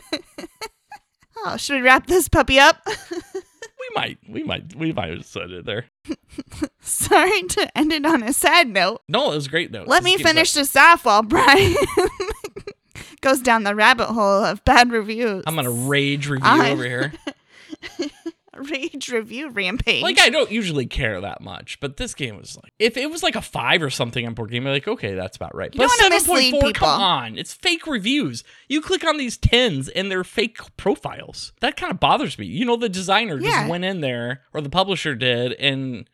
oh, 1.37 1.57
should 1.57 1.77
we 1.77 1.81
wrap 1.81 2.07
this 2.07 2.29
puppy 2.29 2.59
up? 2.59 2.77
We 3.89 3.95
might, 4.01 4.17
we 4.27 4.43
might, 4.43 4.75
we 4.75 4.93
might 4.93 5.09
have 5.11 5.25
said 5.25 5.51
it 5.51 5.65
there. 5.65 5.85
Sorry 6.81 7.43
to 7.43 7.77
end 7.77 7.91
it 7.91 8.05
on 8.05 8.23
a 8.23 8.33
sad 8.33 8.69
note. 8.69 9.01
No, 9.07 9.31
it 9.31 9.35
was 9.35 9.47
a 9.47 9.49
great 9.49 9.71
though. 9.71 9.83
Let 9.85 10.03
me 10.03 10.17
finish 10.17 10.53
this 10.53 10.75
off 10.75 11.05
while 11.05 11.23
Bryan 11.23 11.75
goes 13.21 13.41
down 13.41 13.63
the 13.63 13.75
rabbit 13.75 14.07
hole 14.07 14.43
of 14.43 14.63
bad 14.65 14.91
reviews. 14.91 15.43
I'm 15.47 15.55
gonna 15.55 15.71
rage 15.71 16.27
review 16.27 16.49
over 16.49 16.83
here. 16.83 17.13
rage 18.59 19.09
review 19.09 19.49
rampage. 19.53 20.03
Like 20.03 20.19
I 20.19 20.29
don't 20.29 20.51
usually 20.51 20.85
care 20.85 21.19
that 21.21 21.41
much, 21.41 21.79
but 21.79 21.97
this 21.97 22.13
game 22.13 22.37
was 22.37 22.57
like 22.61 22.73
if 22.79 22.97
it 22.97 23.09
was 23.09 23.23
like 23.23 23.35
a 23.35 23.41
five 23.41 23.81
or 23.81 23.89
something 23.89 24.25
on 24.25 24.33
board 24.33 24.51
game, 24.51 24.65
I'm 24.67 24.73
like, 24.73 24.87
okay, 24.87 25.13
that's 25.15 25.37
about 25.37 25.55
right. 25.55 25.73
You 25.73 25.77
But 25.79 25.89
seven 25.91 26.23
point 26.25 26.51
four, 26.51 26.59
people. 26.61 26.73
come 26.73 27.01
on. 27.01 27.37
It's 27.37 27.53
fake 27.53 27.87
reviews. 27.87 28.43
You 28.67 28.81
click 28.81 29.03
on 29.05 29.17
these 29.17 29.37
tens 29.37 29.89
and 29.89 30.11
they're 30.11 30.23
fake 30.23 30.57
profiles. 30.77 31.53
That 31.61 31.77
kind 31.77 31.91
of 31.91 31.99
bothers 31.99 32.37
me. 32.37 32.45
You 32.45 32.65
know, 32.65 32.75
the 32.75 32.89
designer 32.89 33.39
Yeah. 33.39 33.49
just 33.61 33.69
went 33.69 33.85
in 33.85 34.01
there 34.01 34.41
or 34.53 34.61
the 34.61 34.69
publisher 34.69 35.15
did 35.15 35.53
and 35.53 36.09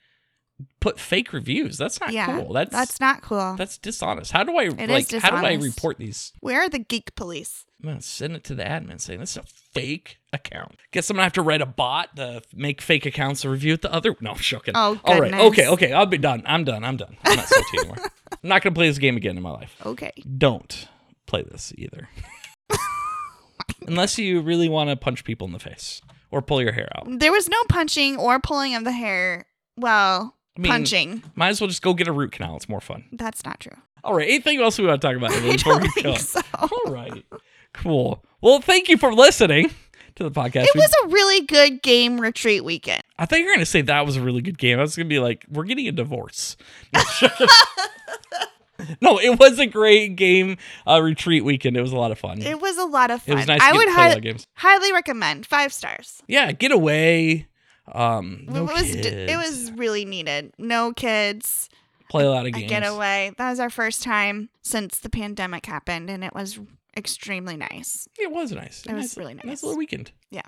put 0.80 1.00
fake 1.00 1.34
reviews. 1.34 1.78
That's 1.78 2.00
not 2.00 2.14
yeah, 2.14 2.40
cool. 2.40 2.54
That's 2.54 2.72
that's 2.72 3.00
not 3.00 3.22
cool. 3.22 3.56
that's 3.58 3.78
dishonest. 3.78 4.32
How 4.32 4.44
do 4.44 4.58
I 4.58 4.64
is 4.66 4.76
like 4.90 5.12
how 5.22 5.32
do 5.42 5.46
I 5.46 5.54
report 5.54 5.98
these? 5.98 6.32
Where 6.40 6.62
are 6.62 6.70
the 6.70 6.80
geek 6.80 7.16
police? 7.16 7.66
I'm 7.86 7.92
gonna 7.92 8.02
send 8.02 8.36
it 8.36 8.44
to 8.46 8.56
the 8.56 8.64
admin 8.64 9.00
saying 9.00 9.20
this 9.20 9.32
is 9.32 9.38
a 9.38 9.44
fake 9.44 10.18
account. 10.34 10.76
Guess 10.92 11.12
I'm 11.12 11.18
gonna 11.18 11.24
have 11.26 11.34
to 11.34 11.44
write 11.44 11.62
a 11.62 11.68
bot 11.68 12.16
to 12.16 12.42
make 12.52 12.82
fake 12.82 13.06
accounts 13.06 13.42
to 13.42 13.50
review 13.50 13.74
it 13.74 13.84
the 13.84 13.94
other. 13.94 14.16
No, 14.22 14.32
I'm 14.32 14.38
joking. 14.38 14.74
Oh, 14.76 15.00
All 15.04 15.22
right, 15.22 15.32
okay, 15.34 15.68
okay. 15.68 15.94
I'll 15.94 16.08
be 16.08 16.18
done. 16.18 16.42
I'm 16.48 16.64
done. 16.64 16.84
I'm 16.84 16.98
done. 16.98 17.16
I'm 17.24 17.36
not 17.36 17.48
salty 17.48 17.78
anymore. 17.78 17.98
I'm 18.32 18.50
not 18.50 18.64
gonna 18.64 18.74
play 18.74 18.88
this 18.88 18.98
game 18.98 19.18
again 19.18 19.38
in 19.38 19.44
my 19.44 19.52
life. 19.52 19.76
Okay. 19.86 20.12
Don't 20.38 20.88
play 21.28 21.44
this 21.44 21.74
either, 21.78 22.10
unless 23.88 24.18
you 24.18 24.42
really 24.42 24.68
want 24.70 24.90
to 24.90 24.96
punch 24.96 25.24
people 25.24 25.46
in 25.46 25.54
the 25.54 25.60
face 25.60 26.02
or 26.32 26.42
pull 26.42 26.62
your 26.62 26.72
hair 26.72 26.90
out. 26.96 27.08
There 27.20 27.32
was 27.32 27.48
no 27.48 27.62
punching 27.70 28.18
or 28.18 28.40
pulling 28.40 28.74
of 28.76 28.84
the 28.84 28.92
hair. 28.92 29.46
Well, 29.78 30.36
I 30.58 30.62
mean- 30.62 30.72
punching. 30.72 31.24
Might 31.36 31.50
as 31.50 31.62
well 31.62 31.68
just 31.68 31.82
go 31.82 31.94
get 31.94 32.08
a 32.08 32.12
root 32.12 32.32
canal. 32.32 32.56
It's 32.56 32.68
more 32.70 32.82
fun. 32.82 33.06
That's 33.12 33.46
not 33.46 33.60
true. 33.60 33.78
All 34.06 34.14
right. 34.14 34.28
Anything 34.28 34.62
else 34.62 34.78
we 34.78 34.86
want 34.86 35.02
to 35.02 35.08
talk 35.08 35.18
about 35.18 35.32
I 35.34 35.56
don't 35.56 35.82
we 35.82 36.02
go? 36.04 36.14
think 36.14 36.20
so. 36.20 36.40
All 36.60 36.92
right. 36.94 37.26
Cool. 37.74 38.24
Well, 38.40 38.62
thank 38.62 38.88
you 38.88 38.98
for 38.98 39.14
listening 39.14 39.72
to 40.16 40.24
the 40.24 40.32
podcast. 40.32 40.66
It 40.66 40.76
was 40.76 40.92
a 41.04 41.08
really 41.08 41.46
good 41.46 41.82
game 41.82 42.22
retreat 42.22 42.64
weekend. 42.64 43.04
I 43.18 43.26
thought 43.26 43.40
you 43.40 43.46
were 43.46 43.52
going 43.52 43.60
to 43.60 43.66
say 43.66 43.82
that 43.82 44.06
was 44.06 44.16
a 44.16 44.22
really 44.22 44.42
good 44.42 44.58
game. 44.58 44.78
I 44.78 44.84
was 44.84 44.96
going 44.96 45.08
to 45.08 45.14
be 45.14 45.20
like, 45.20 45.46
we're 45.52 45.64
getting 45.64 45.88
a 45.88 45.92
divorce. 45.92 46.56
no, 49.02 49.20
it 49.20 49.40
was 49.40 49.58
a 49.60 49.66
great 49.66 50.16
game 50.16 50.58
uh, 50.88 51.02
retreat 51.02 51.44
weekend. 51.44 51.76
It 51.76 51.82
was 51.82 51.92
a 51.92 51.98
lot 51.98 52.12
of 52.12 52.20
fun. 52.20 52.42
It 52.42 52.60
was 52.62 52.78
a 52.78 52.86
lot 52.86 53.10
of 53.12 53.22
fun. 53.24 53.34
It 53.34 53.36
was 53.38 53.48
nice 53.48 53.62
I 53.62 53.72
to 53.72 53.78
would 53.78 53.86
get 53.86 53.92
to 53.92 53.96
play 53.96 54.06
a 54.06 54.36
lot 54.36 54.46
hi- 54.56 54.70
highly 54.70 54.94
recommend. 54.94 55.46
Five 55.46 55.74
stars. 55.74 56.22
Yeah, 56.28 56.52
get 56.52 56.72
away. 56.72 57.48
Um, 57.92 58.46
no 58.48 58.62
it 58.68 58.74
was 58.74 58.84
kids. 58.84 59.06
it 59.06 59.38
was 59.38 59.72
really 59.74 60.06
needed. 60.06 60.54
No 60.58 60.92
kids. 60.94 61.70
Play 62.10 62.24
a 62.26 62.30
lot 62.30 62.42
of 62.46 62.48
A 62.48 62.52
games. 62.52 62.70
getaway. 62.70 63.32
That 63.38 63.50
was 63.50 63.60
our 63.60 63.70
first 63.70 64.04
time 64.04 64.50
since 64.62 65.00
the 65.00 65.10
pandemic 65.10 65.66
happened, 65.66 66.10
and 66.10 66.24
it 66.24 66.34
was 66.34 66.60
extremely 66.96 67.58
nice. 67.58 68.08
It 68.20 68.32
was 68.32 68.52
nice. 68.52 68.84
It 68.88 68.94
was 68.94 69.04
Nice- 69.04 69.18
really 69.18 69.34
Nice 69.34 69.46
nice. 69.46 69.64
little 69.64 69.78
weekend. 69.78 70.12
Yeah. 70.30 70.42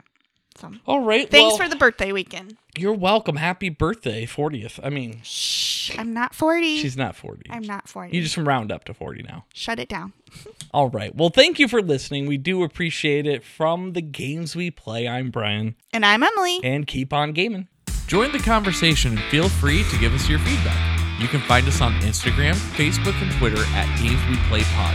So 0.57 0.71
All 0.87 1.01
right. 1.01 1.29
thanks 1.29 1.49
well, 1.51 1.57
for 1.57 1.69
the 1.69 1.75
birthday 1.75 2.11
weekend. 2.11 2.57
You're 2.75 2.93
welcome. 2.93 3.35
Happy 3.35 3.69
birthday, 3.69 4.25
40th. 4.25 4.79
I 4.83 4.89
mean, 4.89 5.19
Shh, 5.23 5.95
I'm 5.99 6.13
not 6.13 6.33
40. 6.33 6.77
she's 6.79 6.97
not 6.97 7.15
40. 7.15 7.43
I'm 7.51 7.61
not 7.61 7.87
40. 7.87 8.15
You 8.17 8.23
just 8.23 8.37
round 8.37 8.71
up 8.71 8.83
to 8.85 8.93
40 8.95 9.21
now. 9.21 9.45
Shut 9.53 9.77
it 9.77 9.87
down. 9.87 10.13
All 10.73 10.89
right. 10.89 11.13
Well, 11.15 11.29
thank 11.29 11.59
you 11.59 11.67
for 11.67 11.81
listening. 11.81 12.25
We 12.25 12.37
do 12.37 12.63
appreciate 12.63 13.27
it. 13.27 13.43
From 13.43 13.93
the 13.93 14.01
games 14.01 14.55
we 14.55 14.71
play, 14.71 15.07
I'm 15.07 15.29
Bryan. 15.29 15.75
And 15.93 16.03
I'm 16.03 16.23
Emily. 16.23 16.59
And 16.63 16.87
keep 16.87 17.13
on 17.13 17.33
gaming. 17.33 17.67
Join 18.07 18.31
the 18.31 18.39
conversation 18.39 19.11
and 19.11 19.21
feel 19.25 19.49
free 19.49 19.83
to 19.91 19.97
give 19.99 20.13
us 20.15 20.27
your 20.27 20.39
feedback. 20.39 20.96
You 21.19 21.27
can 21.27 21.41
find 21.41 21.67
us 21.67 21.81
on 21.81 21.93
Instagram, 22.01 22.53
Facebook, 22.53 23.19
and 23.21 23.31
Twitter 23.33 23.63
at 23.73 23.87
Games 23.99 24.21
We 24.29 24.37
Play 24.47 24.63
Pod 24.75 24.93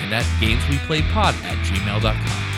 and 0.00 0.14
at 0.14 0.24
gamesweplaypod 0.40 1.34
at 1.44 1.58
gmail.com. 1.66 2.53